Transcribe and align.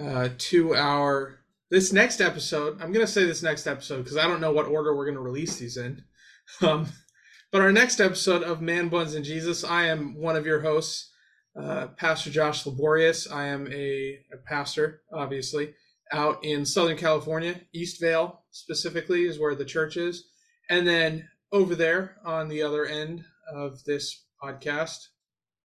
uh, 0.00 0.28
to 0.38 0.74
our 0.74 1.36
this 1.70 1.92
next 1.92 2.20
episode. 2.20 2.80
I'm 2.80 2.92
going 2.92 3.06
to 3.06 3.12
say 3.12 3.24
this 3.24 3.42
next 3.42 3.66
episode 3.66 3.98
because 3.98 4.16
I 4.16 4.26
don't 4.26 4.40
know 4.40 4.52
what 4.52 4.66
order 4.66 4.96
we're 4.96 5.04
going 5.04 5.16
to 5.16 5.20
release 5.20 5.56
these 5.56 5.76
in. 5.76 6.04
Um, 6.62 6.88
but 7.52 7.62
our 7.62 7.70
next 7.70 8.00
episode 8.00 8.42
of 8.42 8.60
Man 8.60 8.88
Buns 8.88 9.14
and 9.14 9.24
Jesus, 9.24 9.62
I 9.62 9.84
am 9.84 10.16
one 10.20 10.34
of 10.34 10.46
your 10.46 10.60
hosts, 10.60 11.12
uh, 11.56 11.86
Pastor 11.96 12.28
Josh 12.28 12.66
Laborious. 12.66 13.30
I 13.30 13.46
am 13.46 13.68
a, 13.68 14.18
a 14.32 14.36
pastor, 14.44 15.02
obviously, 15.12 15.74
out 16.12 16.44
in 16.44 16.64
Southern 16.66 16.96
California, 16.96 17.60
Eastvale 17.72 18.38
specifically 18.50 19.26
is 19.26 19.38
where 19.38 19.54
the 19.54 19.64
church 19.64 19.96
is, 19.96 20.28
and 20.68 20.86
then 20.86 21.28
over 21.52 21.76
there 21.76 22.16
on 22.24 22.48
the 22.48 22.62
other 22.62 22.84
end 22.84 23.24
of 23.52 23.84
this 23.84 24.24
podcast. 24.42 24.98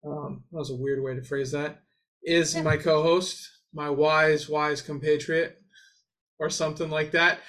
Um, 0.07 0.45
that 0.53 0.59
was 0.59 0.71
a 0.71 0.77
weird 0.77 1.03
way 1.03 1.15
to 1.15 1.23
phrase 1.23 1.53
that. 1.53 1.81
Is 2.23 2.57
my 2.57 2.77
co-host, 2.77 3.49
my 3.75 3.91
wise, 3.91 4.49
wise 4.49 4.81
compatriot, 4.81 5.61
or 6.39 6.49
something 6.49 6.89
like 6.91 7.11
that, 7.11 7.41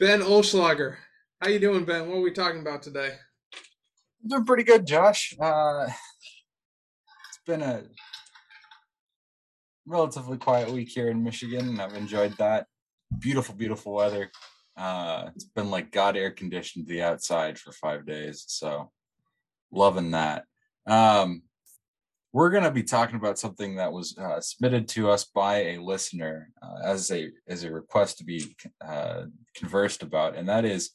Ben 0.00 0.20
Olschlager. 0.20 0.96
How 1.40 1.50
you 1.50 1.58
doing, 1.58 1.84
Ben? 1.84 2.08
What 2.08 2.16
are 2.16 2.22
we 2.22 2.32
talking 2.32 2.60
about 2.60 2.82
today? 2.82 3.12
Doing 4.26 4.46
pretty 4.46 4.64
good, 4.64 4.86
Josh. 4.86 5.34
Uh, 5.38 5.86
it's 7.28 7.40
been 7.46 7.60
a 7.60 7.84
relatively 9.86 10.38
quiet 10.38 10.70
week 10.70 10.88
here 10.88 11.10
in 11.10 11.22
Michigan, 11.22 11.68
and 11.68 11.80
I've 11.80 11.94
enjoyed 11.94 12.34
that. 12.38 12.66
Beautiful, 13.18 13.54
beautiful 13.54 13.94
weather. 13.94 14.30
Uh, 14.76 15.30
it's 15.34 15.44
been 15.44 15.70
like 15.70 15.92
God 15.92 16.16
air 16.16 16.30
conditioned 16.30 16.86
the 16.86 17.02
outside 17.02 17.58
for 17.58 17.72
five 17.72 18.06
days, 18.06 18.44
so 18.48 18.90
loving 19.70 20.12
that. 20.12 20.44
Um, 20.86 21.42
we're 22.34 22.50
going 22.50 22.64
to 22.64 22.70
be 22.72 22.82
talking 22.82 23.14
about 23.14 23.38
something 23.38 23.76
that 23.76 23.92
was 23.92 24.18
uh, 24.18 24.40
submitted 24.40 24.88
to 24.88 25.08
us 25.08 25.24
by 25.24 25.58
a 25.58 25.78
listener 25.78 26.50
uh, 26.60 26.84
as 26.84 27.12
a 27.12 27.30
as 27.46 27.62
a 27.62 27.70
request 27.70 28.18
to 28.18 28.24
be 28.24 28.56
uh, 28.84 29.22
conversed 29.54 30.02
about, 30.02 30.34
and 30.34 30.48
that 30.48 30.64
is, 30.64 30.90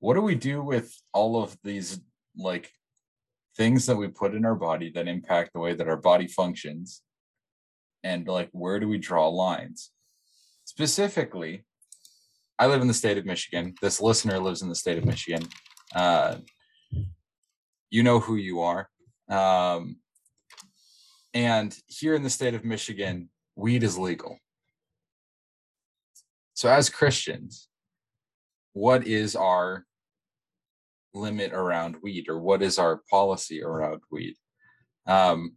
what 0.00 0.14
do 0.14 0.20
we 0.20 0.34
do 0.34 0.62
with 0.62 0.92
all 1.14 1.40
of 1.40 1.56
these 1.62 2.00
like 2.36 2.72
things 3.56 3.86
that 3.86 3.94
we 3.94 4.08
put 4.08 4.34
in 4.34 4.44
our 4.44 4.56
body 4.56 4.90
that 4.90 5.06
impact 5.06 5.52
the 5.52 5.60
way 5.60 5.74
that 5.74 5.88
our 5.88 5.96
body 5.96 6.26
functions, 6.26 7.02
and 8.02 8.26
like 8.26 8.48
where 8.50 8.80
do 8.80 8.88
we 8.88 8.98
draw 8.98 9.28
lines? 9.28 9.92
Specifically, 10.64 11.64
I 12.58 12.66
live 12.66 12.82
in 12.82 12.88
the 12.88 12.94
state 12.94 13.16
of 13.16 13.26
Michigan. 13.26 13.76
This 13.80 14.00
listener 14.00 14.40
lives 14.40 14.62
in 14.62 14.68
the 14.68 14.74
state 14.74 14.98
of 14.98 15.04
Michigan. 15.04 15.44
Uh, 15.94 16.38
you 17.90 18.02
know 18.02 18.18
who 18.18 18.34
you 18.34 18.60
are. 18.62 18.88
Um, 19.30 19.96
and 21.32 21.76
here 21.86 22.14
in 22.14 22.22
the 22.22 22.30
state 22.30 22.54
of 22.54 22.64
Michigan, 22.64 23.28
weed 23.54 23.82
is 23.82 23.96
legal. 23.96 24.38
So, 26.54 26.68
as 26.68 26.90
Christians, 26.90 27.68
what 28.72 29.06
is 29.06 29.36
our 29.36 29.86
limit 31.14 31.52
around 31.52 31.96
weed, 32.02 32.28
or 32.28 32.40
what 32.40 32.62
is 32.62 32.78
our 32.78 33.02
policy 33.08 33.62
around 33.62 34.02
weed? 34.10 34.34
Um, 35.06 35.54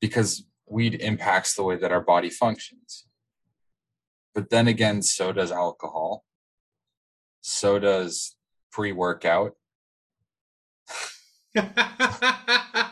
because 0.00 0.44
weed 0.68 0.96
impacts 1.00 1.54
the 1.54 1.62
way 1.62 1.76
that 1.76 1.92
our 1.92 2.00
body 2.00 2.30
functions. 2.30 3.06
But 4.34 4.50
then 4.50 4.66
again, 4.66 5.02
so 5.02 5.32
does 5.32 5.52
alcohol. 5.52 6.24
So 7.42 7.78
does 7.78 8.36
pre 8.72 8.92
workout. 8.92 9.52
I 11.56 12.90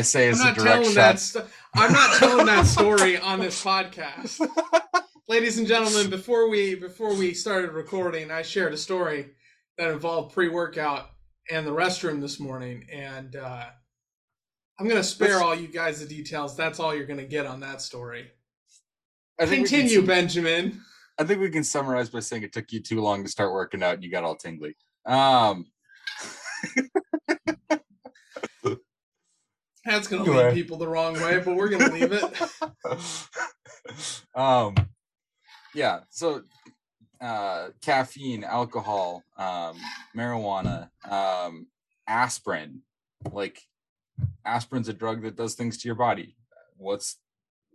say 0.00 0.28
as 0.28 0.40
a 0.40 0.54
direct 0.54 0.86
shot. 0.86 0.94
that. 0.94 1.18
St- 1.20 1.44
I'm 1.74 1.92
not 1.92 2.18
telling 2.18 2.46
that 2.46 2.66
story 2.66 3.18
on 3.18 3.40
this 3.40 3.62
podcast. 3.62 4.40
Ladies 5.28 5.58
and 5.58 5.66
gentlemen, 5.66 6.10
before 6.10 6.48
we 6.48 6.74
before 6.74 7.14
we 7.14 7.34
started 7.34 7.72
recording, 7.72 8.30
I 8.30 8.42
shared 8.42 8.72
a 8.72 8.76
story 8.78 9.30
that 9.78 9.90
involved 9.90 10.34
pre-workout 10.34 11.10
and 11.50 11.66
the 11.66 11.70
restroom 11.72 12.20
this 12.20 12.38
morning, 12.38 12.86
and 12.92 13.34
uh, 13.36 13.64
I'm 14.78 14.86
going 14.86 15.00
to 15.00 15.04
spare 15.06 15.30
Let's- 15.30 15.42
all 15.42 15.54
you 15.54 15.68
guys 15.68 16.00
the 16.00 16.06
details. 16.06 16.56
That's 16.56 16.78
all 16.80 16.94
you're 16.94 17.06
going 17.06 17.18
to 17.20 17.26
get 17.26 17.46
on 17.46 17.60
that 17.60 17.80
story. 17.80 18.30
I 19.40 19.46
think 19.46 19.68
can 19.68 19.80
Continue, 19.80 20.06
Benjamin. 20.06 20.80
I 21.18 21.24
think 21.24 21.40
we 21.40 21.50
can 21.50 21.64
summarize 21.64 22.10
by 22.10 22.20
saying 22.20 22.42
it 22.42 22.52
took 22.52 22.72
you 22.72 22.80
too 22.80 23.00
long 23.00 23.24
to 23.24 23.30
start 23.30 23.52
working 23.52 23.82
out 23.82 23.94
and 23.94 24.04
you 24.04 24.10
got 24.10 24.24
all 24.24 24.36
tingly. 24.36 24.76
Um, 25.06 25.66
That's 29.84 30.06
going 30.06 30.24
to 30.24 30.30
Anyway. 30.30 30.48
lead 30.48 30.54
people 30.54 30.76
the 30.78 30.86
wrong 30.86 31.14
way, 31.14 31.40
but 31.40 31.56
we're 31.56 31.68
going 31.68 31.82
to 31.82 31.92
leave 31.92 32.12
it. 32.12 32.24
um, 34.34 34.74
yeah. 35.74 36.00
So, 36.10 36.42
uh, 37.20 37.70
caffeine, 37.80 38.44
alcohol, 38.44 39.24
um, 39.36 39.76
marijuana, 40.16 40.88
um, 41.10 41.66
aspirin. 42.06 42.82
Like, 43.32 43.60
aspirin's 44.44 44.88
a 44.88 44.92
drug 44.92 45.22
that 45.22 45.36
does 45.36 45.54
things 45.54 45.78
to 45.78 45.88
your 45.88 45.96
body. 45.96 46.36
What's 46.76 47.18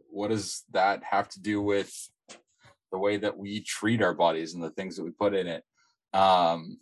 what 0.09 0.29
does 0.29 0.63
that 0.71 1.03
have 1.03 1.27
to 1.29 1.41
do 1.41 1.61
with 1.61 2.09
the 2.91 2.97
way 2.97 3.17
that 3.17 3.37
we 3.37 3.59
treat 3.59 4.01
our 4.01 4.13
bodies 4.13 4.53
and 4.53 4.63
the 4.63 4.69
things 4.69 4.95
that 4.95 5.03
we 5.03 5.11
put 5.11 5.33
in 5.33 5.47
it? 5.47 5.63
Um, 6.13 6.79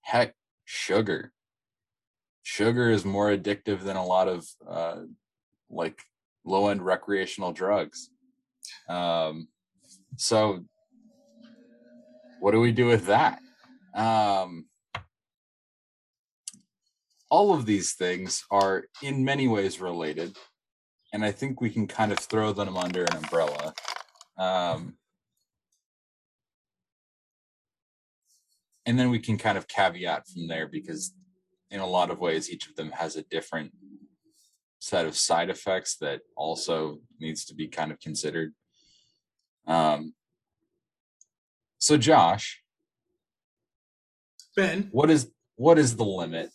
heck, 0.00 0.34
sugar. 0.68 1.32
Sugar 2.42 2.90
is 2.90 3.04
more 3.04 3.30
addictive 3.30 3.84
than 3.84 3.96
a 3.96 4.04
lot 4.04 4.28
of 4.28 4.46
uh, 4.68 5.00
like 5.70 5.98
low 6.44 6.68
end 6.68 6.84
recreational 6.84 7.52
drugs. 7.52 8.10
Um, 8.86 9.48
so, 10.16 10.64
what 12.40 12.52
do 12.52 12.60
we 12.60 12.70
do 12.70 12.86
with 12.86 13.06
that? 13.06 13.40
Um, 13.94 14.66
all 17.30 17.54
of 17.54 17.64
these 17.64 17.94
things 17.94 18.44
are 18.50 18.84
in 19.02 19.24
many 19.24 19.48
ways 19.48 19.80
related, 19.80 20.36
and 21.14 21.24
I 21.24 21.32
think 21.32 21.62
we 21.62 21.70
can 21.70 21.86
kind 21.86 22.12
of 22.12 22.18
throw 22.18 22.52
them 22.52 22.76
under 22.76 23.04
an 23.04 23.16
umbrella. 23.16 23.72
Um, 24.36 24.97
and 28.88 28.98
then 28.98 29.10
we 29.10 29.18
can 29.18 29.36
kind 29.36 29.58
of 29.58 29.68
caveat 29.68 30.26
from 30.26 30.48
there 30.48 30.66
because, 30.66 31.12
in 31.70 31.80
a 31.80 31.86
lot 31.86 32.10
of 32.10 32.18
ways, 32.18 32.50
each 32.50 32.66
of 32.66 32.74
them 32.74 32.90
has 32.92 33.16
a 33.16 33.22
different 33.22 33.70
set 34.78 35.04
of 35.04 35.14
side 35.14 35.50
effects 35.50 35.96
that 35.96 36.22
also 36.34 36.98
needs 37.20 37.44
to 37.44 37.54
be 37.54 37.68
kind 37.68 37.92
of 37.92 38.00
considered. 38.00 38.54
Um, 39.66 40.14
so 41.76 41.98
Josh, 41.98 42.62
Ben, 44.56 44.88
what 44.90 45.10
is 45.10 45.30
what 45.56 45.78
is 45.78 45.96
the 45.96 46.06
limit 46.06 46.48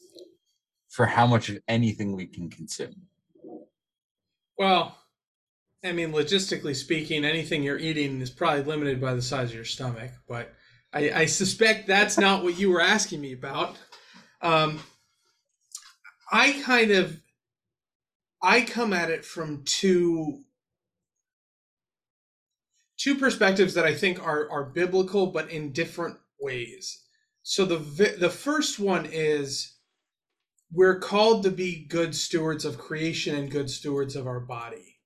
for 0.89 1.05
how 1.05 1.27
much 1.27 1.49
of 1.49 1.59
anything 1.67 2.15
we 2.15 2.25
can 2.25 2.49
consume? 2.49 2.95
well, 4.57 4.97
I 5.83 5.91
mean, 5.91 6.11
logistically 6.11 6.75
speaking, 6.75 7.25
anything 7.25 7.61
you're 7.61 7.77
eating 7.77 8.21
is 8.21 8.31
probably 8.31 8.63
limited 8.63 8.99
by 8.99 9.13
the 9.13 9.21
size 9.21 9.49
of 9.49 9.55
your 9.55 9.65
stomach, 9.65 10.11
but 10.27 10.53
I, 10.93 11.11
I 11.21 11.25
suspect 11.25 11.87
that's 11.87 12.17
not 12.17 12.43
what 12.43 12.57
you 12.57 12.69
were 12.69 12.81
asking 12.81 13.21
me 13.21 13.33
about. 13.33 13.75
Um, 14.41 14.79
I 16.31 16.61
kind 16.63 16.91
of 16.91 17.19
I 18.41 18.61
come 18.61 18.93
at 18.93 19.09
it 19.09 19.25
from 19.25 19.63
two 19.65 20.43
two 22.97 23.15
perspectives 23.15 23.73
that 23.73 23.85
I 23.85 23.93
think 23.93 24.21
are 24.25 24.49
are 24.51 24.65
biblical 24.65 25.27
but 25.27 25.49
in 25.49 25.71
different 25.71 26.17
ways. 26.39 27.03
So 27.41 27.65
the 27.65 27.77
the 28.19 28.29
first 28.29 28.79
one 28.79 29.07
is 29.11 29.77
we're 30.71 30.99
called 30.99 31.43
to 31.43 31.51
be 31.51 31.85
good 31.85 32.15
stewards 32.15 32.65
of 32.65 32.77
creation 32.77 33.35
and 33.35 33.51
good 33.51 33.69
stewards 33.69 34.15
of 34.15 34.27
our 34.27 34.39
body. 34.39 34.99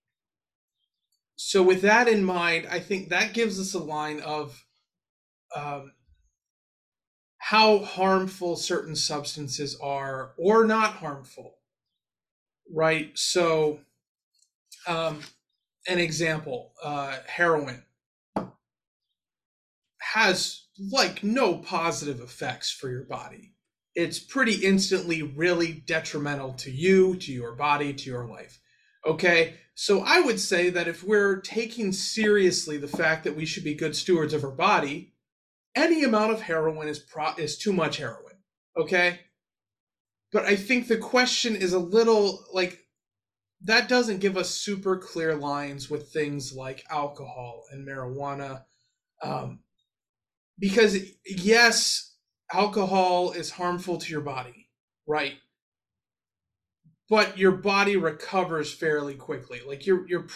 So 1.36 1.62
with 1.62 1.82
that 1.82 2.08
in 2.08 2.24
mind, 2.24 2.68
I 2.72 2.80
think 2.80 3.10
that 3.10 3.34
gives 3.34 3.60
us 3.60 3.74
a 3.74 3.80
line 3.80 4.22
of 4.22 4.67
um, 5.56 5.94
how 7.38 7.80
harmful 7.80 8.56
certain 8.56 8.96
substances 8.96 9.78
are 9.82 10.34
or 10.38 10.66
not 10.66 10.94
harmful 10.96 11.56
right 12.70 13.12
so 13.18 13.80
um, 14.88 15.20
an 15.88 16.00
example, 16.00 16.74
uh, 16.84 17.18
heroin 17.28 17.84
has 20.00 20.66
like 20.92 21.24
no 21.24 21.58
positive 21.58 22.20
effects 22.20 22.72
for 22.72 22.90
your 22.90 23.04
body. 23.04 23.54
It's 23.96 24.20
pretty 24.20 24.66
instantly 24.66 25.22
really 25.22 25.72
detrimental 25.86 26.54
to 26.54 26.72
you, 26.72 27.16
to 27.18 27.32
your 27.32 27.54
body, 27.54 27.94
to 27.94 28.10
your 28.10 28.26
life. 28.26 28.60
Okay, 29.06 29.56
so 29.76 30.04
I 30.06 30.20
would 30.20 30.40
say 30.40 30.70
that 30.70 30.88
if 30.88 31.04
we're 31.04 31.40
taking 31.40 31.92
seriously 31.92 32.78
the 32.78 32.88
fact 32.88 33.24
that 33.24 33.36
we 33.36 33.46
should 33.46 33.64
be 33.64 33.74
good 33.74 33.96
stewards 33.96 34.34
of 34.34 34.44
our 34.44 34.52
body, 34.52 35.14
any 35.78 36.04
amount 36.04 36.34
of 36.34 36.42
heroin 36.42 36.88
is 36.88 37.00
pro- 37.00 37.36
is 37.36 37.58
too 37.58 37.74
much 37.74 37.98
heroin. 37.98 38.36
Okay, 38.76 39.20
but 40.32 40.46
I 40.46 40.56
think 40.56 40.88
the 40.88 40.98
question 40.98 41.56
is 41.56 41.74
a 41.74 41.80
little 41.80 42.46
like 42.54 42.88
that 43.62 43.90
doesn't 43.90 44.20
give 44.20 44.38
us 44.38 44.50
super 44.50 44.98
clear 44.98 45.36
lines 45.36 45.90
with 45.90 46.10
things 46.10 46.54
like 46.54 46.84
alcohol 46.90 47.64
and 47.72 47.88
marijuana. 47.88 48.64
Um, 49.22 49.60
because, 50.60 50.98
yes, 51.26 52.16
alcohol 52.54 53.32
is 53.32 53.52
harmful 53.52 53.98
to 53.98 54.12
your 54.12 54.22
body, 54.22 54.70
right? 55.08 55.36
But 57.10 57.38
your 57.38 57.54
body 57.54 57.96
recovers 57.96 58.74
fairly 58.74 59.16
quickly. 59.16 59.62
Like 59.66 59.86
you're, 59.86 60.08
you're, 60.08 60.28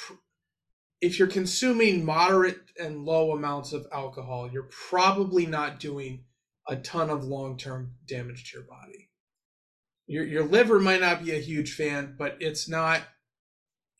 if 1.02 1.18
you're 1.18 1.28
consuming 1.28 2.06
moderate 2.06 2.60
and 2.80 3.06
low 3.06 3.32
amounts 3.32 3.74
of 3.74 3.88
alcohol, 3.92 4.50
you're 4.52 4.70
probably 4.90 5.46
not 5.46 5.80
doing 5.80 6.24
a 6.68 6.76
ton 6.76 7.10
of 7.10 7.24
long 7.24 7.58
term 7.58 7.94
damage 8.08 8.52
to 8.52 8.60
your 8.60 8.68
body 8.68 9.10
your 10.12 10.26
your 10.26 10.44
liver 10.44 10.78
might 10.78 11.00
not 11.00 11.24
be 11.24 11.32
a 11.32 11.40
huge 11.40 11.74
fan, 11.74 12.16
but 12.18 12.36
it's 12.42 12.68
not 12.68 13.02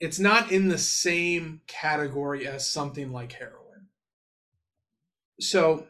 it's 0.02 0.20
not 0.20 0.52
in 0.52 0.68
the 0.68 0.78
same 0.78 1.62
category 1.68 2.46
as 2.46 2.70
something 2.70 3.14
like 3.14 3.32
heroin. 3.32 3.88
So 5.40 5.88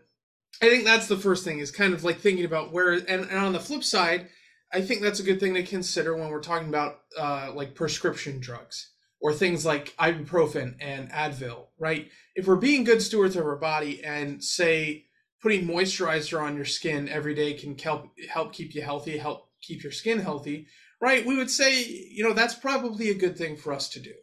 I 0.61 0.69
think 0.69 0.85
that's 0.85 1.07
the 1.07 1.17
first 1.17 1.43
thing 1.43 1.57
is 1.57 1.71
kind 1.71 1.95
of 1.95 2.03
like 2.03 2.19
thinking 2.19 2.45
about 2.45 2.71
where 2.71 2.91
and, 2.91 3.07
and 3.07 3.31
on 3.31 3.53
the 3.53 3.59
flip 3.59 3.83
side, 3.83 4.27
I 4.71 4.81
think 4.81 5.01
that's 5.01 5.19
a 5.19 5.23
good 5.23 5.39
thing 5.39 5.55
to 5.55 5.63
consider 5.63 6.15
when 6.15 6.29
we're 6.29 6.39
talking 6.39 6.69
about 6.69 6.99
uh, 7.17 7.51
like 7.55 7.73
prescription 7.73 8.39
drugs 8.39 8.90
or 9.21 9.33
things 9.33 9.65
like 9.65 9.95
ibuprofen 9.97 10.75
and 10.81 11.09
Advil, 11.11 11.67
right? 11.79 12.09
If 12.35 12.47
we're 12.47 12.55
being 12.55 12.83
good 12.83 13.01
stewards 13.01 13.35
of 13.35 13.45
our 13.45 13.55
body 13.55 14.03
and 14.03 14.43
say 14.43 15.05
putting 15.41 15.67
moisturizer 15.67 16.41
on 16.41 16.55
your 16.55 16.65
skin 16.65 17.07
every 17.07 17.35
day 17.35 17.53
can 17.53 17.77
help 17.77 18.09
help 18.29 18.53
keep 18.53 18.73
you 18.73 18.81
healthy, 18.81 19.17
help 19.17 19.49
keep 19.61 19.83
your 19.83 19.91
skin 19.91 20.19
healthy, 20.19 20.67
right? 20.99 21.25
We 21.25 21.37
would 21.37 21.51
say, 21.51 21.83
you 21.83 22.23
know, 22.23 22.33
that's 22.33 22.55
probably 22.55 23.09
a 23.09 23.17
good 23.17 23.37
thing 23.37 23.57
for 23.57 23.73
us 23.73 23.89
to 23.89 23.99
do, 23.99 24.13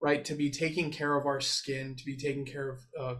right? 0.00 0.24
To 0.24 0.34
be 0.34 0.50
taking 0.50 0.90
care 0.90 1.16
of 1.16 1.26
our 1.26 1.40
skin, 1.40 1.96
to 1.96 2.04
be 2.04 2.16
taking 2.16 2.44
care 2.44 2.70
of 2.70 2.78
uh, 2.98 3.14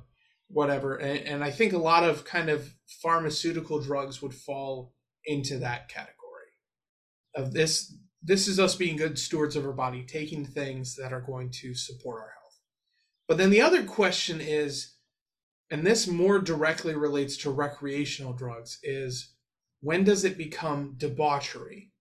whatever. 0.48 0.96
And, 0.96 1.20
and 1.26 1.44
I 1.44 1.50
think 1.50 1.72
a 1.72 1.78
lot 1.78 2.04
of 2.04 2.24
kind 2.24 2.48
of 2.48 2.72
pharmaceutical 3.02 3.80
drugs 3.80 4.22
would 4.22 4.34
fall 4.34 4.94
into 5.24 5.58
that 5.58 5.88
category 5.88 6.14
of 7.34 7.52
this. 7.52 7.94
This 8.26 8.48
is 8.48 8.58
us 8.58 8.74
being 8.74 8.96
good 8.96 9.18
stewards 9.18 9.54
of 9.54 9.64
our 9.64 9.72
body, 9.72 10.02
taking 10.02 10.44
things 10.44 10.96
that 10.96 11.12
are 11.12 11.20
going 11.20 11.50
to 11.62 11.74
support 11.74 12.22
our 12.22 12.32
health. 12.40 12.58
But 13.28 13.38
then 13.38 13.50
the 13.50 13.60
other 13.60 13.84
question 13.84 14.40
is, 14.40 14.94
and 15.70 15.86
this 15.86 16.08
more 16.08 16.40
directly 16.40 16.96
relates 16.96 17.36
to 17.38 17.50
recreational 17.50 18.32
drugs, 18.32 18.78
is 18.82 19.34
when 19.80 20.02
does 20.02 20.24
it 20.24 20.36
become 20.36 20.94
debauchery? 20.96 21.92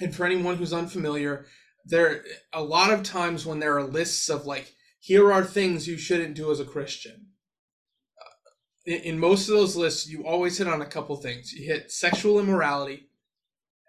And 0.00 0.14
for 0.14 0.24
anyone 0.24 0.56
who's 0.56 0.72
unfamiliar, 0.72 1.46
there 1.84 2.22
a 2.52 2.62
lot 2.62 2.92
of 2.92 3.02
times 3.02 3.44
when 3.44 3.58
there 3.58 3.76
are 3.76 3.84
lists 3.84 4.28
of 4.28 4.46
like 4.46 4.72
here 5.00 5.32
are 5.32 5.44
things 5.44 5.88
you 5.88 5.96
shouldn't 5.96 6.36
do 6.36 6.52
as 6.52 6.60
a 6.60 6.64
Christian. 6.64 7.26
Uh, 8.20 8.92
in, 8.92 9.00
in 9.02 9.18
most 9.18 9.48
of 9.48 9.54
those 9.54 9.74
lists, 9.74 10.08
you 10.08 10.24
always 10.24 10.58
hit 10.58 10.68
on 10.68 10.82
a 10.82 10.86
couple 10.86 11.16
things. 11.16 11.52
You 11.52 11.66
hit 11.66 11.90
sexual 11.90 12.38
immorality, 12.38 13.07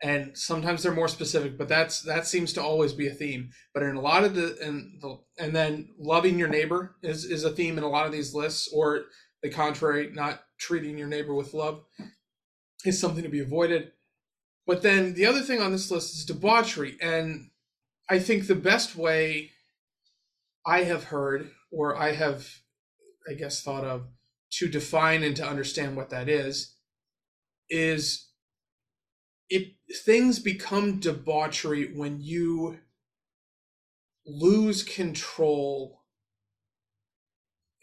and 0.02 0.38
sometimes 0.38 0.82
they're 0.82 0.94
more 0.94 1.08
specific, 1.08 1.58
but 1.58 1.68
that's 1.68 2.02
that 2.02 2.26
seems 2.26 2.54
to 2.54 2.64
always 2.64 2.94
be 2.94 3.08
a 3.08 3.14
theme. 3.14 3.50
But 3.74 3.84
in 3.84 3.96
a 3.96 4.02
lot 4.02 4.24
of 4.24 4.36
the 4.36 4.58
and 4.62 5.02
the 5.02 5.20
and 5.38 5.56
then 5.56 5.90
loving 6.00 6.40
your 6.40 6.48
neighbor 6.48 6.96
is 7.04 7.26
is 7.26 7.44
a 7.44 7.52
theme 7.52 7.78
in 7.78 7.84
a 7.84 7.90
lot 7.90 8.06
of 8.06 8.12
these 8.12 8.34
lists, 8.34 8.70
or 8.74 9.06
the 9.42 9.50
contrary, 9.50 10.10
not 10.14 10.42
treating 10.58 10.98
your 10.98 11.08
neighbor 11.08 11.34
with 11.34 11.54
love 11.54 11.84
is 12.86 13.00
something 13.00 13.24
to 13.24 13.30
be 13.30 13.40
avoided. 13.40 13.92
But 14.66 14.82
then 14.82 15.16
the 15.16 15.26
other 15.26 15.42
thing 15.42 15.62
on 15.62 15.72
this 15.72 15.90
list 15.90 16.14
is 16.16 16.26
debauchery. 16.26 16.98
And 17.02 17.50
I 18.10 18.20
think 18.20 18.48
the 18.48 18.56
best 18.56 18.96
way 18.96 19.52
I 20.66 20.84
have 20.84 21.06
heard, 21.06 21.50
or 21.72 21.96
I 21.98 22.14
have, 22.14 22.48
I 23.30 23.34
guess, 23.34 23.62
thought 23.62 23.84
of 23.84 24.08
to 24.52 24.68
define 24.68 25.24
and 25.24 25.36
to 25.38 25.48
understand 25.48 25.96
what 25.96 26.10
that 26.12 26.30
is, 26.30 26.76
is 27.70 28.29
it 29.50 29.74
things 30.06 30.40
become 30.40 31.00
debauchery 31.00 31.92
when 31.96 32.22
you 32.22 32.80
lose 34.26 34.84
control 34.84 36.04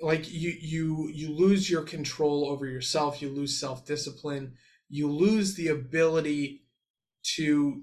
like 0.00 0.30
you 0.30 0.52
you 0.60 1.08
you 1.12 1.30
lose 1.30 1.68
your 1.68 1.82
control 1.82 2.46
over 2.48 2.66
yourself 2.66 3.20
you 3.20 3.28
lose 3.28 3.58
self-discipline 3.58 4.52
you 4.88 5.10
lose 5.10 5.54
the 5.54 5.68
ability 5.68 6.62
to, 7.34 7.82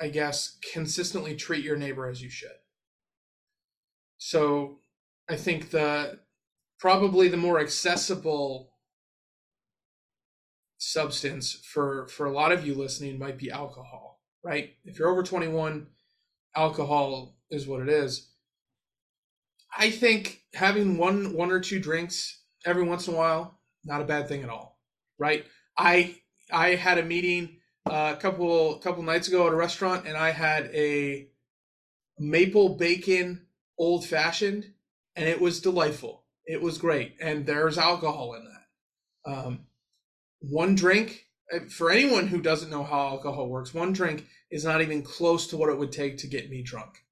I 0.00 0.08
guess, 0.08 0.58
consistently 0.72 1.36
treat 1.36 1.64
your 1.64 1.76
neighbor 1.76 2.08
as 2.08 2.22
you 2.22 2.30
should. 2.30 2.56
So 4.18 4.78
I 5.28 5.36
think 5.36 5.70
the 5.70 6.20
probably 6.78 7.28
the 7.28 7.36
more 7.36 7.60
accessible 7.60 8.67
substance 10.78 11.52
for 11.52 12.06
for 12.08 12.26
a 12.26 12.32
lot 12.32 12.52
of 12.52 12.66
you 12.66 12.74
listening 12.74 13.18
might 13.18 13.38
be 13.38 13.50
alcohol, 13.50 14.20
right? 14.42 14.70
If 14.84 14.98
you're 14.98 15.10
over 15.10 15.22
21, 15.22 15.86
alcohol 16.56 17.36
is 17.50 17.66
what 17.66 17.82
it 17.82 17.88
is. 17.88 18.30
I 19.76 19.90
think 19.90 20.42
having 20.54 20.96
one 20.96 21.34
one 21.34 21.50
or 21.50 21.60
two 21.60 21.80
drinks 21.80 22.42
every 22.64 22.82
once 22.82 23.06
in 23.06 23.14
a 23.14 23.16
while 23.16 23.58
not 23.84 24.00
a 24.00 24.04
bad 24.04 24.28
thing 24.28 24.42
at 24.42 24.50
all, 24.50 24.78
right? 25.18 25.44
I 25.76 26.16
I 26.52 26.74
had 26.74 26.98
a 26.98 27.04
meeting 27.04 27.58
uh, 27.86 28.14
a 28.16 28.20
couple 28.20 28.78
couple 28.78 29.02
nights 29.02 29.28
ago 29.28 29.46
at 29.46 29.52
a 29.52 29.56
restaurant, 29.56 30.06
and 30.06 30.16
I 30.16 30.30
had 30.30 30.66
a 30.74 31.28
maple 32.18 32.76
bacon 32.76 33.46
old 33.78 34.04
fashioned, 34.06 34.72
and 35.16 35.28
it 35.28 35.40
was 35.40 35.60
delightful. 35.60 36.24
It 36.44 36.60
was 36.62 36.78
great, 36.78 37.16
and 37.20 37.46
there's 37.46 37.78
alcohol 37.78 38.34
in 38.34 38.44
that. 38.44 39.32
Um, 39.32 39.66
one 40.40 40.74
drink 40.74 41.26
uh, 41.52 41.60
for 41.68 41.90
anyone 41.90 42.26
who 42.26 42.40
doesn't 42.40 42.70
know 42.70 42.84
how 42.84 43.08
alcohol 43.08 43.48
works, 43.48 43.74
one 43.74 43.92
drink 43.92 44.26
is 44.50 44.64
not 44.64 44.82
even 44.82 45.02
close 45.02 45.46
to 45.48 45.56
what 45.56 45.70
it 45.70 45.78
would 45.78 45.92
take 45.92 46.18
to 46.18 46.26
get 46.26 46.50
me 46.50 46.62
drunk. 46.62 47.04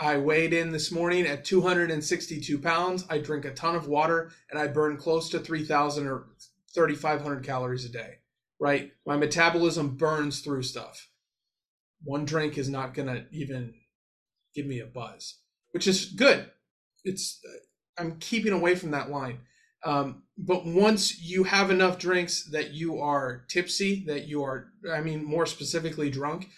I 0.00 0.16
weighed 0.16 0.54
in 0.54 0.72
this 0.72 0.90
morning 0.90 1.26
at 1.26 1.44
262 1.44 2.58
pounds. 2.58 3.04
I 3.10 3.18
drink 3.18 3.44
a 3.44 3.52
ton 3.52 3.74
of 3.76 3.88
water, 3.88 4.32
and 4.50 4.58
I 4.58 4.66
burn 4.66 4.96
close 4.96 5.28
to 5.30 5.38
3,000 5.38 6.06
or 6.06 6.26
3,500 6.74 7.44
calories 7.44 7.84
a 7.84 7.90
day 7.90 8.18
right? 8.62 8.92
My 9.04 9.16
metabolism 9.16 9.96
burns 9.96 10.38
through 10.38 10.62
stuff. 10.62 11.08
One 12.04 12.24
drink 12.24 12.56
is 12.56 12.68
not 12.68 12.94
going 12.94 13.08
to 13.08 13.24
even 13.32 13.74
give 14.54 14.66
me 14.66 14.78
a 14.78 14.86
buzz, 14.86 15.38
which 15.72 15.88
is 15.88 16.06
good. 16.06 16.48
It's 17.02 17.40
I'm 17.98 18.18
keeping 18.20 18.52
away 18.52 18.76
from 18.76 18.92
that 18.92 19.10
line. 19.10 19.40
Um, 19.84 20.22
but 20.38 20.64
once 20.64 21.20
you 21.20 21.44
have 21.44 21.70
enough 21.70 21.98
drinks 21.98 22.44
that 22.52 22.72
you 22.72 23.00
are 23.00 23.44
tipsy, 23.48 24.04
that 24.06 24.26
you 24.28 24.42
are, 24.44 24.72
I 24.90 25.00
mean, 25.00 25.24
more 25.24 25.46
specifically 25.46 26.10
drunk, 26.10 26.48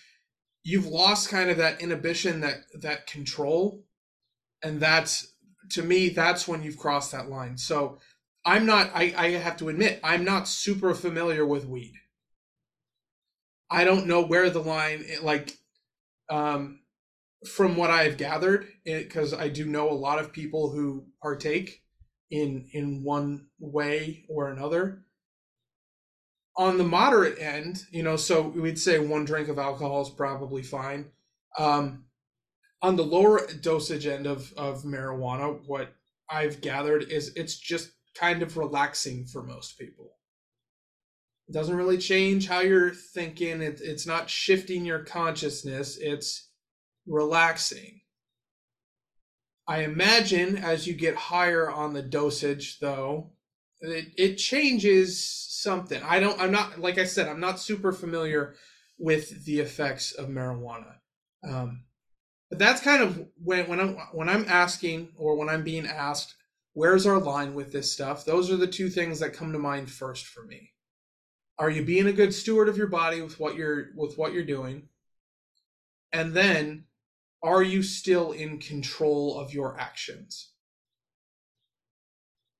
you've 0.62 0.86
lost 0.86 1.30
kind 1.30 1.50
of 1.50 1.56
that 1.56 1.80
inhibition, 1.80 2.40
that 2.40 2.58
that 2.80 3.06
control, 3.06 3.84
and 4.62 4.80
that's 4.80 5.34
to 5.70 5.82
me, 5.82 6.10
that's 6.10 6.46
when 6.46 6.62
you've 6.62 6.78
crossed 6.78 7.12
that 7.12 7.28
line. 7.28 7.56
So 7.56 7.98
I'm 8.44 8.66
not, 8.66 8.90
I, 8.94 9.14
I 9.16 9.30
have 9.30 9.56
to 9.58 9.68
admit, 9.68 10.00
I'm 10.04 10.24
not 10.24 10.48
super 10.48 10.94
familiar 10.94 11.46
with 11.46 11.64
weed. 11.66 11.94
I 13.70 13.84
don't 13.84 14.06
know 14.06 14.22
where 14.22 14.50
the 14.50 14.62
line, 14.62 15.04
like, 15.22 15.56
um, 16.28 16.80
from 17.48 17.76
what 17.76 17.90
I've 17.90 18.16
gathered, 18.16 18.66
because 18.84 19.32
I 19.32 19.48
do 19.48 19.64
know 19.64 19.90
a 19.90 19.92
lot 19.92 20.18
of 20.18 20.32
people 20.32 20.70
who 20.70 21.06
partake 21.22 21.82
in 22.34 22.68
in 22.72 23.04
one 23.04 23.46
way 23.58 24.24
or 24.28 24.50
another. 24.50 25.04
On 26.56 26.78
the 26.78 26.84
moderate 26.84 27.38
end, 27.38 27.84
you 27.90 28.02
know, 28.02 28.16
so 28.16 28.42
we'd 28.42 28.78
say 28.78 28.98
one 28.98 29.24
drink 29.24 29.48
of 29.48 29.58
alcohol 29.58 30.02
is 30.02 30.10
probably 30.10 30.62
fine. 30.62 31.10
Um, 31.58 32.04
on 32.82 32.96
the 32.96 33.04
lower 33.04 33.46
dosage 33.60 34.06
end 34.06 34.26
of 34.26 34.52
of 34.56 34.82
marijuana, 34.82 35.60
what 35.66 35.94
I've 36.28 36.60
gathered 36.60 37.04
is 37.04 37.32
it's 37.36 37.56
just 37.56 37.92
kind 38.16 38.42
of 38.42 38.56
relaxing 38.56 39.26
for 39.26 39.42
most 39.42 39.78
people. 39.78 40.10
It 41.48 41.52
doesn't 41.52 41.76
really 41.76 41.98
change 41.98 42.48
how 42.48 42.60
you're 42.60 42.94
thinking. 42.94 43.60
It, 43.60 43.80
it's 43.82 44.06
not 44.06 44.30
shifting 44.30 44.84
your 44.84 45.00
consciousness. 45.00 45.98
It's 46.00 46.48
relaxing. 47.06 48.00
I 49.66 49.82
imagine 49.82 50.56
as 50.56 50.86
you 50.86 50.94
get 50.94 51.16
higher 51.16 51.70
on 51.70 51.94
the 51.94 52.02
dosage, 52.02 52.78
though, 52.80 53.30
it, 53.80 54.12
it 54.16 54.36
changes 54.36 55.22
something. 55.22 56.02
I 56.02 56.20
don't. 56.20 56.40
I'm 56.40 56.52
not 56.52 56.80
like 56.80 56.98
I 56.98 57.04
said. 57.04 57.28
I'm 57.28 57.40
not 57.40 57.60
super 57.60 57.92
familiar 57.92 58.54
with 58.98 59.44
the 59.44 59.60
effects 59.60 60.12
of 60.12 60.28
marijuana. 60.28 60.96
Um, 61.46 61.84
but 62.50 62.58
that's 62.58 62.80
kind 62.80 63.02
of 63.02 63.26
when 63.42 63.68
when 63.68 63.80
I'm 63.80 63.96
when 64.12 64.28
I'm 64.28 64.46
asking 64.48 65.10
or 65.16 65.36
when 65.36 65.48
I'm 65.48 65.64
being 65.64 65.86
asked, 65.86 66.34
where's 66.74 67.06
our 67.06 67.18
line 67.18 67.54
with 67.54 67.72
this 67.72 67.92
stuff? 67.92 68.24
Those 68.24 68.50
are 68.50 68.56
the 68.56 68.66
two 68.66 68.90
things 68.90 69.20
that 69.20 69.32
come 69.32 69.52
to 69.52 69.58
mind 69.58 69.90
first 69.90 70.26
for 70.26 70.44
me. 70.44 70.72
Are 71.58 71.70
you 71.70 71.84
being 71.84 72.06
a 72.06 72.12
good 72.12 72.34
steward 72.34 72.68
of 72.68 72.76
your 72.76 72.88
body 72.88 73.22
with 73.22 73.40
what 73.40 73.56
you're 73.56 73.86
with 73.96 74.18
what 74.18 74.32
you're 74.32 74.44
doing? 74.44 74.88
And 76.12 76.32
then 76.32 76.84
are 77.44 77.62
you 77.62 77.82
still 77.82 78.32
in 78.32 78.58
control 78.58 79.38
of 79.38 79.52
your 79.52 79.78
actions? 79.78 80.52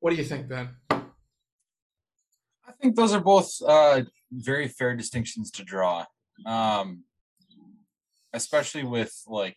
What 0.00 0.10
do 0.10 0.16
you 0.16 0.24
think, 0.24 0.46
Ben? 0.48 0.76
I 0.90 2.72
think 2.80 2.94
those 2.94 3.14
are 3.14 3.20
both 3.20 3.50
uh, 3.66 4.02
very 4.30 4.68
fair 4.68 4.94
distinctions 4.94 5.50
to 5.52 5.64
draw. 5.64 6.04
Um, 6.44 7.04
especially 8.34 8.84
with 8.84 9.14
like 9.26 9.56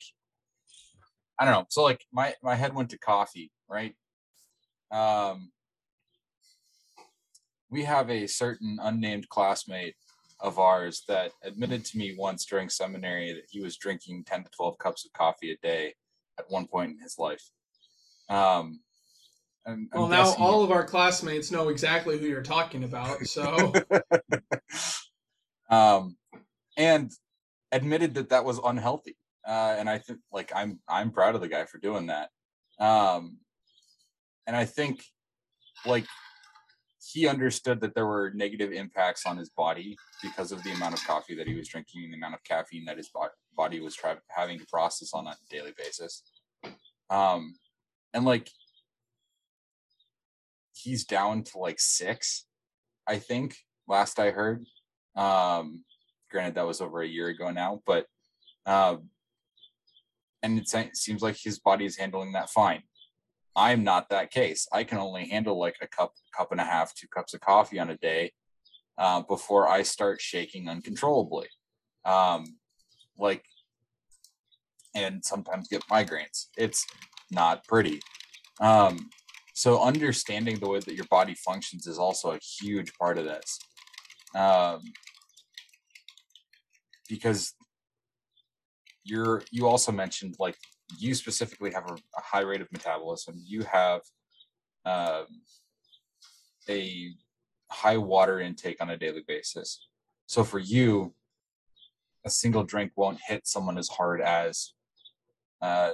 I 1.38 1.44
don't 1.44 1.54
know. 1.54 1.66
So 1.70 1.84
like 1.84 2.06
my 2.14 2.34
my 2.42 2.56
head 2.56 2.74
went 2.74 2.90
to 2.92 2.98
coffee, 2.98 3.52
right? 3.70 3.94
Um, 4.92 5.52
we 7.70 7.84
have 7.84 8.10
a 8.10 8.28
certain 8.28 8.80
unnamed 8.82 9.28
classmate 9.28 9.96
of 10.40 10.60
ours 10.60 11.04
that 11.08 11.32
admitted 11.44 11.84
to 11.86 11.98
me 11.98 12.16
once 12.18 12.46
during 12.46 12.70
seminary 12.70 13.34
that 13.34 13.46
he 13.50 13.60
was 13.60 13.78
drinking 13.78 14.24
10 14.26 14.44
to 14.44 14.50
12 14.56 14.78
cups 14.78 15.06
of 15.06 15.14
coffee 15.14 15.52
a 15.52 15.58
day 15.58 15.94
at 16.38 16.46
one 16.50 16.68
point 16.68 16.92
in 16.92 17.00
his 17.00 17.18
life. 17.18 17.44
Um, 18.30 18.80
I'm, 19.66 19.90
I'm 19.94 20.00
Well, 20.02 20.08
now 20.08 20.26
guessing- 20.26 20.42
all 20.44 20.64
of 20.64 20.72
our 20.72 20.86
classmates 20.86 21.52
know 21.52 21.70
exactly 21.70 22.18
who 22.20 22.28
you're 22.28 22.44
talking 22.44 22.84
about. 22.84 23.26
So, 23.26 23.74
um, 25.70 26.18
and 26.78 27.12
admitted 27.72 28.14
that 28.16 28.30
that 28.30 28.46
was 28.46 28.60
unhealthy. 28.64 29.18
Uh, 29.46 29.76
and 29.78 29.90
I 29.90 29.98
think 29.98 30.20
like 30.32 30.52
I'm 30.56 30.80
I'm 30.88 31.12
proud 31.12 31.36
of 31.36 31.42
the 31.42 31.48
guy 31.48 31.66
for 31.66 31.78
doing 31.80 32.08
that. 32.08 32.30
Um, 32.80 33.38
and 34.46 34.56
I 34.56 34.66
think 34.66 35.04
like 35.86 36.06
he 37.12 37.28
understood 37.28 37.80
that 37.80 37.96
there 37.96 38.06
were 38.06 38.32
negative 38.36 38.74
impacts 38.74 39.26
on 39.26 39.38
his 39.38 39.50
body 39.50 39.98
because 40.22 40.52
of 40.52 40.62
the 40.64 40.72
amount 40.72 40.94
of 40.94 41.06
coffee 41.06 41.36
that 41.36 41.48
he 41.48 41.56
was 41.56 41.68
drinking 41.68 42.04
and 42.04 42.12
the 42.12 42.18
amount 42.18 42.34
of 42.34 42.44
caffeine 42.44 42.84
that 42.86 42.98
his 42.98 43.10
body 43.56 43.80
was 43.80 43.96
try- 43.96 44.18
having 44.28 44.60
to 44.60 44.66
process 44.66 45.14
on 45.14 45.26
a 45.26 45.36
daily 45.50 45.74
basis. 45.78 46.24
Um, 47.10 47.56
and 48.14 48.26
like 48.26 48.50
he's 50.74 51.06
down 51.06 51.44
to 51.44 51.60
like 51.60 51.80
six, 51.80 52.46
I 53.08 53.20
think. 53.20 53.56
Last 53.88 54.20
I 54.20 54.32
heard, 54.32 54.66
um, 55.16 55.86
granted 56.30 56.56
that 56.56 56.68
was 56.68 56.82
over 56.82 57.02
a 57.02 57.08
year 57.08 57.30
ago 57.30 57.52
now, 57.52 57.82
but 57.86 58.06
um, 58.66 59.10
and 60.44 60.60
it 60.60 60.98
seems 60.98 61.22
like 61.22 61.38
his 61.42 61.58
body 61.60 61.86
is 61.86 61.96
handling 61.96 62.34
that 62.34 62.50
fine. 62.50 62.84
I'm 63.58 63.84
not 63.84 64.10
that 64.10 64.30
case. 64.30 64.68
I 64.72 64.84
can 64.84 65.00
only 65.00 65.28
handle 65.28 65.60
like 65.60 65.78
a 65.82 65.88
cup, 65.88 66.14
cup 66.36 66.52
and 66.52 66.62
a 66.62 66.64
half, 66.64 66.94
two 66.94 67.08
cups 67.08 67.34
of 67.34 67.42
coffee 67.42 67.80
on 67.80 67.90
a 67.90 67.98
day 67.98 68.32
uh, 69.00 69.24
before 69.24 69.68
I 69.68 69.82
start 69.82 70.22
shaking 70.22 70.70
uncontrollably. 70.70 71.48
Um, 72.06 72.58
like, 73.18 73.44
and 74.94 75.26
sometimes 75.26 75.68
get 75.68 75.82
migraines. 75.92 76.46
It's 76.56 76.86
not 77.32 77.66
pretty. 77.68 78.00
Um, 78.62 79.10
so 79.56 79.82
understanding 79.82 80.60
the 80.60 80.70
way 80.70 80.80
that 80.80 80.94
your 80.94 81.08
body 81.10 81.34
functions 81.34 81.88
is 81.88 81.98
also 81.98 82.34
a 82.34 82.40
huge 82.40 82.94
part 82.94 83.18
of 83.18 83.26
this. 83.26 83.60
Um, 84.36 84.82
because 87.10 87.56
you're 89.04 89.42
you 89.52 89.66
also 89.66 89.92
mentioned 89.92 90.36
like 90.38 90.58
you 90.98 91.14
specifically 91.14 91.72
have 91.72 91.90
a, 91.90 91.94
a 91.94 92.22
high 92.22 92.42
rate 92.42 92.62
of 92.62 92.72
metabolism. 92.72 93.36
You 93.44 93.64
have 93.64 94.02
um, 94.86 95.26
a 96.70 97.12
high 97.70 97.98
water 97.98 98.40
intake 98.40 98.82
on 98.82 98.90
a 98.90 98.98
daily 98.98 99.24
basis. 99.28 99.88
So 100.28 100.44
for 100.44 100.60
you 100.60 101.14
a 102.26 102.30
single 102.30 102.64
drink 102.64 102.92
won't 102.96 103.20
hit 103.26 103.48
someone 103.48 103.78
as 103.78 103.88
hard 103.88 104.20
as 104.22 104.74
uh, 105.62 105.92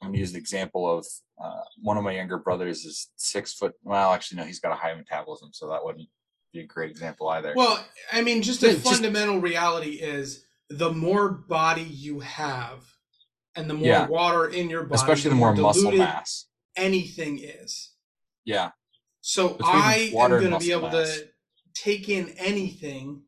i'm 0.00 0.08
going 0.08 0.12
to 0.12 0.18
use 0.20 0.30
the 0.32 0.38
example 0.38 0.88
of 0.98 1.04
uh, 1.42 1.62
one 1.82 1.96
of 1.96 2.04
my 2.04 2.12
younger 2.12 2.38
brothers 2.38 2.84
is 2.84 3.10
six 3.16 3.52
foot 3.54 3.72
well 3.82 4.12
actually 4.12 4.38
no 4.38 4.44
he's 4.44 4.60
got 4.60 4.70
a 4.70 4.76
high 4.76 4.94
metabolism 4.94 5.48
so 5.52 5.68
that 5.68 5.84
wouldn't 5.84 6.08
be 6.54 6.60
a 6.60 6.66
great 6.66 6.90
example 6.90 7.28
either. 7.28 7.52
Well, 7.56 7.84
I 8.12 8.22
mean, 8.22 8.40
just 8.40 8.62
a 8.62 8.68
Yeah, 8.68 8.72
just- 8.74 8.86
fundamental 8.86 9.40
reality 9.40 9.94
is 9.94 10.46
the 10.70 10.92
more 10.92 11.28
body 11.28 11.82
you 11.82 12.20
have 12.20 12.93
and 13.56 13.68
the 13.70 13.74
more 13.74 13.86
Yeah. 13.86 14.06
water 14.08 14.46
in 14.48 14.68
your 14.70 14.82
body, 14.84 14.94
especially 14.94 15.30
the 15.30 15.36
more 15.36 15.54
muscle 15.54 15.82
diluted 15.82 16.00
mass 16.00 16.46
anything 16.76 17.38
is. 17.38 17.92
yeah 18.44 18.72
So 19.20 19.50
Between 19.54 19.74
I 19.74 19.94
am 20.14 20.30
going 20.30 20.50
to 20.50 20.58
be 20.58 20.72
able 20.72 20.90
mass. 20.90 21.16
to 21.18 21.28
take 21.74 22.08
in 22.08 22.30
anything. 22.30 23.24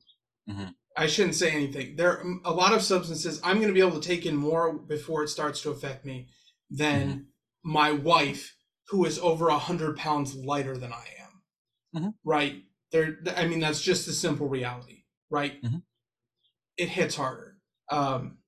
Mhm. 0.48 0.74
I 0.96 1.06
shouldn't 1.06 1.34
say 1.36 1.50
anything. 1.50 1.96
There 1.96 2.18
are 2.18 2.24
a 2.44 2.52
lot 2.52 2.72
of 2.74 2.82
substances 2.82 3.40
I'm 3.44 3.56
going 3.56 3.68
to 3.68 3.74
be 3.74 3.80
able 3.80 4.00
to 4.00 4.06
take 4.08 4.26
in 4.26 4.36
more 4.36 4.72
before 4.78 5.22
it 5.24 5.28
starts 5.28 5.60
to 5.62 5.70
affect 5.70 6.04
me 6.04 6.28
than 6.70 7.08
Mm-hmm. 7.08 7.72
my 7.72 7.92
wife, 7.92 8.56
who 8.88 9.04
is 9.04 9.18
over 9.18 9.48
a 9.48 9.58
hundred 9.58 9.96
pounds 9.96 10.34
lighter 10.34 10.76
than 10.76 10.92
I 10.92 11.06
am. 11.18 11.42
Mhm. 11.94 12.14
Right 12.24 12.64
there. 12.92 13.18
I 13.36 13.46
mean, 13.46 13.60
that's 13.60 13.80
just 13.82 14.06
the 14.06 14.12
simple 14.12 14.48
reality. 14.48 15.04
Right. 15.30 15.60
Mhm. 15.62 15.82
It 16.76 16.88
hits 16.90 17.14
harder. 17.16 17.58
Um, 17.90 18.38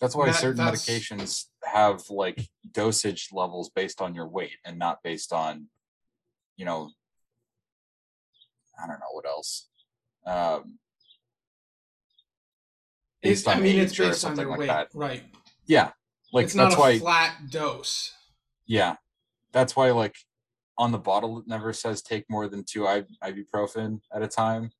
That's 0.00 0.14
why 0.16 0.26
That- 0.26 0.34
certain 0.36 0.56
that's- 0.64 0.86
medications 0.86 1.46
have 1.64 2.08
like 2.10 2.48
dosage 2.72 3.28
levels 3.32 3.68
based 3.68 4.00
on 4.00 4.14
your 4.14 4.26
weight 4.28 4.56
and 4.64 4.78
not 4.78 5.02
based 5.02 5.32
on, 5.32 5.68
you 6.56 6.64
know, 6.64 6.90
I 8.82 8.86
don't 8.86 8.98
know 8.98 9.12
what 9.12 9.26
else. 9.26 9.68
Um, 10.26 10.78
based 13.22 13.46
it, 13.46 13.50
I 13.50 13.54
on 13.56 13.62
mean, 13.62 13.78
it's 13.78 13.96
based 13.96 14.24
on 14.24 14.36
like 14.36 14.58
weight. 14.58 14.66
that. 14.68 14.88
Right. 14.94 15.22
Yeah, 15.66 15.92
like 16.32 16.46
it's 16.46 16.54
not 16.54 16.70
that's 16.70 16.76
a 16.76 16.80
why. 16.80 16.98
flat 16.98 17.50
dose. 17.50 18.14
Yeah, 18.66 18.96
that's 19.52 19.76
why 19.76 19.90
like 19.90 20.16
on 20.78 20.92
the 20.92 20.98
bottle 20.98 21.38
it 21.40 21.46
never 21.46 21.72
says 21.74 22.00
take 22.02 22.24
more 22.30 22.48
than 22.48 22.64
two 22.64 22.82
ibuprofen 23.22 24.00
at 24.14 24.22
a 24.22 24.28
time, 24.28 24.70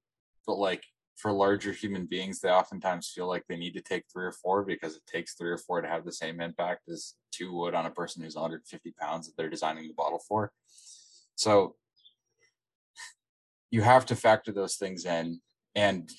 but 0.47 0.57
like 0.57 0.85
for 1.21 1.33
larger 1.33 1.73
human 1.73 2.07
beings, 2.07 2.41
they 2.41 2.51
oftentimes 2.51 3.11
feel 3.15 3.29
like 3.29 3.45
they 3.49 3.57
need 3.57 3.75
to 3.75 3.83
take 3.83 4.05
three 4.13 4.25
or 4.25 4.33
four 4.33 4.65
because 4.65 4.97
it 4.97 5.03
takes 5.07 5.35
three 5.35 5.51
or 5.51 5.59
four 5.59 5.81
to 5.81 5.89
have 5.89 6.05
the 6.05 6.13
same 6.13 6.41
impact 6.41 6.89
as 6.89 7.15
two 7.33 7.53
would 7.53 7.75
on 7.75 7.87
a 7.87 7.91
person 7.91 8.23
who's 8.23 8.35
150 8.35 8.95
pounds 9.01 9.27
that 9.27 9.37
they're 9.37 9.51
designing 9.51 9.87
the 9.87 9.95
bottle 9.95 10.21
for. 10.27 10.53
So 11.37 11.77
you 13.71 13.83
have 13.83 14.07
to 14.07 14.17
factor 14.17 14.53
those 14.53 14.77
things 14.77 15.05
in, 15.05 15.41
and 15.75 16.11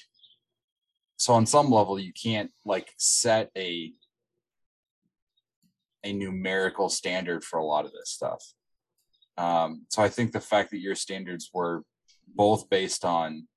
so 1.18 1.34
on 1.34 1.46
some 1.46 1.70
level 1.70 2.00
you 2.00 2.14
can't 2.14 2.52
like 2.66 2.92
set 2.98 3.52
a 3.58 3.94
a 6.04 6.14
numerical 6.14 6.90
standard 6.90 7.44
for 7.44 7.60
a 7.60 7.66
lot 7.66 7.86
of 7.86 7.92
this 7.92 8.10
stuff. 8.10 8.44
Um, 9.38 9.86
so 9.90 10.02
I 10.02 10.10
think 10.10 10.32
the 10.32 10.40
fact 10.40 10.72
that 10.72 10.80
your 10.80 10.96
standards 10.96 11.52
were 11.54 11.84
both 12.36 12.70
based 12.70 13.06
on 13.06 13.48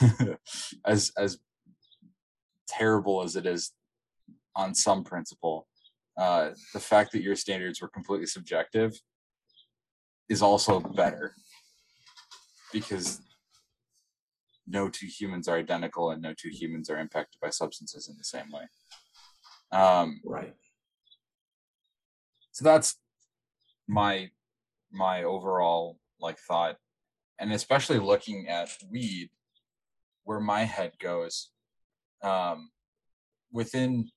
as 0.84 1.12
as 1.16 1.38
terrible 2.68 3.22
as 3.22 3.36
it 3.36 3.46
is 3.46 3.72
on 4.56 4.74
some 4.74 5.04
principle, 5.04 5.66
uh, 6.16 6.50
the 6.72 6.80
fact 6.80 7.12
that 7.12 7.22
your 7.22 7.36
standards 7.36 7.80
were 7.80 7.88
completely 7.88 8.26
subjective 8.26 8.92
is 10.28 10.42
also 10.42 10.80
better 10.80 11.34
because 12.72 13.20
no 14.66 14.88
two 14.88 15.06
humans 15.06 15.48
are 15.48 15.56
identical 15.56 16.10
and 16.10 16.22
no 16.22 16.32
two 16.32 16.50
humans 16.50 16.88
are 16.88 16.98
impacted 16.98 17.38
by 17.40 17.50
substances 17.50 18.08
in 18.08 18.16
the 18.16 18.24
same 18.24 18.50
way. 18.52 18.62
Um, 19.72 20.20
Right. 20.24 20.54
so 22.52 22.64
that's 22.64 22.96
my 23.88 24.30
my 24.92 25.22
overall 25.24 25.98
like 26.20 26.38
thought 26.38 26.76
and 27.38 27.52
especially 27.52 27.98
looking 27.98 28.48
at 28.48 28.68
weed 28.90 29.30
where 30.30 30.38
my 30.38 30.62
head 30.62 30.92
goes 31.00 31.50
um 32.22 32.70
within 33.50 34.08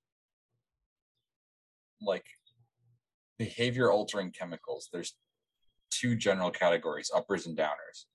like 2.00 2.28
behavior 3.40 3.92
altering 3.92 4.30
chemicals 4.30 4.90
there's 4.94 5.16
two 5.90 6.16
general 6.16 6.52
categories 6.52 7.10
uppers 7.16 7.48
and 7.48 7.58
downers 7.58 8.06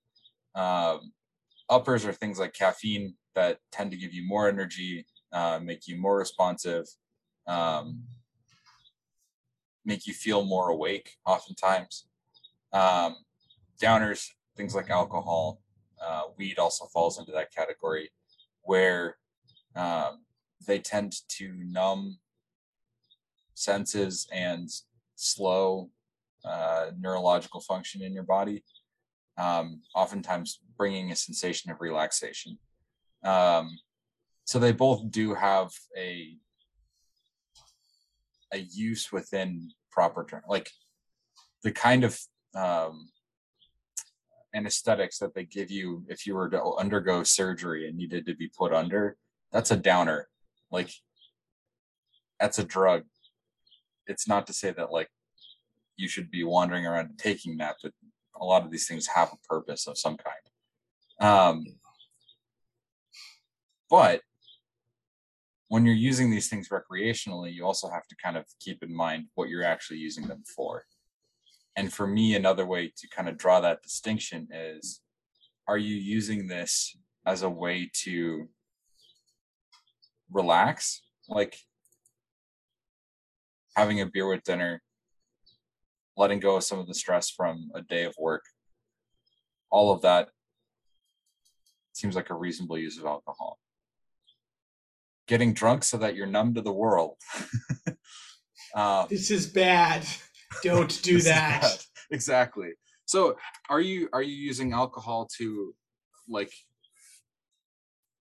um 0.55 1.12
uppers 1.69 2.07
are 2.07 2.12
things 2.12 2.38
like 2.38 2.55
caffeine 2.55 3.14
that 3.35 3.59
tend 3.73 3.90
to 3.90 3.97
give 3.97 4.14
you 4.14 4.25
more 4.25 4.49
energy 4.49 5.05
uh, 5.33 5.59
make 5.61 5.88
you 5.88 6.00
more 6.00 6.19
responsive 6.19 6.85
um, 7.49 8.05
make 9.88 10.07
you 10.07 10.12
feel 10.12 10.45
more 10.45 10.69
awake 10.69 11.17
oftentimes. 11.26 12.07
Um, 12.73 13.17
downers, 13.83 14.28
things 14.57 14.75
like 14.75 14.90
alcohol, 14.90 15.61
weed 16.38 16.59
also 16.59 16.87
falls 16.87 17.18
into 17.18 17.33
that 17.33 17.52
category 17.54 18.11
where 18.62 19.16
um, 19.76 20.25
they 20.66 20.78
tend 20.78 21.14
to 21.28 21.52
numb 21.59 22.18
senses 23.54 24.26
and 24.33 24.68
slow 25.16 25.90
uh, 26.45 26.90
neurological 26.99 27.61
function 27.61 28.02
in 28.02 28.12
your 28.12 28.23
body, 28.23 28.64
um, 29.37 29.80
oftentimes 29.95 30.61
bringing 30.76 31.11
a 31.11 31.16
sensation 31.16 31.71
of 31.71 31.80
relaxation. 31.80 32.59
Um, 33.25 33.76
so 34.45 34.59
they 34.59 34.73
both 34.73 35.11
do 35.11 35.35
have 35.35 35.71
a 35.97 36.37
a 38.52 38.59
use 38.59 39.12
within 39.12 39.71
proper 39.90 40.25
term, 40.25 40.42
like 40.49 40.71
the 41.62 41.73
kind 41.73 42.04
of 42.04 42.18
um, 42.54 43.11
anesthetics 44.55 45.19
that 45.19 45.35
they 45.35 45.45
give 45.45 45.71
you 45.71 46.05
if 46.09 46.26
you 46.26 46.35
were 46.35 46.49
to 46.50 46.62
undergo 46.75 47.23
surgery 47.23 47.88
and 47.88 47.97
needed 47.97 48.26
to 48.26 48.35
be 48.35 48.49
put 48.49 48.73
under. 48.73 49.17
That's 49.52 49.71
a 49.71 49.76
downer. 49.76 50.28
Like 50.71 50.90
that's 52.40 52.59
a 52.59 52.64
drug. 52.64 53.05
It's 54.07 54.28
not 54.28 54.47
to 54.47 54.52
say 54.52 54.71
that 54.73 54.93
like 54.93 55.09
you 55.97 56.09
should 56.09 56.31
be 56.31 56.45
wandering 56.45 56.87
around 56.87 57.19
taking 57.19 57.57
that, 57.59 57.76
but 57.83 57.93
a 58.40 58.45
lot 58.45 58.64
of 58.64 58.71
these 58.71 58.87
things 58.87 59.07
have 59.09 59.33
a 59.33 59.49
purpose 59.49 59.87
of 59.87 59.99
some 59.99 60.17
kind. 60.17 60.37
Um, 61.21 61.64
but 63.90 64.23
when 65.69 65.85
you're 65.85 65.95
using 65.95 66.31
these 66.31 66.49
things 66.49 66.69
recreationally, 66.69 67.52
you 67.52 67.64
also 67.64 67.88
have 67.88 68.07
to 68.07 68.17
kind 68.23 68.37
of 68.37 68.45
keep 68.61 68.83
in 68.83 68.95
mind 68.95 69.26
what 69.35 69.49
you're 69.49 69.64
actually 69.64 69.99
using 69.99 70.26
them 70.26 70.43
for. 70.57 70.85
And 71.79 71.93
for 71.93 72.09
me, 72.09 72.35
another 72.35 72.67
way 72.67 72.93
to 72.97 73.09
kind 73.09 73.29
of 73.29 73.39
draw 73.39 73.61
that 73.61 73.83
distinction 73.83 74.49
is 74.53 75.01
are 75.69 75.79
you 75.79 75.95
using 75.95 76.49
this 76.49 76.97
as 77.25 77.43
a 77.43 77.49
way 77.49 77.89
to 78.03 78.49
relax? 80.29 81.03
Like 81.29 81.57
having 83.77 84.01
a 84.01 84.07
beer 84.07 84.29
with 84.29 84.43
dinner, 84.43 84.83
letting 86.17 86.41
go 86.41 86.57
of 86.57 86.65
some 86.65 86.81
of 86.81 86.89
the 86.89 86.95
stress 86.95 87.31
from 87.31 87.71
a 87.77 87.83
day 87.83 88.03
of 88.07 88.15
work, 88.19 88.43
all 89.71 89.93
of 89.93 90.03
that 90.03 90.31
seems 91.93 92.17
like 92.17 92.31
a 92.31 92.35
reasonable 92.35 92.79
use 92.79 92.99
of 92.99 93.07
alcohol 93.07 93.61
getting 95.29 95.53
drunk 95.53 95.85
so 95.85 95.97
that 95.99 96.17
you're 96.17 96.27
numb 96.27 96.55
to 96.55 96.63
the 96.63 96.73
world. 96.73 97.15
uh, 98.75 99.07
this 99.11 99.31
is 99.31 99.47
bad. 99.47 100.05
Don't 100.62 101.03
do 101.03 101.21
that. 101.23 101.85
Exactly. 102.11 102.71
So, 103.05 103.37
are 103.69 103.81
you 103.81 104.09
are 104.12 104.23
you 104.23 104.35
using 104.35 104.73
alcohol 104.73 105.29
to 105.38 105.75
like 106.29 106.53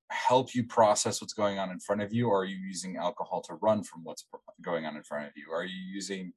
help 0.10 0.56
you 0.56 0.64
process 0.64 1.22
what's 1.22 1.34
going 1.34 1.60
on 1.60 1.72
in 1.72 1.80
front 1.80 2.02
of 2.02 2.14
you, 2.14 2.28
or 2.28 2.42
are 2.42 2.46
you 2.46 2.58
using 2.58 2.98
alcohol 2.98 3.42
to 3.42 3.56
run 3.56 3.84
from 3.84 4.04
what's 4.04 4.26
going 4.62 4.86
on 4.86 4.96
in 4.96 5.04
front 5.04 5.28
of 5.28 5.34
you? 5.36 5.52
Are 5.54 5.66
you 5.66 5.80
using 5.94 6.34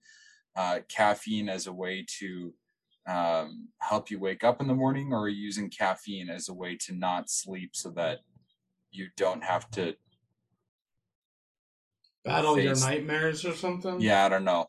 uh, 0.56 0.80
caffeine 0.88 1.48
as 1.48 1.66
a 1.66 1.72
way 1.72 2.04
to 2.18 2.52
um, 3.08 3.68
help 3.78 4.10
you 4.10 4.18
wake 4.18 4.44
up 4.44 4.60
in 4.60 4.66
the 4.66 4.74
morning, 4.74 5.12
or 5.12 5.22
are 5.22 5.28
you 5.28 5.42
using 5.42 5.70
caffeine 5.70 6.28
as 6.28 6.48
a 6.48 6.54
way 6.54 6.76
to 6.86 6.94
not 6.94 7.30
sleep 7.30 7.70
so 7.74 7.90
that 7.90 8.20
you 8.90 9.08
don't 9.16 9.44
have 9.44 9.70
to 9.72 9.94
battle 12.24 12.56
face. 12.56 12.64
your 12.64 12.90
nightmares 12.90 13.44
or 13.44 13.54
something? 13.54 14.00
Yeah, 14.00 14.24
I 14.24 14.28
don't 14.28 14.44
know. 14.44 14.66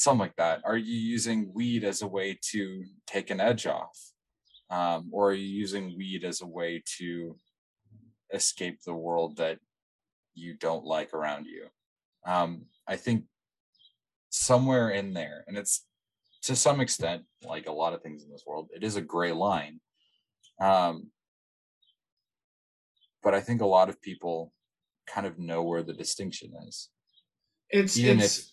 Something 0.00 0.20
like 0.20 0.36
that. 0.36 0.62
Are 0.64 0.78
you 0.78 0.96
using 0.96 1.52
weed 1.52 1.84
as 1.84 2.00
a 2.00 2.06
way 2.06 2.38
to 2.52 2.84
take 3.06 3.28
an 3.28 3.38
edge 3.38 3.66
off? 3.66 3.98
Um, 4.70 5.10
or 5.12 5.28
are 5.28 5.34
you 5.34 5.44
using 5.44 5.94
weed 5.94 6.24
as 6.24 6.40
a 6.40 6.46
way 6.46 6.82
to 6.98 7.36
escape 8.32 8.78
the 8.80 8.94
world 8.94 9.36
that 9.36 9.58
you 10.34 10.54
don't 10.54 10.86
like 10.86 11.12
around 11.12 11.44
you? 11.44 11.66
Um, 12.24 12.62
I 12.88 12.96
think 12.96 13.24
somewhere 14.30 14.88
in 14.88 15.12
there, 15.12 15.44
and 15.46 15.58
it's 15.58 15.84
to 16.44 16.56
some 16.56 16.80
extent 16.80 17.24
like 17.44 17.66
a 17.66 17.72
lot 17.72 17.92
of 17.92 18.00
things 18.00 18.24
in 18.24 18.30
this 18.30 18.44
world, 18.46 18.70
it 18.74 18.82
is 18.82 18.96
a 18.96 19.02
gray 19.02 19.32
line. 19.32 19.80
Um, 20.62 21.10
but 23.22 23.34
I 23.34 23.42
think 23.42 23.60
a 23.60 23.66
lot 23.66 23.90
of 23.90 24.00
people 24.00 24.54
kind 25.06 25.26
of 25.26 25.38
know 25.38 25.62
where 25.62 25.82
the 25.82 25.92
distinction 25.92 26.52
is. 26.66 26.88
It's 27.68 27.98
Even 27.98 28.20
it's. 28.20 28.38
If, 28.38 28.44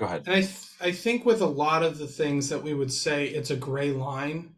go 0.00 0.06
ahead. 0.06 0.22
And 0.26 0.34
I 0.34 0.40
th- 0.40 0.66
I 0.80 0.92
think 0.92 1.26
with 1.26 1.42
a 1.42 1.46
lot 1.46 1.82
of 1.82 1.98
the 1.98 2.06
things 2.06 2.48
that 2.48 2.62
we 2.62 2.74
would 2.74 2.92
say 2.92 3.26
it's 3.26 3.50
a 3.50 3.56
gray 3.56 3.90
line, 3.90 4.54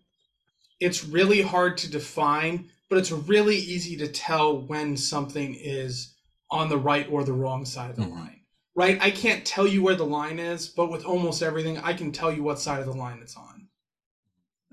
it's 0.81 1.05
really 1.05 1.42
hard 1.42 1.76
to 1.78 1.90
define, 1.90 2.70
but 2.88 2.98
it's 2.98 3.11
really 3.11 3.57
easy 3.57 3.96
to 3.96 4.09
tell 4.09 4.57
when 4.57 4.96
something 4.96 5.55
is 5.55 6.14
on 6.50 6.68
the 6.68 6.78
right 6.78 7.09
or 7.11 7.24
the 7.24 7.33
wrong 7.33 7.64
side 7.64 7.90
of 7.90 7.96
the 7.96 8.02
mm-hmm. 8.02 8.20
line. 8.20 8.40
Right? 8.74 8.98
I 9.02 9.11
can't 9.11 9.44
tell 9.44 9.66
you 9.66 9.83
where 9.83 9.96
the 9.96 10.07
line 10.07 10.38
is, 10.38 10.68
but 10.68 10.90
with 10.90 11.05
almost 11.05 11.42
everything, 11.42 11.76
I 11.78 11.92
can 11.92 12.11
tell 12.11 12.33
you 12.33 12.42
what 12.42 12.59
side 12.59 12.81
of 12.81 12.87
the 12.87 12.92
line 12.92 13.18
it's 13.20 13.37
on. 13.37 13.68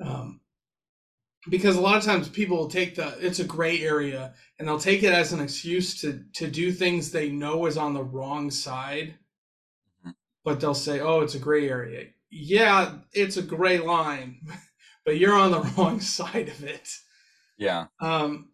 Um, 0.01 0.39
because 1.49 1.75
a 1.75 1.82
lot 1.82 1.97
of 1.97 2.03
times 2.03 2.29
people 2.29 2.58
will 2.58 2.69
take 2.69 2.95
the 2.95 3.17
it's 3.19 3.39
a 3.39 3.43
gray 3.43 3.82
area 3.82 4.34
and 4.58 4.67
they'll 4.67 4.79
take 4.79 5.03
it 5.03 5.13
as 5.13 5.34
an 5.34 5.41
excuse 5.41 5.99
to 6.01 6.23
to 6.34 6.47
do 6.47 6.71
things 6.71 7.12
they 7.12 7.29
know 7.29 7.65
is 7.65 7.77
on 7.77 7.93
the 7.93 8.03
wrong 8.03 8.51
side. 8.51 9.15
But 10.49 10.59
they'll 10.59 10.73
say 10.73 10.99
oh 10.99 11.21
it's 11.21 11.35
a 11.35 11.39
gray 11.39 11.69
area. 11.69 12.07
Yeah 12.31 12.93
it's 13.13 13.38
a 13.38 13.41
gray 13.43 13.77
line 13.77 14.41
but 15.05 15.17
you're 15.17 15.38
on 15.38 15.51
the 15.51 15.62
wrong 15.77 15.99
side 15.99 16.49
of 16.49 16.63
it. 16.63 16.89
Yeah. 17.57 17.85
Um 18.01 18.49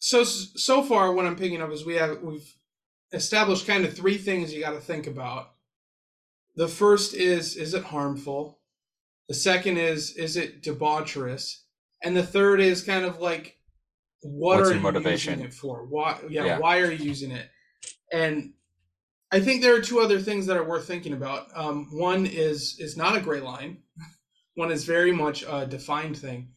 so 0.00 0.24
so 0.24 0.82
far 0.82 1.12
what 1.12 1.26
i'm 1.26 1.34
picking 1.34 1.60
up 1.60 1.72
is 1.72 1.84
we 1.84 1.96
have 1.96 2.22
we've 2.22 2.54
established 3.12 3.66
kind 3.66 3.84
of 3.84 3.94
three 3.94 4.16
things 4.16 4.54
you 4.54 4.60
got 4.60 4.72
to 4.72 4.80
think 4.80 5.06
about. 5.06 5.50
The 6.56 6.68
first 6.68 7.14
is 7.14 7.56
is 7.56 7.74
it 7.74 7.84
harmful? 7.84 8.60
The 9.28 9.34
second 9.34 9.76
is 9.76 10.16
is 10.16 10.36
it 10.36 10.62
debaucherous? 10.62 11.62
And 12.02 12.16
the 12.16 12.22
third 12.22 12.60
is 12.60 12.82
kind 12.82 13.04
of 13.04 13.20
like 13.20 13.58
what 14.20 14.58
What's 14.58 14.70
are 14.70 14.74
you 14.74 14.80
motivation? 14.80 15.34
using 15.34 15.46
it 15.46 15.52
for? 15.52 15.84
Why 15.84 16.18
yeah, 16.28 16.44
yeah, 16.44 16.58
why 16.58 16.78
are 16.78 16.90
you 16.90 17.04
using 17.04 17.32
it? 17.32 17.48
And 18.12 18.54
I 19.30 19.40
think 19.40 19.62
there 19.62 19.74
are 19.74 19.80
two 19.80 20.00
other 20.00 20.20
things 20.20 20.46
that 20.46 20.56
are 20.56 20.64
worth 20.64 20.86
thinking 20.86 21.12
about. 21.12 21.48
Um, 21.54 21.88
one 21.92 22.26
is 22.26 22.76
is 22.78 22.96
not 22.96 23.16
a 23.16 23.20
gray 23.20 23.40
line. 23.40 23.78
One 24.54 24.72
is 24.72 24.84
very 24.84 25.12
much 25.12 25.44
a 25.48 25.66
defined 25.66 26.16
thing. 26.18 26.48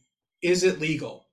Is 0.42 0.64
it 0.64 0.80
legal? 0.80 1.28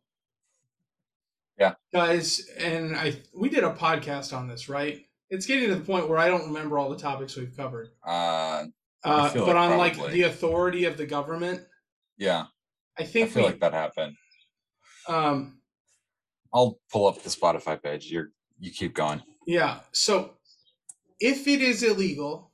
Yeah. 1.57 1.73
Guys, 1.91 2.47
and 2.59 2.95
I 2.95 3.19
we 3.35 3.49
did 3.49 3.63
a 3.63 3.73
podcast 3.73 4.37
on 4.37 4.47
this, 4.47 4.69
right? 4.69 5.01
It's 5.31 5.47
getting 5.47 5.69
to 5.69 5.75
the 5.75 5.81
point 5.81 6.07
where 6.07 6.19
I 6.19 6.27
don't 6.27 6.45
remember 6.45 6.77
all 6.77 6.89
the 6.89 6.95
topics 6.95 7.35
we've 7.35 7.55
covered. 7.57 7.89
Uh, 8.05 8.65
uh 9.03 9.33
but 9.33 9.35
like 9.35 9.47
on 9.47 9.69
probably. 9.69 9.77
like 9.77 10.11
the 10.11 10.23
authority 10.23 10.85
of 10.85 10.95
the 10.95 11.07
government. 11.07 11.61
Yeah. 12.19 12.45
I 12.99 13.03
think 13.03 13.29
I 13.29 13.33
feel 13.33 13.43
we, 13.43 13.49
like 13.49 13.61
that 13.61 13.73
happened. 13.73 14.15
Um, 15.07 15.59
I'll 16.53 16.79
pull 16.91 17.07
up 17.07 17.23
the 17.23 17.29
Spotify 17.29 17.81
page. 17.81 18.11
You're 18.11 18.31
you 18.59 18.71
keep 18.71 18.93
going. 18.93 19.21
Yeah. 19.47 19.79
So 19.91 20.35
if 21.19 21.47
it 21.47 21.61
is 21.61 21.83
illegal, 21.83 22.51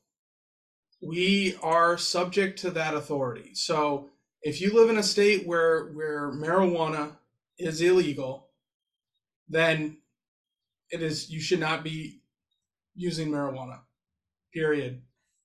we 1.02 1.58
are 1.62 1.98
subject 1.98 2.60
to 2.60 2.72
that 2.72 2.96
authority. 2.96 3.52
So 3.54 4.10
if 4.42 4.62
you 4.62 4.74
live 4.74 4.90
in 4.90 4.98
a 4.98 5.04
state 5.04 5.46
where 5.46 5.88
where 5.88 6.32
marijuana 6.32 7.18
is 7.58 7.82
illegal, 7.82 8.50
then 9.48 9.98
it 10.90 11.02
is 11.02 11.30
you 11.30 11.40
should 11.40 11.60
not 11.60 11.84
be 11.84 12.22
using 12.96 13.30
marijuana. 13.30 13.82
Period. 14.54 15.02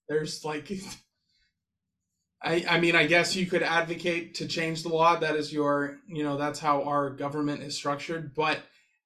There's 0.09 0.44
like 0.44 0.70
I, 2.42 2.64
I 2.68 2.80
mean, 2.80 2.96
I 2.96 3.06
guess 3.06 3.37
you 3.37 3.46
could 3.46 3.62
advocate 3.62 4.35
to 4.37 4.48
change 4.48 4.83
the 4.83 4.88
law. 4.88 5.16
That 5.16 5.37
is 5.37 5.52
your, 5.52 5.98
you 6.09 6.24
know, 6.24 6.38
that's 6.38 6.59
how 6.59 6.85
our 6.85 7.11
government 7.11 7.62
is 7.62 7.76
structured. 7.76 8.35
But 8.35 8.61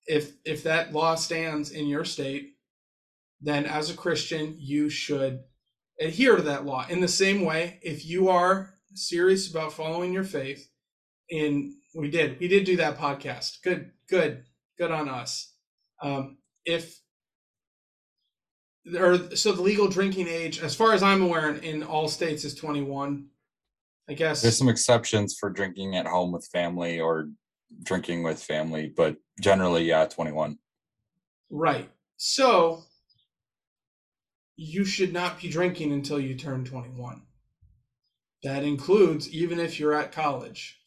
if 0.07 0.33
if 0.45 0.63
that 0.65 0.93
law 0.93 1.17
stands 1.17 1.71
in 1.71 1.87
your 1.87 2.05
state, 2.05 2.54
then 3.45 3.67
as 3.67 3.91
a 3.91 3.95
Christian, 3.95 4.57
you 4.59 4.89
should 4.89 5.41
adhere 6.01 6.37
to 6.37 6.43
that 6.43 6.65
law. 6.65 6.87
In 6.89 7.01
the 7.01 7.09
same 7.09 7.45
way, 7.45 7.79
if 7.83 8.07
you 8.07 8.29
are 8.31 8.75
serious 8.95 9.51
about 9.51 9.73
following 9.73 10.13
your 10.13 10.25
faith, 10.25 10.69
in 11.29 11.77
we 11.95 12.11
did 12.11 12.41
we 12.41 12.49
did 12.49 12.65
do 12.65 12.77
that 12.77 12.99
podcast. 12.99 13.63
Good, 13.63 13.91
good, 14.09 14.45
good 14.79 14.91
on 14.91 15.09
us. 15.09 15.53
Um, 16.03 16.39
if 16.65 16.99
or 18.99 19.37
so 19.37 19.53
the 19.53 19.63
legal 19.63 19.89
drinking 19.89 20.29
age, 20.29 20.61
as 20.61 20.75
far 20.75 20.93
as 20.93 21.03
I'm 21.03 21.23
aware, 21.23 21.51
in, 21.51 21.63
in 21.63 21.83
all 21.83 22.09
states 22.09 22.45
is 22.45 22.55
21. 22.55 23.27
I 24.09 24.15
guess 24.15 24.43
there's 24.43 24.59
some 24.59 24.69
exceptions 24.69 25.37
for 25.39 25.51
drinking 25.51 25.97
at 25.97 26.07
home 26.07 26.33
with 26.33 26.47
family 26.47 27.01
or 27.01 27.29
drinking 27.83 28.23
with 28.23 28.43
family, 28.43 28.93
but 28.95 29.17
generally, 29.41 29.85
yeah, 29.85 30.07
21. 30.07 30.59
Right. 31.51 31.89
So 32.17 32.85
you 34.57 34.85
should 34.85 35.13
not 35.13 35.41
be 35.41 35.49
drinking 35.49 35.93
until 35.93 36.21
you 36.21 36.35
turn 36.35 36.65
21. 36.65 37.23
That 38.43 38.63
includes 38.63 39.29
even 39.31 39.59
if 39.59 39.81
you're 39.81 39.95
at 39.95 40.13
college. 40.13 40.81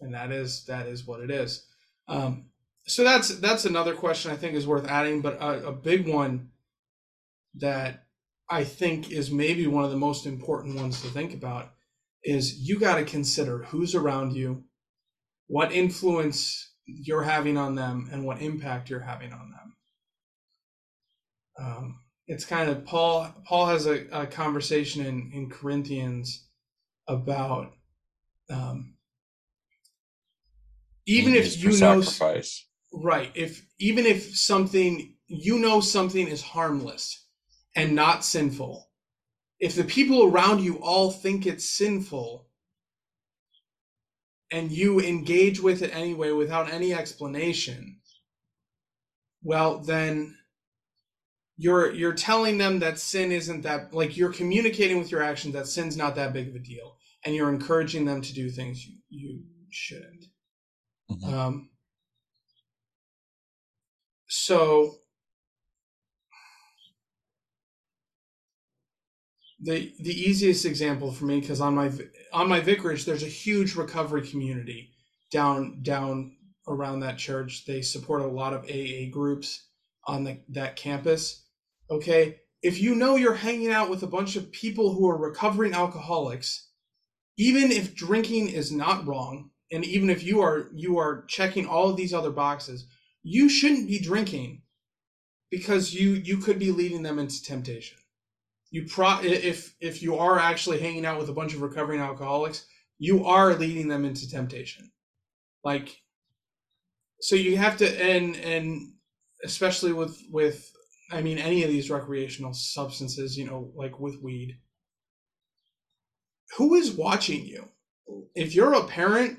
And 0.00 0.14
that 0.14 0.32
is 0.32 0.64
that 0.66 0.86
is 0.86 1.06
what 1.06 1.20
it 1.20 1.30
is. 1.30 1.66
Um, 2.06 2.46
so 2.86 3.04
that's 3.04 3.38
that's 3.40 3.64
another 3.64 3.94
question 3.94 4.30
I 4.30 4.36
think 4.36 4.54
is 4.54 4.66
worth 4.66 4.86
adding, 4.86 5.20
but 5.20 5.34
a, 5.34 5.68
a 5.68 5.72
big 5.72 6.08
one 6.08 6.50
that 7.56 8.04
I 8.48 8.64
think 8.64 9.10
is 9.10 9.30
maybe 9.30 9.66
one 9.66 9.84
of 9.84 9.90
the 9.90 9.96
most 9.96 10.26
important 10.26 10.76
ones 10.76 11.02
to 11.02 11.08
think 11.08 11.34
about 11.34 11.72
is 12.24 12.58
you 12.60 12.78
got 12.78 12.96
to 12.96 13.04
consider 13.04 13.64
who's 13.64 13.94
around 13.94 14.32
you, 14.34 14.64
what 15.48 15.72
influence 15.72 16.72
you're 16.86 17.22
having 17.22 17.58
on 17.58 17.74
them, 17.74 18.08
and 18.10 18.24
what 18.24 18.40
impact 18.40 18.88
you're 18.88 19.00
having 19.00 19.32
on 19.32 19.50
them. 19.50 19.76
Um, 21.58 22.00
it's 22.26 22.44
kind 22.44 22.70
of 22.70 22.84
Paul. 22.84 23.34
Paul 23.46 23.66
has 23.66 23.86
a, 23.86 24.06
a 24.12 24.26
conversation 24.26 25.04
in 25.04 25.30
in 25.32 25.50
Corinthians 25.50 26.46
about 27.08 27.72
um, 28.50 28.94
even 31.08 31.34
if 31.34 31.62
you 31.62 31.70
know 31.70 32.02
sacrifice. 32.02 32.66
right 32.92 33.32
if 33.34 33.66
even 33.78 34.06
if 34.06 34.36
something 34.36 35.14
you 35.26 35.58
know 35.58 35.80
something 35.80 36.28
is 36.28 36.42
harmless 36.42 37.26
and 37.74 37.94
not 37.94 38.24
sinful 38.24 38.88
if 39.58 39.74
the 39.74 39.84
people 39.84 40.24
around 40.24 40.60
you 40.62 40.76
all 40.76 41.10
think 41.10 41.46
it's 41.46 41.68
sinful 41.68 42.46
and 44.50 44.70
you 44.70 45.00
engage 45.00 45.60
with 45.60 45.82
it 45.82 45.94
anyway 45.94 46.30
without 46.30 46.70
any 46.72 46.94
explanation 46.94 47.98
well 49.42 49.78
then 49.80 50.37
you're 51.58 51.92
you're 51.92 52.14
telling 52.14 52.58
them 52.58 52.80
that 52.80 52.98
sin 52.98 53.32
isn't 53.32 53.62
that 53.62 53.94
like 53.94 54.16
you're 54.16 54.32
communicating 54.32 54.98
with 54.98 55.10
your 55.12 55.22
actions 55.22 55.54
that 55.54 55.66
sin's 55.68 55.96
not 55.96 56.16
that 56.16 56.32
big 56.32 56.48
of 56.48 56.56
a 56.56 56.60
deal 56.60 56.96
and 57.24 57.34
you're 57.34 57.50
encouraging 57.52 58.06
them 58.06 58.22
to 58.22 58.34
do 58.34 58.50
things 58.50 58.86
you, 58.86 58.96
you 59.10 59.42
shouldn't 59.70 60.26
Mhm. 61.10 61.32
um, 61.32 61.70
so 64.28 64.94
the 69.60 69.92
the 70.00 70.12
easiest 70.14 70.64
example 70.64 71.12
for 71.12 71.24
me 71.24 71.40
because 71.40 71.60
on 71.60 71.74
my 71.74 71.90
on 72.32 72.48
my 72.48 72.60
vicarage 72.60 73.04
there's 73.04 73.22
a 73.24 73.26
huge 73.26 73.74
recovery 73.74 74.26
community 74.26 74.92
down 75.32 75.82
down 75.82 76.36
around 76.68 77.00
that 77.00 77.18
church. 77.18 77.64
They 77.66 77.82
support 77.82 78.22
a 78.22 78.26
lot 78.26 78.52
of 78.52 78.64
AA 78.64 79.10
groups 79.10 79.68
on 80.06 80.24
the, 80.24 80.38
that 80.50 80.76
campus. 80.76 81.44
Okay, 81.90 82.40
if 82.62 82.80
you 82.80 82.94
know 82.94 83.16
you're 83.16 83.34
hanging 83.34 83.70
out 83.70 83.88
with 83.88 84.02
a 84.02 84.08
bunch 84.08 84.36
of 84.36 84.52
people 84.52 84.92
who 84.92 85.08
are 85.08 85.16
recovering 85.16 85.72
alcoholics, 85.72 86.68
even 87.36 87.70
if 87.70 87.94
drinking 87.94 88.48
is 88.48 88.72
not 88.72 89.06
wrong, 89.06 89.50
and 89.70 89.84
even 89.84 90.10
if 90.10 90.22
you 90.24 90.40
are 90.40 90.70
you 90.74 90.98
are 90.98 91.24
checking 91.28 91.66
all 91.66 91.90
of 91.90 91.96
these 91.96 92.14
other 92.14 92.30
boxes, 92.30 92.86
you 93.22 93.48
shouldn't 93.48 93.88
be 93.88 94.00
drinking 94.00 94.62
because 95.50 95.94
you 95.94 96.10
you 96.10 96.38
could 96.38 96.58
be 96.58 96.72
leading 96.72 97.02
them 97.02 97.18
into 97.18 97.42
temptation. 97.42 97.98
You 98.70 98.86
pro 98.86 99.20
if 99.22 99.74
if 99.80 100.02
you 100.02 100.16
are 100.16 100.38
actually 100.38 100.80
hanging 100.80 101.06
out 101.06 101.18
with 101.18 101.28
a 101.28 101.34
bunch 101.34 101.54
of 101.54 101.62
recovering 101.62 102.00
alcoholics, 102.00 102.66
you 102.98 103.24
are 103.24 103.54
leading 103.54 103.88
them 103.88 104.04
into 104.04 104.28
temptation. 104.28 104.90
Like 105.64 105.96
so 107.20 107.36
you 107.36 107.56
have 107.56 107.76
to 107.78 108.02
and 108.02 108.36
and 108.36 108.92
especially 109.44 109.92
with 109.92 110.20
with 110.30 110.72
I 111.10 111.20
mean 111.20 111.36
any 111.38 111.62
of 111.64 111.68
these 111.68 111.90
recreational 111.90 112.54
substances, 112.54 113.36
you 113.36 113.44
know, 113.44 113.72
like 113.74 114.00
with 114.00 114.22
weed. 114.22 114.58
Who 116.56 116.74
is 116.74 116.92
watching 116.92 117.46
you? 117.46 117.68
If 118.34 118.54
you're 118.54 118.74
a 118.74 118.84
parent 118.86 119.38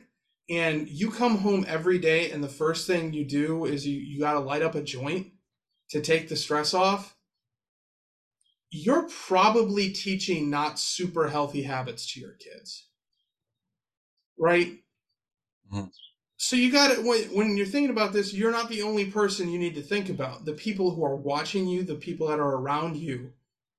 and 0.50 0.88
you 0.90 1.12
come 1.12 1.38
home 1.40 1.66
every 1.68 2.00
day 2.00 2.32
and 2.32 2.44
the 2.44 2.50
first 2.50 2.88
thing 2.88 3.14
you 3.14 3.26
do 3.26 3.66
is 3.66 3.86
you, 3.88 4.00
you 4.00 4.20
got 4.20 4.34
to 4.34 4.40
light 4.40 4.62
up 4.62 4.76
a 4.76 4.82
joint 4.84 5.34
to 5.92 6.02
take 6.02 6.30
the 6.30 6.36
stress 6.36 6.74
off 6.74 7.16
you're 8.72 9.08
probably 9.10 9.92
teaching 9.92 10.50
not 10.50 10.80
super 10.80 11.28
healthy 11.28 11.64
habits 11.64 12.12
to 12.14 12.20
your 12.20 12.34
kids 12.34 12.88
right 14.38 14.80
Mhm. 15.72 15.90
So 16.42 16.56
you 16.56 16.72
got 16.72 16.96
to 16.96 17.02
when, 17.02 17.24
when 17.36 17.58
you're 17.58 17.66
thinking 17.66 17.90
about 17.90 18.14
this 18.14 18.34
you're 18.34 18.52
not 18.52 18.70
the 18.70 18.82
only 18.82 19.06
person 19.12 19.50
you 19.50 19.60
need 19.60 19.76
to 19.76 19.82
think 19.82 20.08
about. 20.10 20.46
The 20.46 20.54
people 20.54 20.92
who 20.96 21.04
are 21.04 21.16
watching 21.18 21.68
you 21.68 21.84
the 21.84 21.96
people 21.96 22.28
that 22.30 22.40
are 22.40 22.56
around 22.56 22.96
you 22.96 23.34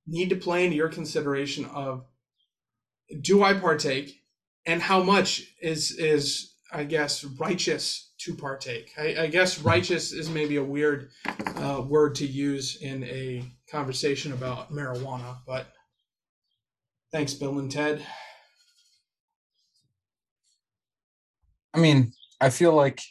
need 0.06 0.28
to 0.28 0.36
play 0.36 0.64
into 0.64 0.76
your 0.76 0.90
consideration 0.90 1.64
of 1.64 2.04
do 3.22 3.42
i 3.42 3.54
partake? 3.54 4.22
And 4.66 4.82
how 4.82 5.02
much 5.02 5.42
is 5.62 5.92
is 5.92 6.52
i 6.70 6.84
guess 6.84 7.24
righteous 7.24 8.10
to 8.18 8.34
partake? 8.34 8.92
I, 8.98 9.22
I 9.22 9.26
guess 9.28 9.60
righteous 9.60 10.12
is 10.12 10.28
maybe 10.28 10.56
a 10.56 10.64
weird 10.64 11.08
uh, 11.56 11.82
word 11.88 12.14
to 12.16 12.26
use 12.26 12.76
in 12.82 13.04
a 13.04 13.42
conversation 13.70 14.34
about 14.34 14.70
marijuana 14.70 15.38
but 15.46 15.66
thanks 17.10 17.32
bill 17.32 17.58
and 17.58 17.72
ted. 17.72 18.04
I 21.72 21.78
mean, 21.78 22.12
I 22.40 22.48
feel 22.48 22.72
like 22.72 23.03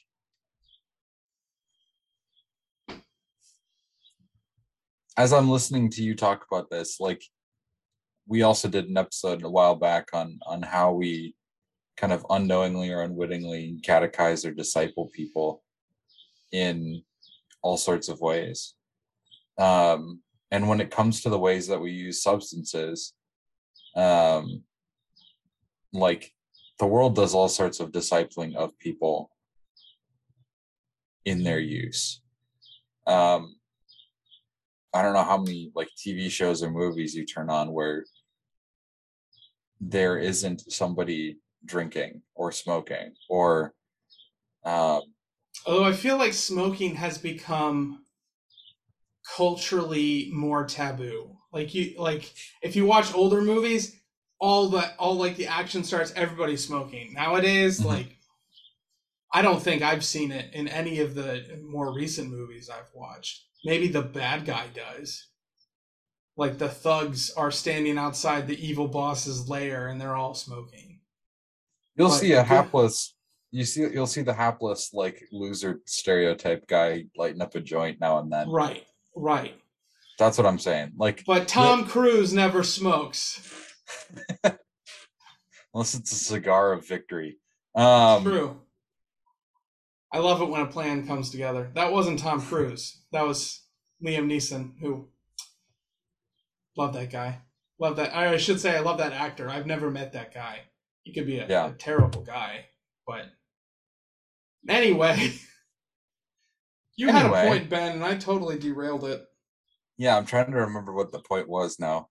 as 5.15 5.33
I'm 5.33 5.49
listening 5.49 5.91
to 5.91 6.03
you 6.03 6.15
talk 6.15 6.45
about 6.49 6.69
this, 6.71 6.99
like 6.99 7.21
we 8.27 8.41
also 8.41 8.67
did 8.67 8.89
an 8.89 8.97
episode 8.97 9.43
a 9.43 9.49
while 9.49 9.75
back 9.75 10.07
on 10.13 10.39
on 10.47 10.61
how 10.63 10.93
we 10.93 11.35
kind 11.97 12.13
of 12.13 12.25
unknowingly 12.29 12.91
or 12.91 13.01
unwittingly 13.01 13.79
catechize 13.85 14.45
or 14.47 14.51
disciple 14.51 15.07
people 15.13 15.61
in 16.51 17.03
all 17.61 17.77
sorts 17.77 18.07
of 18.07 18.21
ways. 18.21 18.73
Um, 19.59 20.21
and 20.51 20.67
when 20.67 20.81
it 20.81 20.89
comes 20.89 21.21
to 21.21 21.29
the 21.29 21.37
ways 21.37 21.67
that 21.67 21.81
we 21.81 21.91
use 21.91 22.23
substances, 22.23 23.13
um, 23.95 24.63
like 25.91 26.33
the 26.79 26.87
world 26.87 27.15
does 27.15 27.35
all 27.35 27.49
sorts 27.49 27.79
of 27.79 27.91
discipling 27.91 28.55
of 28.55 28.77
people 28.79 29.31
in 31.25 31.43
their 31.43 31.59
use. 31.59 32.21
Um, 33.05 33.55
I 34.93 35.01
don't 35.01 35.13
know 35.13 35.23
how 35.23 35.37
many 35.37 35.71
like 35.75 35.89
TV 35.97 36.31
shows 36.31 36.63
or 36.63 36.71
movies 36.71 37.13
you 37.13 37.25
turn 37.25 37.49
on 37.49 37.73
where 37.73 38.05
there 39.79 40.17
isn't 40.17 40.71
somebody 40.71 41.37
drinking 41.65 42.21
or 42.35 42.51
smoking 42.51 43.13
or 43.29 43.73
um, 44.65 45.01
although 45.65 45.85
i 45.85 45.93
feel 45.93 46.17
like 46.17 46.33
smoking 46.33 46.95
has 46.95 47.17
become 47.17 48.03
culturally 49.35 50.29
more 50.33 50.65
taboo 50.65 51.35
like 51.53 51.73
you 51.73 51.93
like 51.97 52.33
if 52.61 52.75
you 52.75 52.85
watch 52.85 53.13
older 53.13 53.41
movies 53.41 53.98
all 54.39 54.69
the 54.69 54.93
all 54.97 55.15
like 55.15 55.35
the 55.35 55.47
action 55.47 55.83
starts 55.83 56.13
everybody 56.15 56.55
smoking. 56.57 57.13
Nowadays 57.13 57.79
Mhm. 57.79 57.85
like 57.85 58.15
i 59.31 59.43
don't 59.43 59.61
think 59.61 59.83
i've 59.83 60.03
seen 60.03 60.31
it 60.31 60.51
in 60.55 60.67
any 60.67 60.99
of 61.01 61.13
the 61.13 61.61
more 61.63 61.93
recent 61.93 62.29
movies 62.31 62.69
i've 62.69 62.89
watched. 62.93 63.43
Maybe 63.65 63.87
the 63.89 64.01
bad 64.01 64.45
guy 64.45 64.67
does. 64.73 65.27
Like 66.37 66.57
the 66.57 66.69
thugs 66.69 67.29
are 67.31 67.51
standing 67.51 67.97
outside 67.97 68.47
the 68.47 68.65
evil 68.65 68.87
boss's 68.87 69.49
lair 69.49 69.87
and 69.89 69.99
they're 69.99 70.15
all 70.15 70.33
smoking. 70.33 71.01
You'll 71.97 72.07
But 72.07 72.15
see 72.19 72.31
a 72.31 72.43
hapless 72.43 73.15
you 73.51 73.65
see 73.65 73.81
you'll 73.81 74.07
see 74.07 74.21
the 74.21 74.33
hapless 74.33 74.93
like 74.93 75.21
loser 75.31 75.81
stereotype 75.85 76.65
guy 76.67 77.05
lighting 77.17 77.41
up 77.41 77.55
a 77.55 77.59
joint 77.59 77.99
now 77.99 78.19
and 78.19 78.31
then. 78.31 78.49
right 78.49 78.85
right. 79.15 79.55
That's 80.17 80.37
what 80.37 80.47
I'm 80.47 80.59
saying. 80.59 80.93
Like 80.97 81.23
but 81.27 81.47
tom 81.47 81.85
cruise 81.85 82.33
never 82.33 82.63
smokes 82.63 83.41
unless 85.73 85.93
it's 85.93 86.11
a 86.11 86.15
cigar 86.15 86.73
of 86.73 86.87
victory. 86.87 87.37
Um 87.75 88.23
True. 88.23 88.61
I 90.11 90.17
love 90.19 90.41
it 90.41 90.49
when 90.49 90.61
a 90.61 90.65
plan 90.67 91.05
comes 91.05 91.29
together. 91.29 91.69
That 91.75 91.91
wasn't 91.93 92.19
Tom 92.19 92.41
Cruise. 92.41 93.03
That 93.11 93.27
was 93.27 93.61
Liam 94.03 94.25
Neeson, 94.25 94.73
who 94.81 95.07
love 96.75 96.93
that 96.93 97.11
guy. 97.11 97.41
Love 97.79 97.95
that. 97.97 98.15
I 98.15 98.35
should 98.37 98.59
say 98.59 98.75
I 98.75 98.79
love 98.79 98.97
that 98.97 99.13
actor. 99.13 99.49
I've 99.49 99.67
never 99.67 99.91
met 99.91 100.13
that 100.13 100.33
guy. 100.33 100.61
He 101.03 101.13
could 101.13 101.27
be 101.27 101.37
a, 101.39 101.47
Yeah. 101.47 101.67
a 101.69 101.73
terrible 101.73 102.21
guy, 102.23 102.65
but 103.07 103.25
anyway. 104.67 105.33
You 106.97 107.07
had 107.07 107.27
a 107.27 107.47
point, 107.47 107.69
Ben, 107.69 107.93
and 107.93 108.03
I 108.03 108.17
totally 108.17 108.59
derailed 108.59 109.05
it. 109.05 109.23
yeah, 109.97 110.17
I'm 110.17 110.25
trying 110.25 110.51
to 110.51 110.57
remember 110.57 110.91
what 110.91 111.13
the 111.13 111.19
point 111.21 111.47
was 111.47 111.79
now. 111.79 112.09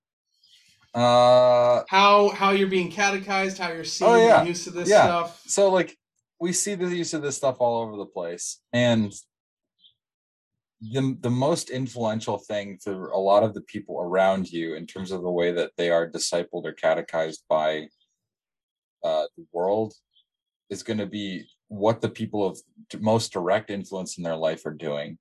Uh 0.95 1.83
How 1.89 2.31
how 2.31 2.51
you're 2.51 2.69
being 2.69 2.91
catechized, 2.91 3.59
how 3.59 3.71
you're 3.73 3.85
seeing 3.85 4.11
Oh, 4.11 4.17
yeah. 4.17 4.43
the 4.43 4.49
use 4.49 4.67
of 4.67 4.75
this 4.75 4.89
Yeah. 4.89 5.05
stuff. 5.05 5.43
so 5.47 5.71
like 5.71 5.97
we 6.41 6.53
see 6.53 6.75
the 6.75 6.87
use 6.95 7.15
of 7.15 7.23
this 7.23 7.37
stuff 7.37 7.57
all 7.61 7.83
over 7.83 7.97
the 7.97 8.07
place 8.07 8.61
and 8.73 9.13
the 10.81 11.17
the 11.21 11.31
most 11.31 11.71
influential 11.71 12.39
thing 12.39 12.79
to 12.85 12.91
a 13.13 13.19
lot 13.19 13.43
of 13.43 13.53
the 13.53 13.63
people 13.63 14.01
around 14.01 14.49
you 14.51 14.75
in 14.75 14.87
terms 14.87 15.11
of 15.11 15.23
the 15.23 15.31
way 15.31 15.51
that 15.53 15.73
they 15.77 15.91
are 15.91 16.09
discipled 16.09 16.65
or 16.65 16.73
catechized 16.73 17.43
by 17.49 17.89
uh, 19.05 19.25
the 19.37 19.47
world 19.53 19.93
is 20.71 20.83
going 20.85 20.99
to 20.99 21.07
be 21.07 21.49
what 21.69 22.01
the 22.01 22.09
people 22.09 22.45
of 22.47 22.59
most 23.01 23.33
direct 23.33 23.71
influence 23.71 24.19
in 24.19 24.25
their 24.25 24.37
life 24.37 24.65
are 24.67 24.75
doing. 24.75 25.19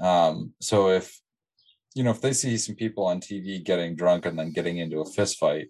Um, 0.00 0.54
so 0.60 0.88
if 0.90 1.18
you 1.94 2.04
know 2.04 2.10
if 2.10 2.20
they 2.20 2.32
see 2.32 2.56
some 2.56 2.74
people 2.74 3.06
on 3.06 3.20
TV 3.20 3.62
getting 3.62 3.96
drunk 3.96 4.26
and 4.26 4.38
then 4.38 4.52
getting 4.52 4.78
into 4.78 5.00
a 5.00 5.04
fist 5.04 5.38
fight, 5.38 5.68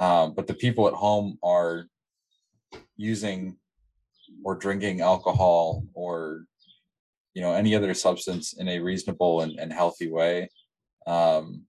um, 0.00 0.34
but 0.34 0.46
the 0.46 0.54
people 0.54 0.88
at 0.88 0.94
home 0.94 1.38
are 1.42 1.86
using 2.96 3.56
or 4.44 4.54
drinking 4.54 5.00
alcohol 5.00 5.84
or 5.94 6.44
you 7.34 7.42
know 7.42 7.52
any 7.52 7.74
other 7.74 7.94
substance 7.94 8.54
in 8.54 8.68
a 8.68 8.78
reasonable 8.78 9.40
and, 9.40 9.58
and 9.58 9.72
healthy 9.72 10.10
way 10.10 10.48
um, 11.06 11.62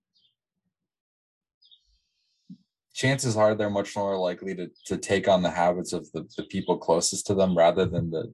chances 2.93 3.36
are 3.36 3.56
they're 3.56 3.69
much 3.69 3.95
more 3.95 4.17
likely 4.17 4.56
to, 4.56 4.69
to 4.86 4.97
take 4.97 5.28
on 5.28 5.41
the 5.41 5.49
habits 5.49 5.93
of 5.93 6.10
the, 6.12 6.28
the 6.38 6.43
people 6.43 6.78
closest 6.78 7.26
to 7.28 7.34
them 7.34 7.58
rather 7.58 7.86
than 7.86 8.10
the 8.10 8.34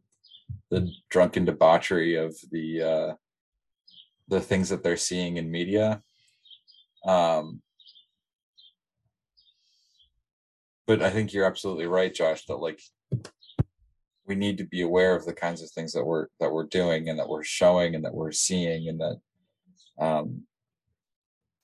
the 0.71 0.91
drunken 1.09 1.45
debauchery 1.45 2.15
of 2.15 2.35
the 2.51 2.81
uh, 2.81 3.13
the 4.29 4.39
things 4.39 4.69
that 4.69 4.83
they're 4.83 4.97
seeing 4.97 5.37
in 5.37 5.51
media. 5.51 6.01
Um, 7.05 7.61
but 10.89 11.03
i 11.03 11.09
think 11.11 11.31
you're 11.31 11.45
absolutely 11.45 11.85
right 11.85 12.15
josh 12.15 12.45
that 12.47 12.55
like 12.55 12.81
we 14.25 14.33
need 14.33 14.57
to 14.57 14.65
be 14.65 14.81
aware 14.81 15.15
of 15.15 15.23
the 15.25 15.33
kinds 15.33 15.61
of 15.61 15.69
things 15.69 15.93
that 15.93 16.03
we're 16.03 16.25
that 16.39 16.51
we're 16.51 16.65
doing 16.65 17.09
and 17.09 17.19
that 17.19 17.29
we're 17.29 17.43
showing 17.43 17.93
and 17.93 18.03
that 18.03 18.13
we're 18.13 18.31
seeing 18.31 18.89
and 18.89 18.99
that 18.99 19.17
um 19.99 20.41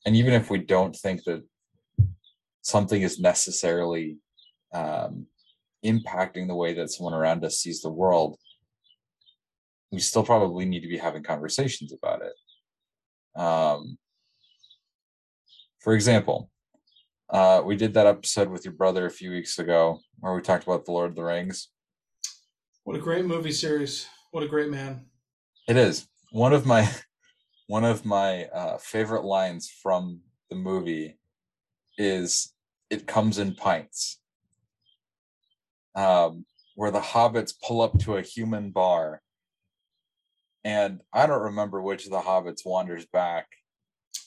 and 0.05 0.15
even 0.15 0.33
if 0.33 0.51
we 0.51 0.59
don't 0.59 0.95
think 0.95 1.23
that 1.23 1.43
something 2.61 3.01
is 3.01 3.19
necessarily 3.19 4.17
um 4.73 5.25
impacting 5.83 6.47
the 6.47 6.55
way 6.55 6.73
that 6.73 6.91
someone 6.91 7.13
around 7.15 7.43
us 7.43 7.57
sees 7.57 7.81
the 7.81 7.89
world 7.89 8.37
we 9.91 9.99
still 9.99 10.23
probably 10.23 10.65
need 10.65 10.81
to 10.81 10.87
be 10.87 10.97
having 10.97 11.23
conversations 11.23 11.91
about 11.91 12.21
it 12.21 12.33
um 13.35 13.97
for 15.79 15.93
example 15.93 16.49
uh 17.29 17.61
we 17.65 17.75
did 17.75 17.93
that 17.93 18.07
episode 18.07 18.49
with 18.49 18.65
your 18.65 18.73
brother 18.73 19.05
a 19.05 19.11
few 19.11 19.31
weeks 19.31 19.59
ago 19.59 19.99
where 20.19 20.33
we 20.33 20.41
talked 20.41 20.63
about 20.63 20.85
the 20.85 20.91
lord 20.91 21.09
of 21.09 21.15
the 21.15 21.23
rings 21.23 21.69
What 22.83 22.95
a 22.95 22.99
great 22.99 23.25
movie 23.25 23.51
series. 23.51 24.07
What 24.31 24.43
a 24.43 24.47
great 24.47 24.69
man. 24.69 25.05
It 25.67 25.75
is 25.75 26.07
one 26.31 26.53
of 26.53 26.65
my 26.65 26.87
one 27.67 27.83
of 27.83 28.05
my 28.05 28.45
uh, 28.45 28.77
favorite 28.77 29.23
lines 29.23 29.71
from 29.81 30.19
the 30.49 30.55
movie 30.55 31.17
is 31.97 32.53
"It 32.91 33.07
comes 33.07 33.39
in 33.39 33.55
pints," 33.55 34.19
um, 35.95 36.45
where 36.75 36.91
the 36.91 36.99
hobbits 36.99 37.53
pull 37.65 37.81
up 37.81 37.97
to 37.99 38.17
a 38.17 38.21
human 38.21 38.69
bar, 38.69 39.21
and 40.65 40.99
I 41.13 41.27
don't 41.27 41.43
remember 41.43 41.79
which 41.81 42.05
of 42.05 42.11
the 42.11 42.19
hobbits 42.19 42.65
wanders 42.65 43.05
back. 43.05 43.45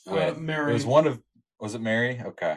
Uh, 0.09 0.33
With 0.37 0.48
it 0.48 0.72
was 0.72 0.87
one 0.87 1.07
of 1.07 1.20
was 1.61 1.74
it 1.74 1.81
Merry? 1.83 2.22
Okay, 2.24 2.57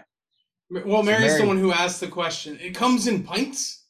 Well, 0.70 1.02
So 1.02 1.04
Merry's 1.04 1.38
the 1.40 1.46
one 1.48 1.58
who 1.58 1.74
asked 1.74 2.00
the 2.00 2.08
question. 2.08 2.58
It 2.62 2.76
comes 2.76 3.08
in 3.08 3.24
pints? 3.24 3.86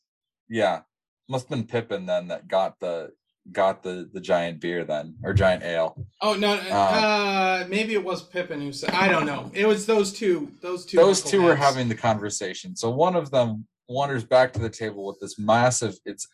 yeah, 0.49 0.81
must 1.29 1.47
have 1.49 1.57
been 1.57 1.67
Pippin 1.67 2.05
then 2.05 2.29
that 2.29 2.47
got 2.47 2.79
the 2.79 3.11
got 3.51 3.83
the 3.83 4.09
the 4.13 4.21
giant 4.21 4.61
beer 4.61 4.83
then 4.85 5.15
or 5.23 5.33
giant 5.33 5.63
ale. 5.63 6.07
Oh 6.21 6.35
no, 6.35 6.53
Um, 6.53 6.67
uh, 6.69 7.65
maybe 7.67 7.93
it 7.93 8.03
was 8.03 8.23
Pippin 8.23 8.61
who 8.61 8.71
said. 8.71 8.91
I 8.91 9.09
don't 9.09 9.25
know. 9.25 9.51
It 9.53 9.65
was 9.65 9.85
those 9.85 10.13
two. 10.13 10.51
Those 10.61 10.85
two. 10.85 10.97
those 10.97 11.21
two 11.21 11.41
were 11.41 11.55
having 11.55 11.89
the 11.89 11.95
conversation. 11.95 12.75
So 12.75 12.89
one 12.89 13.15
of 13.15 13.31
them 13.31 13.67
wanders 13.89 14.23
back 14.23 14.53
to 14.53 14.59
the 14.59 14.69
table 14.69 15.05
with 15.05 15.19
this 15.19 15.37
massive, 15.37 15.95
it's 16.05 16.25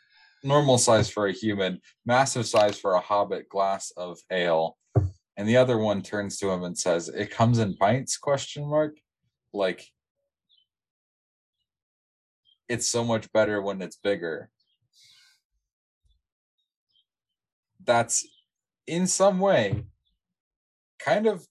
normal 0.43 0.77
size 0.77 1.09
for 1.09 1.27
a 1.27 1.33
human, 1.33 1.81
massive 2.05 2.45
size 2.45 2.79
for 2.79 2.93
a 2.93 2.99
hobbit 2.99 3.49
glass 3.49 3.91
of 3.97 4.19
ale. 4.31 4.77
And 5.37 5.47
the 5.47 5.57
other 5.57 5.77
one 5.77 6.01
turns 6.01 6.37
to 6.39 6.49
him 6.49 6.63
and 6.63 6.77
says, 6.77 7.09
It 7.09 7.31
comes 7.31 7.59
in 7.59 7.75
pints? 7.75 8.17
Question 8.17 8.67
mark. 8.67 8.97
Like 9.53 9.87
it's 12.69 12.87
so 12.87 13.03
much 13.03 13.31
better 13.31 13.61
when 13.61 13.81
it's 13.81 13.95
bigger. 13.95 14.49
That's 17.83 18.27
in 18.85 19.07
some 19.07 19.39
way 19.39 19.85
kind 20.99 21.27
of 21.27 21.45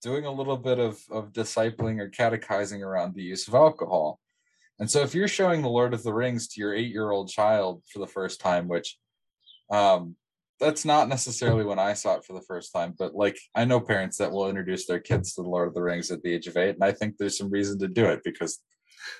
doing 0.00 0.24
a 0.24 0.32
little 0.32 0.56
bit 0.56 0.78
of, 0.78 1.00
of 1.10 1.32
discipling 1.32 2.00
or 2.00 2.08
catechizing 2.08 2.82
around 2.82 3.14
the 3.14 3.22
use 3.22 3.48
of 3.48 3.54
alcohol. 3.54 4.18
And 4.80 4.90
so 4.90 5.00
if 5.02 5.14
you're 5.14 5.28
showing 5.28 5.62
the 5.62 5.68
Lord 5.68 5.94
of 5.94 6.02
the 6.02 6.12
Rings 6.12 6.48
to 6.48 6.60
your 6.60 6.74
eight 6.74 6.90
year 6.90 7.10
old 7.10 7.28
child 7.30 7.82
for 7.92 7.98
the 8.00 8.06
first 8.06 8.40
time, 8.40 8.68
which 8.68 8.96
um 9.70 10.16
that's 10.60 10.84
not 10.84 11.08
necessarily 11.08 11.64
when 11.64 11.78
I 11.78 11.94
saw 11.94 12.14
it 12.16 12.24
for 12.24 12.32
the 12.32 12.40
first 12.46 12.72
time, 12.72 12.94
but 12.98 13.14
like 13.14 13.36
I 13.54 13.64
know 13.64 13.80
parents 13.80 14.18
that 14.18 14.30
will 14.30 14.48
introduce 14.48 14.86
their 14.86 15.00
kids 15.00 15.34
to 15.34 15.42
the 15.42 15.48
Lord 15.48 15.68
of 15.68 15.74
the 15.74 15.82
Rings 15.82 16.10
at 16.10 16.22
the 16.22 16.32
age 16.32 16.46
of 16.46 16.56
eight, 16.56 16.74
and 16.76 16.84
I 16.84 16.92
think 16.92 17.16
there's 17.18 17.36
some 17.38 17.50
reason 17.50 17.78
to 17.80 17.88
do 17.88 18.04
it 18.06 18.20
because 18.24 18.60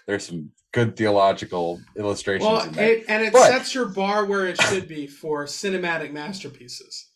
there's 0.07 0.27
some 0.27 0.51
good 0.73 0.97
theological 0.97 1.81
illustrations 1.99 2.49
Well, 2.49 2.79
it, 2.79 3.05
and 3.09 3.23
it 3.23 3.33
But- 3.33 3.49
sets 3.51 3.75
your 3.75 3.87
bar 3.87 4.25
where 4.25 4.47
it 4.47 4.61
should 4.63 4.89
be 4.89 5.07
for 5.07 5.45
cinematic 5.45 6.13
masterpieces. 6.13 7.11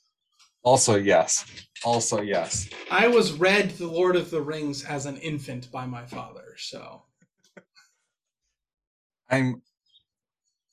also, 0.64 0.96
yes. 0.96 1.44
Also, 1.84 2.20
yes. 2.20 2.68
I 2.90 3.06
was 3.08 3.32
read 3.32 3.70
The 3.70 3.86
Lord 3.86 4.16
of 4.16 4.30
the 4.30 4.42
Rings 4.42 4.84
as 4.84 5.06
an 5.06 5.16
infant 5.18 5.70
by 5.70 5.86
my 5.86 6.04
father, 6.04 6.56
so 6.58 7.04
I'm 9.30 9.62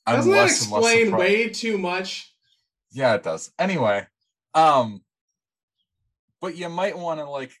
I'm 0.06 0.16
doesn't 0.16 0.32
that 0.32 0.38
less 0.38 0.62
and 0.62 0.72
less 0.72 0.94
explain 0.94 1.16
way 1.16 1.48
too 1.48 1.78
much? 1.78 2.32
yeah 2.92 3.14
it 3.14 3.22
does 3.24 3.50
anyway 3.58 4.06
um 4.54 5.02
but 6.40 6.56
you 6.56 6.68
might 6.68 6.96
want 6.96 7.18
to 7.20 7.28
like 7.28 7.52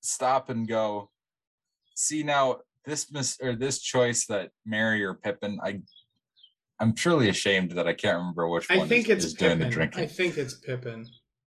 stop 0.00 0.48
and 0.48 0.66
go 0.68 1.10
see 1.96 2.22
now 2.22 2.58
this 2.86 3.10
mis 3.12 3.36
or 3.42 3.54
this 3.56 3.80
choice 3.80 4.26
that 4.26 4.50
Merry 4.64 5.04
or 5.04 5.14
pippin 5.14 5.58
i 5.62 5.80
i'm 6.78 6.94
truly 6.94 7.28
ashamed 7.28 7.72
that 7.72 7.86
i 7.88 7.92
can't 7.92 8.16
remember 8.18 8.48
which 8.48 8.70
I 8.70 8.78
one 8.78 8.88
think 8.88 9.08
is, 9.08 9.16
it's 9.16 9.24
is 9.26 9.34
doing 9.34 9.58
the 9.58 9.66
drinking 9.66 10.04
I 10.04 10.06
think 10.06 10.38
it's 10.38 10.54
Pippin. 10.54 11.06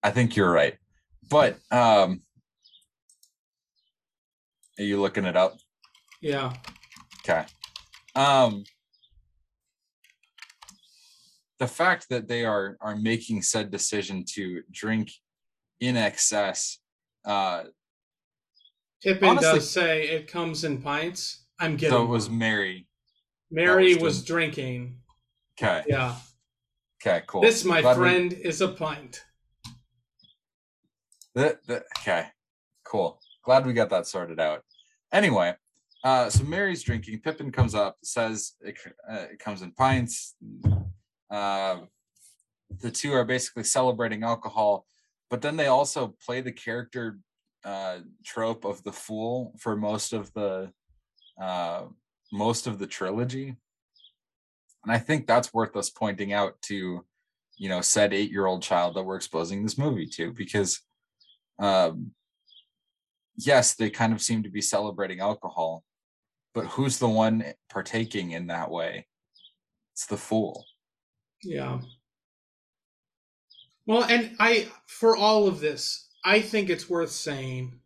I 0.03 0.11
think 0.11 0.35
you're 0.35 0.51
right 0.51 0.77
but 1.29 1.57
um 1.71 2.21
are 4.79 4.83
you 4.83 5.01
looking 5.01 5.25
it 5.25 5.35
up 5.35 5.57
Yeah. 6.21 6.53
Okay. 7.21 7.45
Um 8.17 8.63
the 11.59 11.67
fact 11.67 12.07
that 12.09 12.27
they 12.27 12.45
are 12.45 12.77
are 12.81 12.95
making 12.95 13.41
said 13.41 13.71
decision 13.71 14.23
to 14.33 14.61
drink 14.71 15.09
in 15.79 15.95
excess 15.97 16.79
uh 17.25 17.63
Pippin 19.03 19.29
Honestly- 19.29 19.53
does 19.59 19.69
say 19.69 20.07
it 20.09 20.27
comes 20.27 20.63
in 20.63 20.81
pints. 20.81 21.45
I'm 21.59 21.75
getting 21.77 21.91
so 21.95 22.03
it 22.03 22.07
was. 22.07 22.29
Merry. 22.31 22.87
Merry 23.51 23.93
was 23.93 24.03
was 24.03 24.25
drinking. 24.25 24.97
Okay. 25.61 25.83
Yeah. 25.87 26.15
Okay, 26.99 27.23
cool. 27.27 27.41
This, 27.41 27.63
my 27.63 27.81
Glad 27.81 27.97
we- 27.97 28.03
friend, 28.03 28.33
is 28.33 28.61
a 28.61 28.67
pint. 28.69 29.23
That, 31.35 31.59
that, 31.67 31.83
okay, 31.99 32.25
cool. 32.83 33.19
Glad 33.45 33.67
we 33.67 33.73
got 33.73 33.91
that 33.91 34.07
sorted 34.07 34.39
out. 34.39 34.63
Anyway, 35.13 35.55
uh, 36.03 36.29
so 36.29 36.43
Merry's 36.43 36.83
drinking. 36.83 37.19
Pippin 37.19 37.51
comes 37.51 37.75
up, 37.75 37.97
says 38.03 38.53
it, 38.61 38.77
uh, 39.09 39.25
it 39.31 39.39
comes 39.39 39.61
in 39.61 39.71
pints. 39.71 40.35
Uh, 41.29 41.79
the 42.79 42.91
two 42.91 43.13
are 43.13 43.25
basically 43.25 43.63
celebrating 43.63 44.23
alcohol, 44.23 44.85
but 45.29 45.41
then 45.41 45.57
they 45.57 45.67
also 45.67 46.15
play 46.25 46.41
the 46.41 46.51
character 46.51 47.19
uh, 47.65 47.99
trope 48.23 48.65
of 48.65 48.83
the 48.83 48.91
fool 48.91 49.53
for 49.57 49.75
most 49.75 50.13
of 50.13 50.31
the 50.33 50.71
uh, 51.41 51.83
most 52.31 52.67
of 52.67 52.79
the 52.79 52.87
trilogy, 52.87 53.55
and 54.83 54.91
I 54.91 54.97
think 54.97 55.27
that's 55.27 55.53
worth 55.53 55.75
us 55.75 55.89
pointing 55.89 56.33
out 56.33 56.61
to, 56.63 57.05
you 57.57 57.69
know, 57.69 57.81
said 57.81 58.13
eight-year-old 58.13 58.61
child 58.61 58.95
that 58.95 59.03
we're 59.03 59.15
exposing 59.15 59.63
this 59.63 59.77
movie 59.77 60.07
to 60.07 60.33
because 60.33 60.81
um 61.59 62.11
yes 63.37 63.75
they 63.75 63.89
kind 63.89 64.13
of 64.13 64.21
seem 64.21 64.43
to 64.43 64.49
be 64.49 64.61
celebrating 64.61 65.19
alcohol 65.19 65.83
but 66.53 66.65
who's 66.65 66.99
the 66.99 67.07
one 67.07 67.43
partaking 67.69 68.31
in 68.31 68.47
that 68.47 68.69
way 68.69 69.05
it's 69.93 70.05
the 70.07 70.17
fool 70.17 70.65
Yeah. 71.43 71.79
Well, 73.85 74.03
and 74.03 74.35
I, 74.39 74.67
for 74.87 75.15
all 75.15 75.47
of 75.47 75.59
this, 75.59 76.09
I 76.25 76.41
think 76.41 76.69
it's 76.69 76.89
worth 76.89 77.11
saying, 77.11 77.79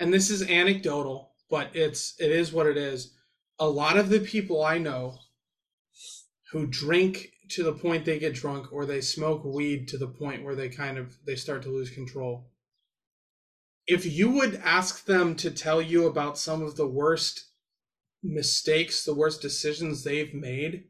and 0.00 0.12
this 0.12 0.30
is 0.30 0.48
anecdotal, 0.48 1.34
but 1.50 1.68
it's 1.74 2.14
it 2.18 2.30
is 2.30 2.52
what 2.52 2.66
it 2.66 2.76
is. 2.76 3.14
A 3.58 3.68
lot 3.68 3.98
of 3.98 4.08
the 4.08 4.20
people 4.20 4.64
I 4.64 4.78
know 4.78 5.18
who 6.50 6.66
drink 6.66 7.32
to 7.50 7.62
the 7.62 7.72
point 7.72 8.04
they 8.04 8.18
get 8.18 8.34
drunk 8.34 8.72
or 8.72 8.86
they 8.86 9.00
smoke 9.00 9.44
weed 9.44 9.86
to 9.88 9.98
the 9.98 10.08
point 10.08 10.42
where 10.42 10.54
they 10.54 10.68
kind 10.68 10.96
of 10.98 11.16
they 11.26 11.36
start 11.36 11.62
to 11.62 11.68
lose 11.68 11.90
control 11.90 12.50
if 13.86 14.06
you 14.06 14.30
would 14.30 14.56
ask 14.64 15.04
them 15.04 15.34
to 15.36 15.50
tell 15.50 15.82
you 15.82 16.06
about 16.06 16.38
some 16.38 16.62
of 16.62 16.76
the 16.76 16.86
worst 16.86 17.44
mistakes 18.22 19.04
the 19.04 19.14
worst 19.14 19.42
decisions 19.42 20.02
they've 20.02 20.32
made 20.34 20.84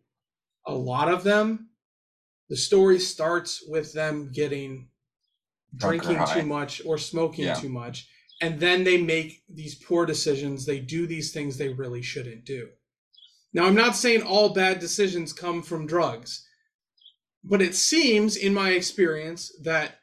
a 0.67 0.75
lot 0.75 1.09
of 1.09 1.25
them 1.25 1.71
the 2.49 2.57
story 2.57 2.99
starts 2.99 3.63
with 3.67 3.93
them 3.93 4.31
getting 4.33 4.89
drinking 5.77 6.19
too 6.33 6.45
much 6.47 6.81
or 6.87 6.97
smoking 6.99 7.47
Yeah. 7.47 7.55
too 7.55 7.69
much 7.69 8.09
and 8.41 8.61
then 8.61 8.85
they 8.85 9.01
make 9.01 9.43
these 9.49 9.77
poor 9.77 10.05
decisions. 10.05 10.67
They 10.67 10.81
do 10.81 11.07
these 11.07 11.33
things 11.33 11.57
they 11.57 11.69
really 11.69 12.03
shouldn't 12.03 12.45
do. 12.45 12.69
Now 13.53 13.65
i'm 13.67 13.75
not 13.75 13.97
saying 13.97 14.23
all 14.23 14.53
bad 14.53 14.79
decisions 14.81 15.33
come 15.33 15.63
from 15.63 15.87
drugs 15.87 16.47
but 17.43 17.63
it 17.63 17.75
seems 17.75 18.37
in 18.37 18.53
my 18.55 18.71
experience 18.71 19.53
that 19.63 19.99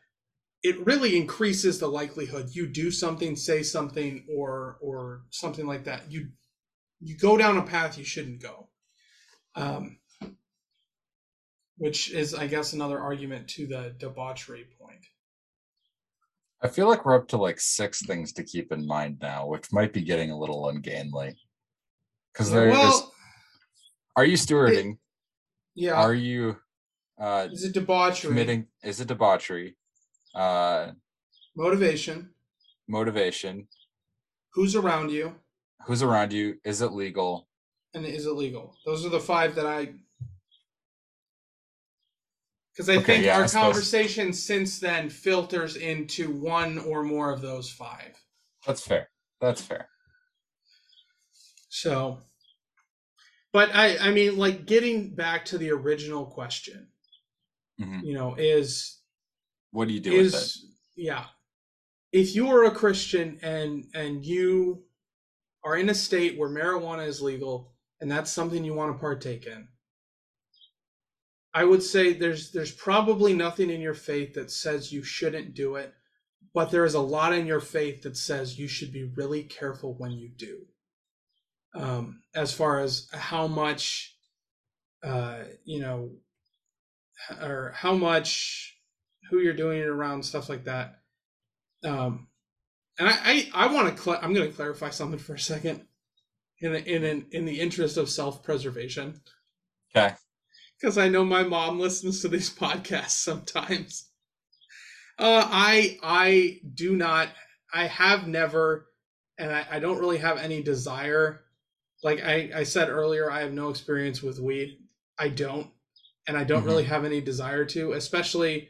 it 0.64 0.86
really 0.86 1.18
increases 1.18 1.80
the 1.80 1.88
likelihood 1.88 2.50
you 2.52 2.68
do 2.68 2.92
something 2.92 3.36
say 3.36 3.64
something 3.64 4.26
or 4.30 4.78
or 4.82 5.24
something 5.30 5.66
like 5.66 5.84
that 5.84 6.12
you 6.12 6.30
you 7.00 7.18
go 7.18 7.38
down 7.38 7.58
a 7.58 7.64
path 7.64 7.98
you 7.98 8.04
shouldn't 8.04 8.42
go 8.42 8.70
um 9.56 9.98
which 11.78 12.12
is 12.12 12.34
i 12.34 12.48
guess 12.48 12.74
another 12.74 13.00
argument 13.00 13.48
to 13.48 13.68
the 13.68 13.96
debauchery 13.98 14.66
point 14.80 15.06
I 16.64 16.68
feel 16.68 16.88
like 16.88 17.06
we're 17.06 17.16
up 17.16 17.28
to 17.30 17.38
like 17.38 17.60
six 17.60 18.06
things 18.06 18.34
to 18.34 18.44
keep 18.44 18.72
in 18.72 18.86
mind 18.86 19.18
now, 19.20 19.48
which 19.48 19.74
might 19.74 19.94
be 19.94 20.04
getting 20.04 20.30
a 20.30 20.38
little 20.38 20.70
ungainly. 20.70 21.36
Because 22.32 22.52
there, 22.52 22.70
well 22.70 23.12
are 24.16 24.26
you 24.26 24.38
stewarding? 24.38 24.98
yeah 25.76 25.94
Are 25.94 26.14
you 26.14 26.58
uh, 27.20 27.48
is 27.52 27.64
it 27.64 27.74
debauchery 27.74 28.30
committing? 28.30 28.68
Is 28.84 29.00
it 29.00 29.08
debauchery? 29.08 29.76
Uh, 30.34 30.92
motivation 31.56 32.30
motivation? 32.88 33.68
who's 34.54 34.76
around 34.76 35.12
you 35.12 35.36
Who's 35.88 36.04
around 36.04 36.32
you? 36.32 36.58
Is 36.64 36.82
it 36.82 36.92
legal? 36.94 37.48
and 37.94 38.06
is 38.06 38.26
it 38.26 38.32
legal 38.32 38.76
those 38.86 39.06
are 39.06 39.10
the 39.10 39.20
five 39.20 39.56
that 39.56 39.66
i 39.66 39.94
because 42.74 42.88
i 42.90 42.96
Okay, 42.96 43.04
think 43.04 43.26
yeah, 43.26 43.38
I 43.38 43.42
our 43.42 43.48
suppose- 43.48 43.64
conversation 43.74 44.32
since 44.34 44.80
then 44.80 45.10
filters 45.10 45.76
into 45.76 46.32
one 46.32 46.78
or 46.80 47.04
more 47.04 47.32
of 47.32 47.42
those 47.42 47.70
five 47.70 48.14
That's 48.66 48.82
fair. 48.86 49.10
That's 49.42 49.62
fair. 49.62 49.90
so 51.70 52.20
but 53.52 53.74
i 53.76 53.98
i 53.98 54.12
mean 54.12 54.38
like 54.38 54.66
getting 54.66 55.14
back 55.16 55.44
to 55.46 55.58
the 55.58 55.72
original 55.72 56.26
question 56.26 56.88
Mhm. 57.80 58.04
you 58.06 58.14
know 58.14 58.36
is 58.36 59.01
What 59.72 59.88
do 59.88 59.94
you 59.94 60.00
do 60.00 60.12
with 60.12 60.20
it? 60.20 60.34
is 60.34 60.66
yeah 60.96 61.26
if 62.12 62.36
you 62.36 62.50
are 62.50 62.66
a 62.66 62.72
christian 62.72 63.40
and 63.42 63.86
and 63.94 64.26
you 64.26 64.84
are 65.64 65.78
in 65.78 65.90
a 65.90 65.94
state 65.94 66.38
where 66.38 66.50
marijuana 66.50 67.08
is 67.08 67.22
legal 67.22 67.74
and 68.02 68.12
that's 68.12 68.32
something 68.32 68.64
you 68.64 68.74
want 68.74 68.94
to 68.94 69.00
partake 69.00 69.46
in 69.46 69.68
i 71.54 71.64
would 71.64 71.82
say 71.82 72.14
there's 72.14 72.52
there's 72.52 72.72
probably 72.72 73.34
nothing 73.34 73.70
in 73.70 73.82
your 73.82 73.94
faith 73.94 74.34
that 74.34 74.52
says 74.52 74.92
you 74.92 75.04
shouldn't 75.04 75.54
do 75.54 75.76
it 75.76 75.94
but 76.54 76.70
there 76.70 76.86
is 76.86 76.96
a 76.96 77.00
lot 77.00 77.34
in 77.34 77.46
your 77.46 77.62
faith 77.62 78.02
that 78.04 78.18
says 78.18 78.60
you 78.60 78.68
should 78.68 78.92
be 78.92 79.12
really 79.16 79.44
careful 79.44 79.94
when 79.98 80.12
you 80.12 80.30
do 80.30 80.60
um 81.76 82.22
as 82.36 82.54
far 82.54 82.80
as 82.80 83.08
how 83.14 83.48
much 83.48 84.18
uh 85.04 85.40
you 85.64 85.80
know 85.80 86.12
or 87.42 87.74
how 87.76 87.96
much 87.96 88.76
who 89.32 89.40
you're 89.40 89.54
doing 89.54 89.80
it 89.80 89.88
around 89.88 90.24
stuff 90.24 90.50
like 90.50 90.66
that. 90.66 91.00
Um 91.84 92.28
and 93.00 93.10
i 93.10 93.18
i, 93.54 93.66
I 93.66 93.74
want 93.74 93.96
to 93.96 94.02
cl- 94.04 94.20
i'm 94.22 94.34
going 94.34 94.48
to 94.48 94.56
clarify 94.56 94.92
something 94.92 95.20
for 95.20 95.34
a 95.34 95.40
second. 95.40 95.88
In 96.64 96.74
the, 96.74 96.86
in 96.96 97.04
an, 97.04 97.26
in 97.32 97.46
the 97.46 97.60
interest 97.60 97.98
of 97.98 98.08
self-preservation. 98.08 99.20
Okay. 99.96 100.14
because 100.80 100.98
i 101.00 101.08
know 101.10 101.26
my 101.26 101.42
mom 101.44 101.80
listens 101.80 102.22
to 102.22 102.28
these 102.28 102.50
podcasts 102.56 103.12
sometimes. 103.24 104.10
Uh 105.18 105.44
i 105.50 105.98
i 106.04 106.60
do 106.76 106.96
not 106.96 107.30
i 107.74 107.88
have 107.88 108.28
never 108.28 108.88
and 109.40 109.52
i, 109.52 109.66
I 109.72 109.80
don't 109.80 110.00
really 110.00 110.20
have 110.20 110.38
any 110.38 110.62
desire. 110.62 111.42
Like 112.04 112.22
I, 112.24 112.52
I 112.56 112.64
said 112.64 112.90
earlier 112.90 113.32
i 113.32 113.42
have 113.42 113.54
no 113.54 113.70
experience 113.70 114.22
with 114.22 114.40
weed. 114.40 114.78
I 115.18 115.30
don't. 115.30 115.68
And 116.28 116.38
i 116.38 116.44
don't 116.44 116.64
Mhm. 116.64 116.68
really 116.68 116.84
have 116.84 117.06
any 117.06 117.22
desire 117.22 117.66
to 117.66 117.94
especially 117.94 118.70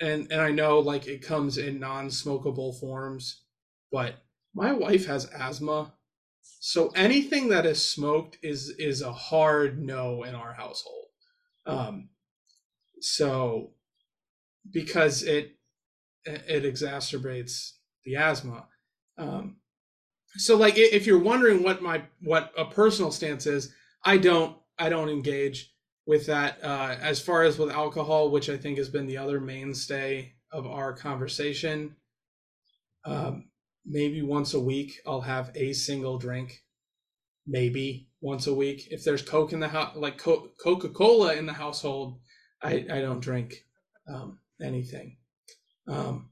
and 0.00 0.30
and 0.30 0.40
i 0.40 0.50
know 0.50 0.78
like 0.78 1.06
it 1.06 1.22
comes 1.22 1.58
in 1.58 1.78
non-smokable 1.80 2.78
forms 2.80 3.42
but 3.90 4.16
my 4.54 4.72
wife 4.72 5.06
has 5.06 5.26
asthma. 5.26 5.92
So 6.42 6.88
anything 6.90 7.48
that 7.48 7.66
is 7.66 7.86
smoked 7.86 8.38
is 8.42 8.74
is 8.78 9.02
a 9.02 9.12
hard 9.12 9.80
no 9.80 10.22
in 10.24 10.34
our 10.34 10.52
household. 10.52 11.06
Um 11.66 12.08
so 13.00 13.72
because 14.70 15.22
it 15.22 15.56
it 16.24 16.64
exacerbates 16.64 17.72
the 18.04 18.16
asthma 18.16 18.66
um 19.16 19.56
so 20.36 20.56
like 20.56 20.76
if 20.76 21.06
you're 21.06 21.18
wondering 21.18 21.62
what 21.62 21.82
my 21.82 22.02
what 22.20 22.52
a 22.58 22.64
personal 22.66 23.10
stance 23.10 23.46
is 23.46 23.72
i 24.04 24.18
don't 24.18 24.56
i 24.78 24.90
don't 24.90 25.08
engage 25.08 25.69
with 26.10 26.26
that 26.26 26.58
uh 26.64 26.96
as 27.00 27.20
far 27.20 27.44
as 27.44 27.56
with 27.56 27.70
alcohol 27.70 28.32
which 28.32 28.50
i 28.50 28.56
think 28.56 28.76
has 28.76 28.88
been 28.88 29.06
the 29.06 29.16
other 29.16 29.40
mainstay 29.40 30.32
of 30.52 30.66
our 30.66 30.92
conversation 30.92 31.94
um 33.04 33.44
maybe 33.86 34.20
once 34.20 34.52
a 34.52 34.58
week 34.60 35.00
i'll 35.06 35.20
have 35.20 35.52
a 35.54 35.72
single 35.72 36.18
drink. 36.18 36.64
Maybe 37.46 38.08
once 38.20 38.46
a 38.48 38.54
week. 38.54 38.88
If 38.90 39.04
there's 39.04 39.22
coke 39.22 39.52
in 39.52 39.60
the 39.60 39.68
house 39.68 39.96
like 39.96 40.18
Co- 40.18 40.50
coca-cola 40.62 41.34
in 41.34 41.46
the 41.46 41.52
household 41.52 42.18
i 42.60 42.72
i 42.90 43.00
don't 43.00 43.20
drink 43.20 43.64
um 44.12 44.40
anything. 44.60 45.16
Um 45.86 46.30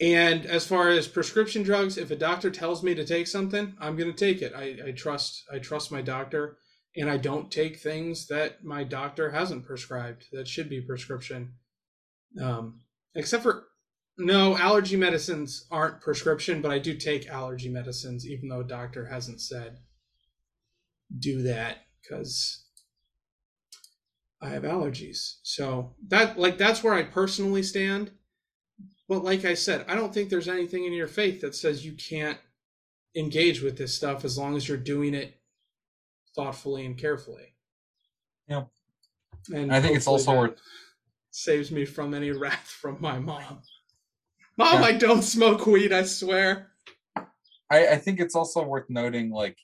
and 0.00 0.46
as 0.46 0.66
far 0.66 0.88
as 0.88 1.08
prescription 1.08 1.62
drugs 1.62 1.98
if 1.98 2.10
a 2.10 2.16
doctor 2.16 2.50
tells 2.50 2.82
me 2.82 2.94
to 2.94 3.04
take 3.04 3.26
something 3.26 3.74
i'm 3.80 3.96
going 3.96 4.12
to 4.12 4.24
take 4.26 4.40
it. 4.40 4.54
I, 4.56 4.88
I 4.88 4.90
trust 4.92 5.44
i 5.52 5.58
trust 5.58 5.92
my 5.92 6.00
doctor 6.00 6.56
and 6.96 7.10
i 7.10 7.16
don't 7.16 7.50
take 7.50 7.78
things 7.78 8.26
that 8.26 8.64
my 8.64 8.82
doctor 8.82 9.30
hasn't 9.30 9.66
prescribed 9.66 10.26
that 10.32 10.48
should 10.48 10.68
be 10.68 10.80
prescription. 10.80 11.52
Um 12.40 12.80
except 13.14 13.42
for 13.42 13.64
no 14.18 14.56
allergy 14.56 14.96
medicines 14.96 15.66
aren't 15.70 16.00
prescription 16.00 16.60
but 16.62 16.70
i 16.70 16.78
do 16.78 16.94
take 16.94 17.28
allergy 17.28 17.68
medicines 17.68 18.26
even 18.26 18.48
though 18.48 18.60
a 18.60 18.64
doctor 18.64 19.06
hasn't 19.06 19.40
said 19.40 19.78
do 21.18 21.42
that 21.42 21.78
because 22.02 22.64
i 24.40 24.48
have 24.48 24.64
allergies. 24.64 25.36
So 25.42 25.94
that 26.08 26.38
like 26.38 26.58
that's 26.58 26.82
where 26.82 26.94
i 26.94 27.02
personally 27.02 27.62
stand. 27.62 28.10
But 29.08 29.22
like 29.24 29.44
i 29.44 29.54
said 29.54 29.84
i 29.88 29.94
don't 29.94 30.12
think 30.12 30.28
there's 30.28 30.48
anything 30.48 30.84
in 30.84 30.92
your 30.92 31.08
faith 31.08 31.40
that 31.42 31.54
says 31.54 31.84
you 31.86 31.92
can't 31.92 32.38
engage 33.16 33.62
with 33.62 33.78
this 33.78 33.94
stuff 33.94 34.24
as 34.24 34.36
long 34.36 34.56
as 34.56 34.68
you're 34.68 34.76
doing 34.76 35.14
it 35.14 35.40
thoughtfully 36.36 36.86
and 36.86 36.96
carefully 36.98 37.54
Yeah. 38.48 38.64
and 39.52 39.72
I 39.74 39.80
think 39.80 39.96
it's 39.96 40.06
also 40.06 40.36
worth- 40.36 40.60
saves 41.30 41.70
me 41.72 41.84
from 41.84 42.14
any 42.14 42.30
wrath 42.30 42.68
from 42.68 42.98
my 43.00 43.18
mom 43.18 43.62
mom 44.56 44.80
Yeah. 44.80 44.86
i 44.86 44.92
don't 44.92 45.22
smoke 45.22 45.66
weed 45.66 45.92
i 45.92 46.02
swear 46.04 46.72
I, 47.68 47.88
I 47.88 47.96
think 47.96 48.20
it's 48.20 48.36
also 48.36 48.62
worth 48.62 48.88
noting, 48.88 49.30
like, 49.30 49.58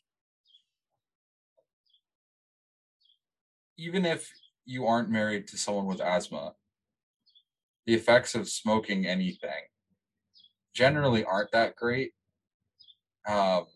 even 3.79 4.05
if 4.05 4.29
you 4.65 4.87
aren't 4.87 5.09
married 5.11 5.47
to 5.49 5.57
someone 5.57 5.87
with 5.87 6.01
asthma, 6.01 6.55
the 7.87 7.95
effects 7.95 8.35
of 8.35 8.49
smoking 8.49 9.07
anything 9.07 9.65
generally 10.75 11.25
aren't 11.25 11.53
that 11.53 11.77
great. 11.77 12.13
Um, 13.29 13.67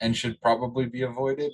and 0.00 0.16
should 0.16 0.40
probably 0.40 0.86
be 0.86 1.02
avoided. 1.02 1.52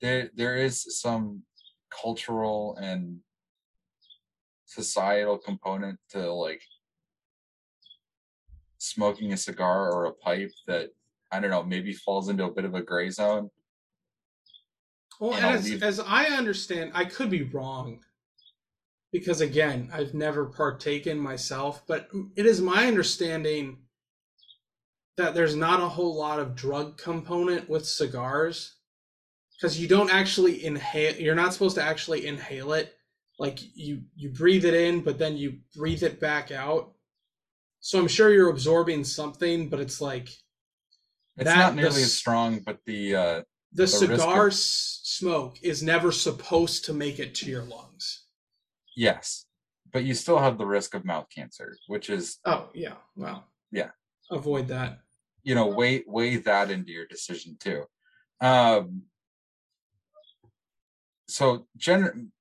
There, 0.00 0.30
there 0.34 0.56
is 0.56 1.00
some 1.00 1.42
cultural 1.90 2.76
and 2.80 3.18
societal 4.66 5.38
component 5.38 5.98
to 6.10 6.30
like 6.32 6.62
smoking 8.78 9.32
a 9.32 9.36
cigar 9.36 9.90
or 9.92 10.06
a 10.06 10.12
pipe 10.12 10.52
that 10.66 10.90
I 11.30 11.40
don't 11.40 11.50
know, 11.50 11.62
maybe 11.62 11.92
falls 11.92 12.28
into 12.28 12.44
a 12.44 12.50
bit 12.50 12.64
of 12.64 12.74
a 12.74 12.82
gray 12.82 13.10
zone. 13.10 13.50
Well, 15.20 15.34
And 15.34 15.44
as, 15.44 15.68
leave- 15.68 15.82
as 15.82 16.00
I 16.00 16.26
understand, 16.26 16.92
I 16.94 17.04
could 17.04 17.28
be 17.28 17.42
wrong 17.42 18.00
because 19.12 19.40
again, 19.40 19.90
I've 19.92 20.14
never 20.14 20.46
partaken 20.46 21.18
myself, 21.18 21.86
but 21.86 22.08
it 22.36 22.46
is 22.46 22.60
my 22.60 22.86
understanding 22.86 23.78
that 25.18 25.34
there's 25.34 25.54
not 25.54 25.80
a 25.80 25.88
whole 25.88 26.16
lot 26.16 26.40
of 26.40 26.54
drug 26.54 26.96
component 26.96 27.68
with 27.68 27.84
cigars 27.86 28.76
because 29.56 29.78
you 29.78 29.86
don't 29.88 30.10
actually 30.10 30.64
inhale 30.64 31.14
you're 31.16 31.34
not 31.34 31.52
supposed 31.52 31.76
to 31.76 31.82
actually 31.82 32.26
inhale 32.26 32.72
it. 32.72 32.94
Like 33.38 33.58
you 33.74 34.02
you 34.16 34.30
breathe 34.30 34.64
it 34.64 34.74
in 34.74 35.02
but 35.02 35.18
then 35.18 35.36
you 35.36 35.58
breathe 35.76 36.02
it 36.02 36.18
back 36.18 36.50
out. 36.50 36.92
So 37.80 37.98
i'm 38.00 38.08
sure 38.08 38.32
you're 38.32 38.50
absorbing 38.50 39.04
something 39.04 39.68
but 39.68 39.78
it's 39.80 40.00
like 40.00 40.28
It's 41.36 41.44
That- 41.44 41.56
not 41.56 41.74
nearly 41.76 42.00
s- 42.02 42.06
as 42.06 42.14
strong, 42.16 42.60
but 42.60 42.78
the 42.86 43.14
uh, 43.14 43.42
the, 43.72 43.82
of- 43.84 43.88
cigar 43.90 44.46
s- 44.48 45.00
smoke 45.04 45.58
is 45.62 45.82
never 45.82 46.10
supposed 46.10 46.84
to 46.86 46.92
make 46.94 47.18
it 47.18 47.34
to 47.36 47.46
your 47.50 47.62
lungs. 47.64 48.24
Yes, 48.96 49.44
but 49.92 50.02
you 50.04 50.14
still 50.14 50.38
have 50.38 50.58
the 50.58 50.66
risk 50.66 50.94
of 50.94 51.04
mouth 51.04 51.26
cancer, 51.32 51.76
which 51.86 52.08
is 52.10 52.38
oh 52.44 52.70
yeah 52.74 52.94
well. 53.16 53.44
Yeah. 53.70 53.90
avoid 54.30 54.68
that 54.68 55.00
you 55.42 55.54
know 55.54 55.66
weigh 55.66 56.04
weigh 56.06 56.36
that 56.36 56.70
into 56.70 56.92
your 56.92 57.06
decision 57.06 57.56
too. 57.58 57.84
Um, 58.40 59.02
so 61.28 61.66
gen- 61.76 62.32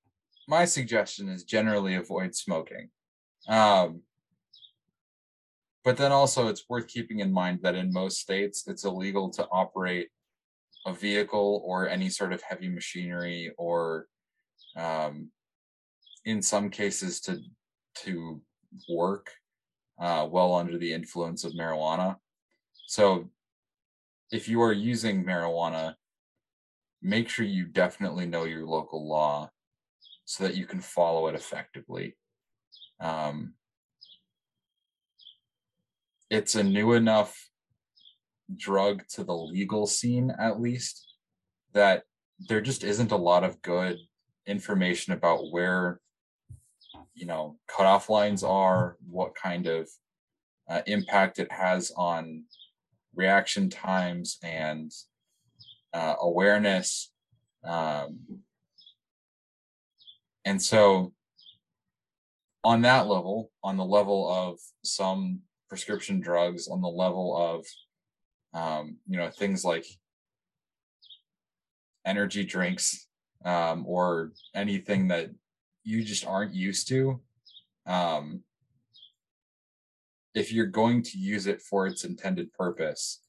my 0.47 0.65
suggestion 0.65 1.29
is 1.29 1.43
generally 1.43 1.95
avoid 1.95 2.35
smoking. 2.35 2.89
Um, 3.47 4.01
but 5.83 5.97
then 5.97 6.11
also 6.11 6.47
it's 6.47 6.65
worth 6.69 6.87
keeping 6.87 7.19
in 7.19 7.31
mind 7.31 7.59
that 7.63 7.75
in 7.75 7.93
most 7.93 8.19
states 8.19 8.67
it's 8.67 8.83
illegal 8.83 9.29
to 9.31 9.47
operate 9.51 10.09
a 10.85 10.93
vehicle 10.93 11.61
or 11.65 11.87
any 11.87 12.09
sort 12.09 12.33
of 12.33 12.41
heavy 12.41 12.69
machinery 12.69 13.51
or 13.57 14.07
um, 14.75 15.29
in 16.25 16.41
some 16.41 16.69
cases 16.69 17.19
to 17.21 17.39
to 17.95 18.41
work 18.89 19.31
uh, 19.99 20.27
well 20.29 20.53
under 20.53 20.77
the 20.77 20.93
influence 20.93 21.43
of 21.43 21.53
marijuana. 21.53 22.15
So 22.87 23.29
if 24.31 24.47
you 24.47 24.61
are 24.61 24.71
using 24.71 25.25
marijuana, 25.25 25.95
make 27.01 27.27
sure 27.27 27.45
you 27.45 27.65
definitely 27.65 28.25
know 28.25 28.45
your 28.45 28.65
local 28.65 29.07
law 29.07 29.51
so 30.23 30.45
that 30.45 30.55
you 30.55 30.65
can 30.65 30.79
follow 30.79 31.27
it 31.27 31.35
effectively. 31.35 32.15
Um, 33.01 33.55
it's 36.29 36.55
a 36.55 36.63
new 36.63 36.93
enough 36.93 37.49
drug 38.55 39.05
to 39.09 39.25
the 39.25 39.35
legal 39.35 39.85
scene, 39.85 40.31
at 40.39 40.61
least, 40.61 41.13
that 41.73 42.03
there 42.47 42.61
just 42.61 42.85
isn't 42.85 43.11
a 43.11 43.17
lot 43.17 43.43
of 43.43 43.61
good 43.61 43.97
information 44.45 45.11
about 45.11 45.51
where, 45.51 45.99
you 47.13 47.25
know, 47.25 47.57
cutoff 47.67 48.09
lines 48.09 48.43
are, 48.43 48.95
what 49.05 49.35
kind 49.35 49.67
of 49.67 49.89
uh, 50.69 50.81
impact 50.87 51.37
it 51.39 51.51
has 51.51 51.91
on 51.97 52.43
reaction 53.17 53.69
times 53.69 54.37
and 54.43 54.91
uh, 55.93 56.15
awareness. 56.21 57.11
Um, 57.65 58.19
and 60.45 60.61
so, 60.61 61.11
on 62.63 62.83
that 62.83 63.07
level, 63.07 63.51
on 63.63 63.75
the 63.75 63.85
level 63.85 64.31
of 64.31 64.59
some 64.83 65.39
prescription 65.69 66.21
drugs, 66.21 66.67
on 66.67 66.81
the 66.81 66.87
level 66.87 67.35
of, 67.35 67.65
um, 68.53 68.97
you 69.07 69.17
know, 69.17 69.29
things 69.29 69.65
like 69.65 69.85
energy 72.05 72.45
drinks 72.45 73.07
um, 73.43 73.85
or 73.87 74.31
anything 74.55 75.09
that 75.09 75.29
you 75.83 76.03
just 76.03 76.25
aren't 76.25 76.53
used 76.53 76.87
to, 76.89 77.19
um, 77.85 78.41
if 80.37 80.53
you're 80.53 80.67
going 80.67 81.01
to 81.01 81.17
use 81.17 81.47
it 81.47 81.59
for 81.59 81.87
its 81.87 82.03
intended 82.03 82.53
purpose, 82.53 83.21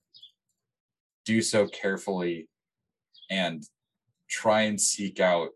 do 1.24 1.40
so 1.40 1.66
carefully 1.66 2.50
and 3.30 3.62
try 4.28 4.62
and 4.62 4.78
seek 4.78 5.18
out 5.18 5.48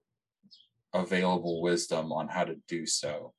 available 0.94 1.60
wisdom 1.60 2.10
on 2.10 2.26
how 2.28 2.42
to 2.44 2.56
do 2.68 2.86
so 2.86 3.34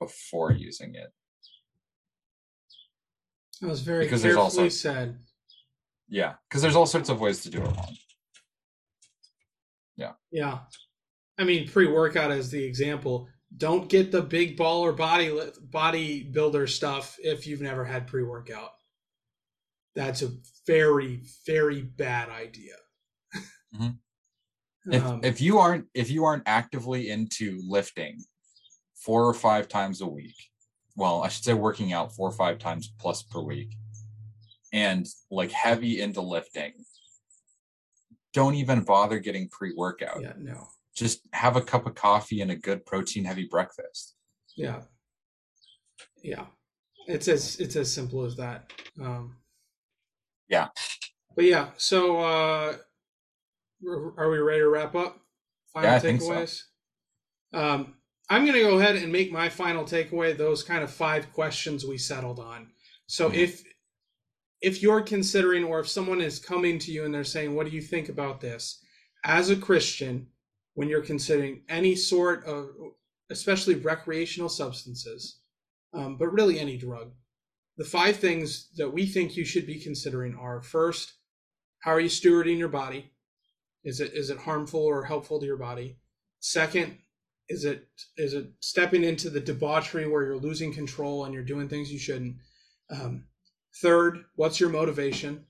before 0.00 0.50
using 0.50 0.96
it. 0.96 1.12
that 3.60 3.68
was 3.68 3.82
very 3.82 4.04
Because 4.04 4.22
there's 4.22 4.36
also- 4.36 4.68
said 4.68 5.16
Yeah, 6.08 6.34
because 6.48 6.60
there's 6.60 6.74
all 6.74 6.86
sorts 6.86 7.08
of 7.08 7.20
ways 7.20 7.42
to 7.44 7.50
do 7.50 7.58
it 7.62 7.76
wrong. 7.76 7.96
Yeah. 9.96 10.14
Yeah. 10.32 10.58
I 11.38 11.44
mean, 11.44 11.68
pre 11.68 11.86
workout 11.86 12.32
as 12.32 12.50
the 12.50 12.62
example. 12.64 13.28
Don't 13.56 13.88
get 13.88 14.10
the 14.10 14.22
big 14.22 14.56
baller 14.56 14.96
body 14.96 15.38
body 15.60 16.22
builder 16.22 16.66
stuff 16.66 17.16
if 17.22 17.46
you've 17.46 17.60
never 17.60 17.84
had 17.84 18.06
pre 18.06 18.22
workout. 18.22 18.72
That's 19.94 20.22
a 20.22 20.30
very, 20.66 21.20
very 21.46 21.82
bad 21.82 22.28
idea. 22.30 22.76
Mhm. 23.74 23.98
If 24.90 25.04
Um, 25.04 25.20
if 25.22 25.40
you 25.40 25.58
aren't 25.58 25.86
if 25.94 26.10
you 26.10 26.24
aren't 26.24 26.42
actively 26.46 27.10
into 27.10 27.60
lifting 27.68 28.24
four 28.96 29.24
or 29.26 29.34
five 29.34 29.68
times 29.68 30.00
a 30.00 30.06
week, 30.08 30.34
well, 30.96 31.22
I 31.22 31.28
should 31.28 31.44
say 31.44 31.54
working 31.54 31.92
out 31.92 32.14
four 32.16 32.28
or 32.28 32.32
five 32.32 32.58
times 32.58 32.92
plus 32.98 33.22
per 33.22 33.40
week, 33.40 33.76
and 34.72 35.06
like 35.30 35.52
heavy 35.52 36.00
into 36.00 36.20
lifting, 36.20 36.72
don't 38.32 38.56
even 38.56 38.82
bother 38.82 39.20
getting 39.20 39.48
pre-workout. 39.48 40.20
yeah, 40.20 40.32
no. 40.36 40.68
Just 40.94 41.20
have 41.32 41.56
a 41.56 41.62
cup 41.62 41.86
of 41.86 41.94
coffee 41.94 42.40
and 42.42 42.50
a 42.50 42.56
good 42.56 42.84
protein 42.84 43.24
heavy 43.24 43.46
breakfast. 43.50 44.14
Yeah. 44.56 44.82
Yeah. 46.22 46.46
It's 47.06 47.28
as 47.28 47.58
it's 47.58 47.76
as 47.76 47.92
simple 47.92 48.24
as 48.24 48.36
that. 48.36 48.70
Um 49.00 49.36
Yeah. 50.48 50.68
But 51.34 51.46
yeah, 51.46 51.70
so 51.78 52.18
uh 52.20 52.76
are 54.18 54.30
we 54.30 54.38
ready 54.38 54.60
to 54.60 54.68
wrap 54.68 54.94
up? 54.94 55.18
Final 55.72 55.90
Yeah, 55.90 55.96
I 55.96 55.98
think 55.98 56.20
so. 56.20 56.28
takeaways. 56.28 56.62
Um 57.54 57.94
I'm 58.28 58.44
gonna 58.46 58.60
go 58.60 58.78
ahead 58.78 58.96
and 58.96 59.10
make 59.10 59.32
my 59.32 59.48
final 59.48 59.84
takeaway 59.84 60.36
those 60.36 60.62
kind 60.62 60.84
of 60.84 60.90
five 60.92 61.32
questions 61.32 61.84
we 61.86 61.96
settled 61.98 62.38
on. 62.38 62.70
So 63.06 63.30
Mhm. 63.30 63.34
if 63.36 63.64
if 64.60 64.80
you're 64.82 65.02
considering 65.02 65.64
or 65.64 65.80
if 65.80 65.88
someone 65.88 66.20
is 66.20 66.38
coming 66.38 66.78
to 66.78 66.92
you 66.92 67.04
and 67.04 67.12
they're 67.12 67.24
saying, 67.24 67.54
What 67.54 67.66
do 67.66 67.72
you 67.72 67.82
think 67.82 68.08
about 68.10 68.40
this? 68.42 68.84
As 69.24 69.50
a 69.50 69.56
Christian, 69.56 70.31
when 70.74 70.88
you're 70.88 71.02
considering 71.02 71.62
any 71.68 71.94
sort 71.94 72.44
of 72.44 72.70
especially 73.30 73.74
recreational 73.74 74.48
substances, 74.48 75.40
um, 75.94 76.16
but 76.16 76.32
really 76.32 76.58
any 76.58 76.76
drug. 76.76 77.12
The 77.76 77.84
five 77.84 78.16
things 78.16 78.68
that 78.76 78.92
we 78.92 79.06
think 79.06 79.36
you 79.36 79.44
should 79.44 79.66
be 79.66 79.80
considering 79.80 80.36
are 80.36 80.62
first, 80.62 81.14
how 81.80 81.92
are 81.92 82.00
you 82.00 82.08
stewarding 82.08 82.58
your 82.58 82.68
body? 82.68 83.12
Is 83.84 84.00
it 84.00 84.12
is 84.12 84.30
it 84.30 84.38
harmful 84.38 84.80
or 84.80 85.04
helpful 85.04 85.40
to 85.40 85.46
your 85.46 85.56
body? 85.56 85.98
Second, 86.38 86.98
is 87.48 87.64
it 87.64 87.88
is 88.16 88.34
it 88.34 88.52
stepping 88.60 89.02
into 89.02 89.30
the 89.30 89.40
debauchery 89.40 90.06
where 90.06 90.24
you're 90.24 90.36
losing 90.36 90.72
control 90.72 91.24
and 91.24 91.34
you're 91.34 91.42
doing 91.42 91.68
things 91.68 91.92
you 91.92 91.98
shouldn't? 91.98 92.36
Um, 92.90 93.24
third, 93.80 94.24
what's 94.36 94.60
your 94.60 94.68
motivation? 94.68 95.46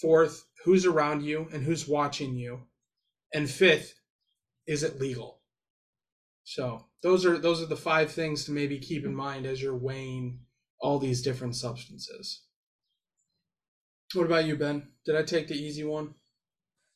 Fourth, 0.00 0.44
who's 0.64 0.86
around 0.86 1.22
you 1.22 1.48
and 1.52 1.64
who's 1.64 1.88
watching 1.88 2.36
you? 2.36 2.60
And 3.34 3.50
fifth, 3.50 3.94
is 4.66 4.82
it 4.82 5.00
legal? 5.00 5.40
So 6.44 6.86
those 7.02 7.24
are 7.24 7.38
those 7.38 7.62
are 7.62 7.66
the 7.66 7.76
five 7.76 8.10
things 8.10 8.44
to 8.44 8.52
maybe 8.52 8.78
keep 8.78 9.04
in 9.04 9.14
mind 9.14 9.46
as 9.46 9.62
you're 9.62 9.76
weighing 9.76 10.40
all 10.80 10.98
these 10.98 11.22
different 11.22 11.56
substances. 11.56 12.42
What 14.14 14.26
about 14.26 14.44
you, 14.44 14.56
Ben? 14.56 14.88
Did 15.06 15.16
I 15.16 15.22
take 15.22 15.48
the 15.48 15.54
easy 15.54 15.84
one? 15.84 16.14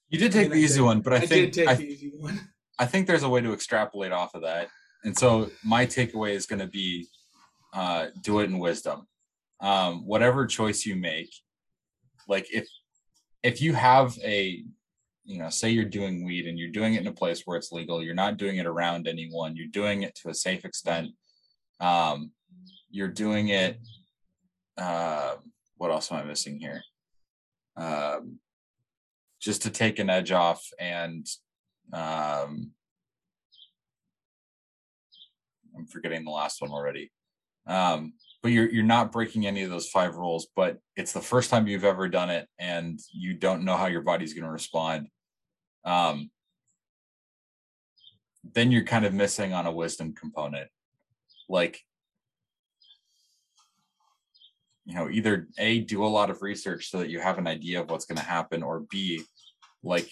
You 0.09 0.19
did 0.19 0.33
I 0.33 0.35
take 0.35 0.51
mean, 0.51 0.59
the 0.59 0.65
easy 0.65 0.81
one, 0.81 1.01
but 1.01 1.13
I, 1.13 1.17
I, 1.17 1.21
think 1.21 1.59
I, 1.59 1.75
the 1.75 1.85
easy 1.85 2.13
one. 2.17 2.49
I 2.79 2.87
think 2.87 3.07
there's 3.07 3.23
a 3.23 3.29
way 3.29 3.41
to 3.41 3.53
extrapolate 3.53 4.13
off 4.13 4.35
of 4.35 4.43
that. 4.43 4.69
And 5.05 5.17
so 5.17 5.51
my 5.65 5.87
takeaway 5.87 6.33
is 6.33 6.47
going 6.47 6.59
to 6.59 6.67
be 6.67 7.07
uh, 7.73 8.09
do 8.23 8.41
it 8.41 8.45
in 8.45 8.59
wisdom. 8.59 9.07
Um, 9.61 10.07
whatever 10.07 10.47
choice 10.47 10.85
you 10.85 10.97
make, 10.97 11.31
like 12.29 12.47
if 12.53 12.69
if 13.43 13.63
you 13.63 13.73
have 13.73 14.19
a 14.23 14.65
you 15.27 15.39
know 15.39 15.51
say 15.51 15.71
you're 15.71 15.85
doing 15.85 16.25
weed 16.25 16.47
and 16.47 16.59
you're 16.59 16.71
doing 16.71 16.95
it 16.95 17.01
in 17.01 17.07
a 17.09 17.13
place 17.13 17.43
where 17.45 17.57
it's 17.57 17.73
legal 17.73 18.03
you're 18.03 18.15
not 18.15 18.37
doing 18.37 18.57
it 18.57 18.67
around 18.67 19.07
anyone 19.07 19.57
you're 19.57 19.67
doing 19.67 20.03
it 20.03 20.15
to 20.15 20.29
a 20.29 20.35
safe 20.35 20.65
extent 20.65 21.11
um 21.81 22.31
you're 22.91 23.09
doing 23.09 23.49
it 23.49 23.79
uh 24.79 25.35
what 25.77 25.91
else 25.91 26.11
am 26.11 26.19
i 26.19 26.25
missing 26.25 26.59
here? 26.59 26.83
Um 27.77 28.39
just 29.41 29.63
to 29.63 29.71
take 29.71 29.99
an 29.99 30.09
edge 30.09 30.33
off 30.33 30.67
and 30.81 31.27
um 31.93 32.73
i'm 35.77 35.87
forgetting 35.91 36.25
the 36.25 36.31
last 36.31 36.63
one 36.63 36.71
already. 36.71 37.11
Um 37.67 38.15
but 38.43 38.53
you're 38.53 38.71
you're 38.71 38.85
not 38.85 39.13
breaking 39.13 39.47
any 39.47 39.63
of 39.63 39.71
those 39.71 39.89
five 39.89 40.15
rules 40.15 40.47
but 40.57 40.79
it's 40.97 41.13
the 41.13 41.21
first 41.21 41.51
time 41.51 41.67
you've 41.67 41.85
ever 41.85 42.09
done 42.09 42.31
it 42.31 42.49
and 42.59 42.99
you 43.13 43.35
don't 43.35 43.65
know 43.65 43.77
how 43.77 43.87
your 43.87 44.03
body's 44.03 44.35
going 44.35 44.45
to 44.45 44.51
respond 44.51 45.09
um 45.87 46.31
then 48.55 48.71
you're 48.71 48.85
kind 48.85 49.05
of 49.05 49.15
missing 49.15 49.53
on 49.53 49.67
a 49.67 49.73
wisdom 49.73 50.13
component. 50.13 50.69
Like 51.49 51.81
you 54.85 54.95
know 54.95 55.11
either 55.11 55.49
a 55.59 55.81
do 55.81 56.05
a 56.05 56.07
lot 56.07 56.31
of 56.31 56.43
research 56.43 56.91
so 56.91 56.99
that 56.99 57.11
you 57.11 57.21
have 57.21 57.39
an 57.39 57.47
idea 57.47 57.81
of 57.81 57.91
what's 57.91 58.07
going 58.07 58.19
to 58.19 58.25
happen 58.25 58.63
or 58.63 58.85
b 58.91 59.23
like 59.83 60.09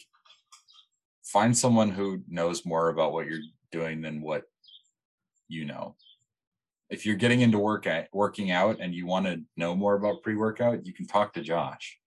find 1.24 1.56
someone 1.56 1.90
who 1.90 2.22
knows 2.28 2.66
more 2.66 2.88
about 2.88 3.12
what 3.12 3.26
you're 3.26 3.40
doing 3.72 4.02
than 4.02 4.20
what 4.20 4.42
you 5.48 5.64
know. 5.64 5.96
If 6.90 7.06
you're 7.06 7.16
getting 7.16 7.40
into 7.40 7.58
work 7.58 7.86
at 7.86 8.08
working 8.12 8.50
out 8.50 8.78
and 8.80 8.94
you 8.94 9.06
want 9.06 9.26
to 9.26 9.42
know 9.56 9.74
more 9.74 9.94
about 9.94 10.22
pre-workout 10.22 10.86
you 10.86 10.92
can 10.92 11.06
talk 11.06 11.32
to 11.34 11.40
josh. 11.40 11.98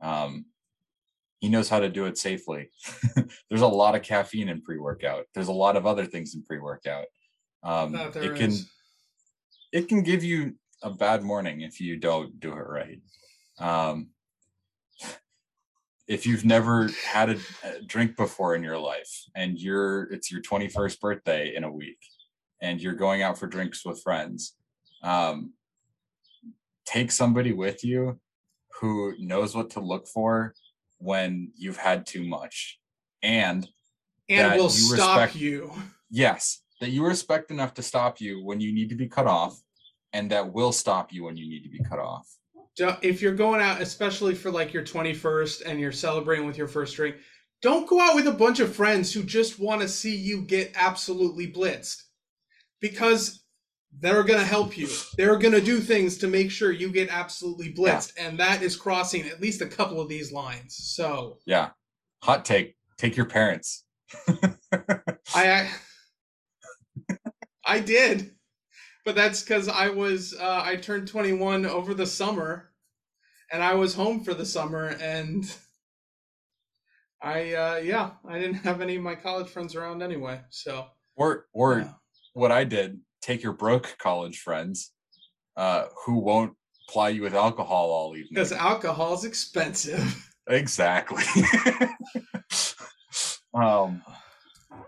Um, 0.00 0.46
he 1.42 1.50
knows 1.50 1.68
how 1.68 1.78
to 1.78 1.90
do 1.90 2.06
it 2.06 2.16
safely 2.16 2.70
there's 3.50 3.60
a 3.60 3.66
lot 3.66 3.94
of 3.94 4.02
caffeine 4.02 4.48
in 4.48 4.62
pre-workout 4.62 5.26
there's 5.34 5.48
a 5.48 5.52
lot 5.52 5.76
of 5.76 5.86
other 5.86 6.06
things 6.06 6.34
in 6.34 6.42
pre-workout 6.42 7.04
um, 7.62 7.92
That 7.92 8.12
there 8.12 8.32
it 8.32 8.36
can 8.36 8.50
is. 8.50 8.70
it 9.72 9.88
can 9.88 10.02
give 10.02 10.24
you 10.24 10.54
a 10.82 10.90
bad 10.90 11.22
morning 11.22 11.60
if 11.60 11.80
you 11.80 11.96
don't 11.96 12.38
do 12.40 12.52
it 12.52 12.66
right. 12.66 13.00
Um, 13.58 14.08
if 16.08 16.26
you've 16.26 16.44
never 16.44 16.88
had 17.06 17.30
a, 17.30 17.38
a 17.64 17.82
drink 17.86 18.16
before 18.16 18.54
in 18.54 18.62
your 18.62 18.78
life 18.78 19.24
and 19.36 19.58
you're 19.58 20.04
it's 20.12 20.30
your 20.30 20.42
21st 20.42 21.00
birthday 21.00 21.54
in 21.54 21.64
a 21.64 21.70
week 21.70 21.98
and 22.60 22.80
you're 22.80 22.94
going 22.94 23.22
out 23.22 23.38
for 23.38 23.46
drinks 23.46 23.84
with 23.84 24.02
friends, 24.02 24.56
um, 25.02 25.52
take 26.84 27.12
somebody 27.12 27.52
with 27.52 27.84
you 27.84 28.18
who 28.80 29.14
knows 29.18 29.54
what 29.54 29.70
to 29.70 29.80
look 29.80 30.08
for 30.08 30.54
when 31.02 31.50
you've 31.56 31.76
had 31.76 32.06
too 32.06 32.24
much. 32.24 32.78
And 33.22 33.68
and 34.28 34.54
will 34.54 34.64
you 34.64 34.96
stop 34.96 35.18
respect- 35.18 35.36
you. 35.36 35.72
yes 36.10 36.62
that 36.80 36.90
you 36.90 37.06
respect 37.06 37.52
enough 37.52 37.74
to 37.74 37.82
stop 37.82 38.20
you 38.20 38.44
when 38.44 38.60
you 38.60 38.72
need 38.74 38.88
to 38.88 38.96
be 38.96 39.08
cut 39.08 39.26
off 39.26 39.60
and 40.12 40.30
that 40.30 40.52
will 40.52 40.72
stop 40.72 41.12
you 41.12 41.24
when 41.24 41.36
you 41.36 41.48
need 41.48 41.62
to 41.62 41.68
be 41.68 41.78
cut 41.78 42.00
off. 42.00 42.28
If 43.02 43.22
you're 43.22 43.36
going 43.36 43.60
out, 43.60 43.80
especially 43.80 44.34
for 44.34 44.50
like 44.50 44.72
your 44.72 44.82
21st 44.82 45.62
and 45.64 45.78
you're 45.78 45.92
celebrating 45.92 46.44
with 46.44 46.58
your 46.58 46.66
first 46.66 46.96
drink, 46.96 47.16
don't 47.60 47.88
go 47.88 48.00
out 48.00 48.16
with 48.16 48.26
a 48.26 48.32
bunch 48.32 48.58
of 48.58 48.74
friends 48.74 49.12
who 49.12 49.22
just 49.22 49.60
want 49.60 49.80
to 49.80 49.88
see 49.88 50.16
you 50.16 50.42
get 50.42 50.72
absolutely 50.74 51.52
blitzed. 51.52 52.02
Because 52.80 53.41
they're 54.00 54.24
going 54.24 54.40
to 54.40 54.46
help 54.46 54.76
you. 54.76 54.88
They're 55.16 55.38
going 55.38 55.54
to 55.54 55.60
do 55.60 55.78
things 55.78 56.18
to 56.18 56.28
make 56.28 56.50
sure 56.50 56.72
you 56.72 56.90
get 56.90 57.10
absolutely 57.10 57.72
blitzed. 57.72 58.14
And 58.18 58.38
that 58.38 58.62
is 58.62 58.76
crossing 58.76 59.28
at 59.28 59.40
least 59.40 59.60
a 59.60 59.66
couple 59.66 60.00
of 60.00 60.08
these 60.08 60.32
lines. 60.32 60.76
So 60.76 61.38
yeah 61.46 61.70
hot 62.22 62.44
take 62.44 62.76
take 62.98 63.16
your 63.16 63.26
parents 63.26 63.84
I 65.34 65.70
I 67.64 67.80
did, 67.80 68.32
but 69.04 69.14
that's 69.14 69.42
because 69.42 69.68
I 69.68 69.88
was 69.88 70.34
uh, 70.38 70.62
I 70.64 70.76
turned 70.76 71.08
21 71.08 71.64
over 71.64 71.94
the 71.94 72.06
summer, 72.06 72.70
and 73.50 73.62
I 73.62 73.74
was 73.74 73.94
home 73.94 74.24
for 74.24 74.34
the 74.34 74.44
summer, 74.44 74.96
and 75.00 75.44
I 77.22 77.54
uh, 77.54 77.76
yeah 77.76 78.10
I 78.28 78.38
didn't 78.38 78.64
have 78.64 78.80
any 78.80 78.96
of 78.96 79.02
my 79.02 79.14
college 79.14 79.48
friends 79.48 79.74
around 79.74 80.02
anyway. 80.02 80.40
So 80.50 80.86
or 81.16 81.46
or 81.52 81.78
yeah. 81.78 81.92
what 82.34 82.50
i 82.52 82.64
did 82.64 82.98
take 83.22 83.42
your 83.42 83.52
broke 83.52 83.96
college 83.98 84.40
friends 84.40 84.92
uh 85.56 85.86
who 86.04 86.18
won't 86.18 86.54
ply 86.88 87.08
you 87.08 87.22
with 87.22 87.34
alcohol 87.34 87.90
all 87.90 88.16
evening. 88.16 88.28
Because 88.34 88.52
alcohol 88.52 89.14
is 89.14 89.24
expensive. 89.24 90.30
exactly. 90.48 91.22
Um 93.54 94.02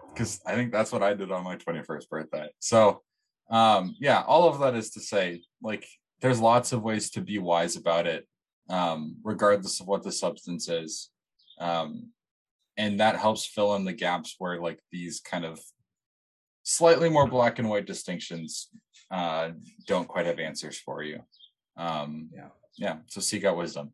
because 0.08 0.40
i 0.46 0.54
think 0.54 0.72
that's 0.72 0.90
what 0.90 1.02
i 1.02 1.12
did 1.12 1.30
on 1.30 1.44
my 1.44 1.56
21st 1.56 2.08
birthday. 2.08 2.48
So 2.60 3.02
um 3.50 3.94
yeah 4.00 4.22
all 4.26 4.48
of 4.48 4.60
that 4.60 4.74
is 4.74 4.90
to 4.92 5.00
say 5.00 5.42
like 5.62 5.86
there's 6.20 6.40
lots 6.40 6.72
of 6.72 6.82
ways 6.82 7.10
to 7.10 7.20
be 7.20 7.38
wise 7.38 7.76
about 7.76 8.06
it 8.06 8.26
um 8.70 9.16
regardless 9.22 9.80
of 9.80 9.86
what 9.86 10.02
the 10.02 10.12
substance 10.12 10.68
is. 10.68 11.10
Um 11.60 12.10
and 12.78 13.00
that 13.00 13.16
helps 13.16 13.44
fill 13.44 13.74
in 13.74 13.84
the 13.84 13.92
gaps 13.92 14.36
where 14.38 14.60
like 14.60 14.80
these 14.90 15.20
kind 15.20 15.44
of 15.44 15.60
slightly 16.64 17.08
more 17.08 17.28
black 17.28 17.58
and 17.60 17.68
white 17.68 17.86
distinctions 17.86 18.68
uh 19.10 19.50
don't 19.86 20.08
quite 20.08 20.26
have 20.26 20.38
answers 20.40 20.76
for 20.78 21.02
you 21.02 21.20
um 21.76 22.28
Yeah. 22.34 22.48
yeah 22.76 22.96
so 23.06 23.20
seek 23.20 23.44
out 23.44 23.56
wisdom 23.56 23.92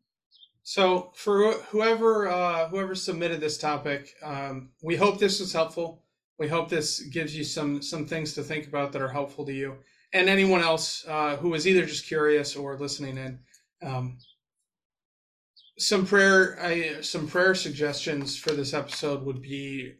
So 0.63 1.11
for 1.15 1.53
whoever 1.71 2.27
uh, 2.29 2.69
whoever 2.69 2.95
submitted 2.95 3.39
this 3.41 3.57
topic, 3.57 4.01
um, 4.23 4.69
we 4.83 4.95
hope 4.95 5.17
this 5.19 5.39
was 5.39 5.51
helpful. 5.53 5.87
We 6.37 6.47
hope 6.47 6.69
this 6.69 7.01
gives 7.17 7.35
you 7.35 7.43
some 7.43 7.81
some 7.81 8.05
things 8.05 8.33
to 8.35 8.43
think 8.43 8.67
about 8.67 8.91
that 8.91 9.01
are 9.01 9.11
helpful 9.19 9.43
to 9.45 9.53
you, 9.53 9.69
and 10.13 10.29
anyone 10.29 10.61
else 10.61 11.03
uh, 11.07 11.35
who 11.41 11.55
is 11.55 11.65
either 11.65 11.85
just 11.85 12.05
curious 12.05 12.55
or 12.55 12.77
listening 12.77 13.17
in. 13.17 13.39
Um, 13.89 14.17
some 15.79 16.05
prayer, 16.05 16.57
I, 16.61 17.01
some 17.01 17.27
prayer 17.27 17.55
suggestions 17.55 18.37
for 18.37 18.51
this 18.53 18.73
episode 18.73 19.23
would 19.25 19.41
be 19.41 19.93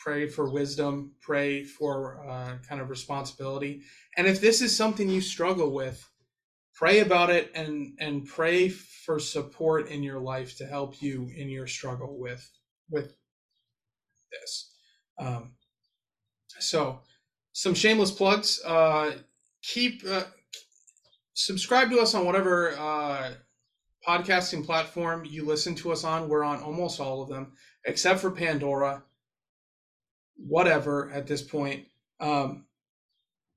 pray 0.00 0.26
for 0.26 0.50
wisdom, 0.50 1.12
pray 1.20 1.62
for 1.62 2.24
uh, 2.28 2.56
kind 2.66 2.80
of 2.80 2.90
responsibility, 2.90 3.82
and 4.16 4.26
if 4.26 4.40
this 4.40 4.62
is 4.62 4.74
something 4.74 5.08
you 5.08 5.20
struggle 5.20 5.70
with, 5.72 6.08
pray 6.74 7.00
about 7.00 7.30
it 7.30 7.50
and 7.54 7.92
and 8.00 8.26
pray 8.26 8.68
for 8.68 9.18
support 9.18 9.88
in 9.88 10.02
your 10.02 10.18
life 10.18 10.56
to 10.56 10.66
help 10.66 11.00
you 11.02 11.30
in 11.36 11.48
your 11.48 11.66
struggle 11.66 12.18
with 12.18 12.50
with 12.90 13.14
this. 14.32 14.72
Um, 15.18 15.52
so 16.58 17.00
some 17.52 17.74
shameless 17.74 18.10
plugs 18.10 18.60
uh, 18.64 19.12
keep 19.62 20.02
uh, 20.08 20.24
subscribe 21.34 21.90
to 21.90 22.00
us 22.00 22.14
on 22.14 22.24
whatever 22.24 22.74
uh, 22.78 23.32
podcasting 24.06 24.64
platform 24.64 25.24
you 25.26 25.44
listen 25.44 25.74
to 25.74 25.92
us 25.92 26.04
on. 26.04 26.28
We're 26.28 26.44
on 26.44 26.62
almost 26.62 27.00
all 27.00 27.22
of 27.22 27.28
them 27.28 27.52
except 27.84 28.20
for 28.20 28.30
pandora 28.30 29.02
whatever 30.46 31.10
at 31.10 31.26
this 31.26 31.42
point 31.42 31.84
um, 32.20 32.64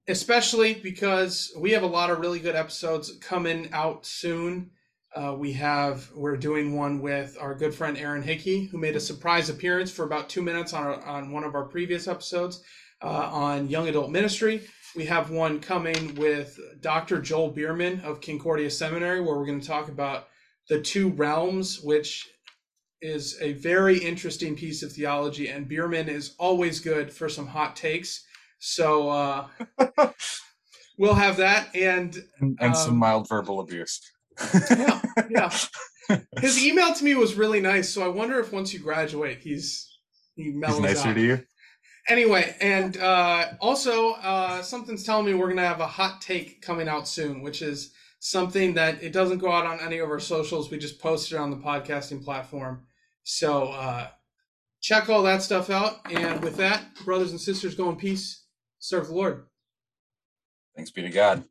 especially 0.07 0.73
because 0.73 1.51
we 1.57 1.71
have 1.71 1.83
a 1.83 1.87
lot 1.87 2.09
of 2.09 2.19
really 2.19 2.39
good 2.39 2.55
episodes 2.55 3.11
coming 3.21 3.69
out 3.71 4.05
soon. 4.05 4.71
Uh, 5.15 5.35
we 5.37 5.53
have 5.53 6.09
we're 6.15 6.35
doing 6.35 6.75
one 6.75 6.99
with 6.99 7.37
our 7.39 7.53
good 7.53 7.73
friend 7.73 7.97
Aaron 7.97 8.23
Hickey, 8.23 8.65
who 8.65 8.77
made 8.77 8.95
a 8.95 8.99
surprise 8.99 9.49
appearance 9.49 9.91
for 9.91 10.03
about 10.03 10.27
two 10.27 10.41
minutes 10.41 10.73
on 10.73 10.83
our, 10.83 11.01
on 11.05 11.31
one 11.31 11.43
of 11.43 11.53
our 11.53 11.65
previous 11.65 12.07
episodes 12.07 12.63
uh, 13.03 13.29
on 13.31 13.69
young 13.69 13.87
adult 13.87 14.09
ministry. 14.09 14.61
We 14.95 15.05
have 15.05 15.29
one 15.29 15.59
coming 15.59 16.15
with 16.15 16.59
Dr. 16.81 17.19
Joel 17.19 17.51
Biermann 17.51 18.01
of 18.01 18.21
Concordia 18.21 18.69
Seminary, 18.69 19.21
where 19.21 19.35
we're 19.35 19.45
going 19.45 19.61
to 19.61 19.67
talk 19.67 19.87
about 19.87 20.27
the 20.69 20.81
two 20.81 21.09
realms, 21.09 21.79
which 21.81 22.27
is 23.03 23.37
a 23.41 23.53
very 23.53 23.97
interesting 23.97 24.55
piece 24.55 24.81
of 24.81 24.91
theology. 24.91 25.49
And 25.49 25.67
Biermann 25.67 26.09
is 26.09 26.35
always 26.39 26.79
good 26.79 27.11
for 27.13 27.29
some 27.29 27.47
hot 27.47 27.75
takes. 27.75 28.25
So 28.59 29.09
uh, 29.09 29.47
we'll 30.97 31.15
have 31.15 31.37
that. 31.37 31.75
And 31.75 32.17
and, 32.39 32.57
and 32.59 32.75
some 32.77 32.93
Um, 32.93 32.99
mild 32.99 33.29
verbal 33.29 33.59
abuse 33.59 33.99
yeah, 34.69 35.01
yeah. 35.29 35.53
His 36.39 36.63
email 36.63 36.93
to 36.93 37.03
me 37.03 37.15
was 37.15 37.35
really 37.35 37.61
nice. 37.61 37.89
So 37.89 38.03
I 38.03 38.07
wonder 38.07 38.39
if 38.39 38.51
once 38.51 38.73
you 38.73 38.79
graduate, 38.79 39.39
he's 39.39 39.89
he 40.35 40.51
mellows 40.51 40.77
he's 40.77 40.85
nicer 40.85 41.09
out. 41.09 41.15
to 41.15 41.21
you 41.21 41.43
Anyway, 42.09 42.53
and 42.59 42.97
uh, 42.97 43.51
also 43.61 44.11
uh, 44.13 44.61
something's 44.61 45.03
telling 45.03 45.25
me 45.25 45.33
we're 45.33 45.47
gonna 45.47 45.65
have 45.65 45.79
a 45.79 45.87
hot 45.87 46.21
take 46.21 46.61
coming 46.61 46.89
out 46.89 47.07
soon, 47.07 47.41
which 47.41 47.61
is 47.61 47.93
something 48.19 48.73
that 48.73 49.01
it 49.01 49.13
doesn't 49.13 49.37
go 49.37 49.51
out 49.51 49.65
on 49.65 49.79
any 49.79 49.99
of 49.99 50.09
our 50.09 50.19
socials. 50.19 50.69
We 50.69 50.77
just 50.77 50.99
post 50.99 51.31
it 51.31 51.37
on 51.37 51.49
the 51.49 51.57
podcasting 51.57 52.23
platform. 52.23 52.85
So 53.23 53.65
uh, 53.69 54.07
check 54.81 55.09
all 55.09 55.23
that 55.23 55.41
stuff 55.41 55.69
out. 55.69 55.99
And 56.11 56.41
with 56.43 56.57
that, 56.57 56.95
brothers 57.05 57.31
and 57.31 57.39
sisters, 57.39 57.75
go 57.75 57.89
in 57.89 57.95
peace. 57.95 58.45
Serve 58.79 59.07
the 59.07 59.15
Lord. 59.15 59.45
thanks 60.75 60.91
be 60.91 61.01
to 61.01 61.09
god 61.09 61.43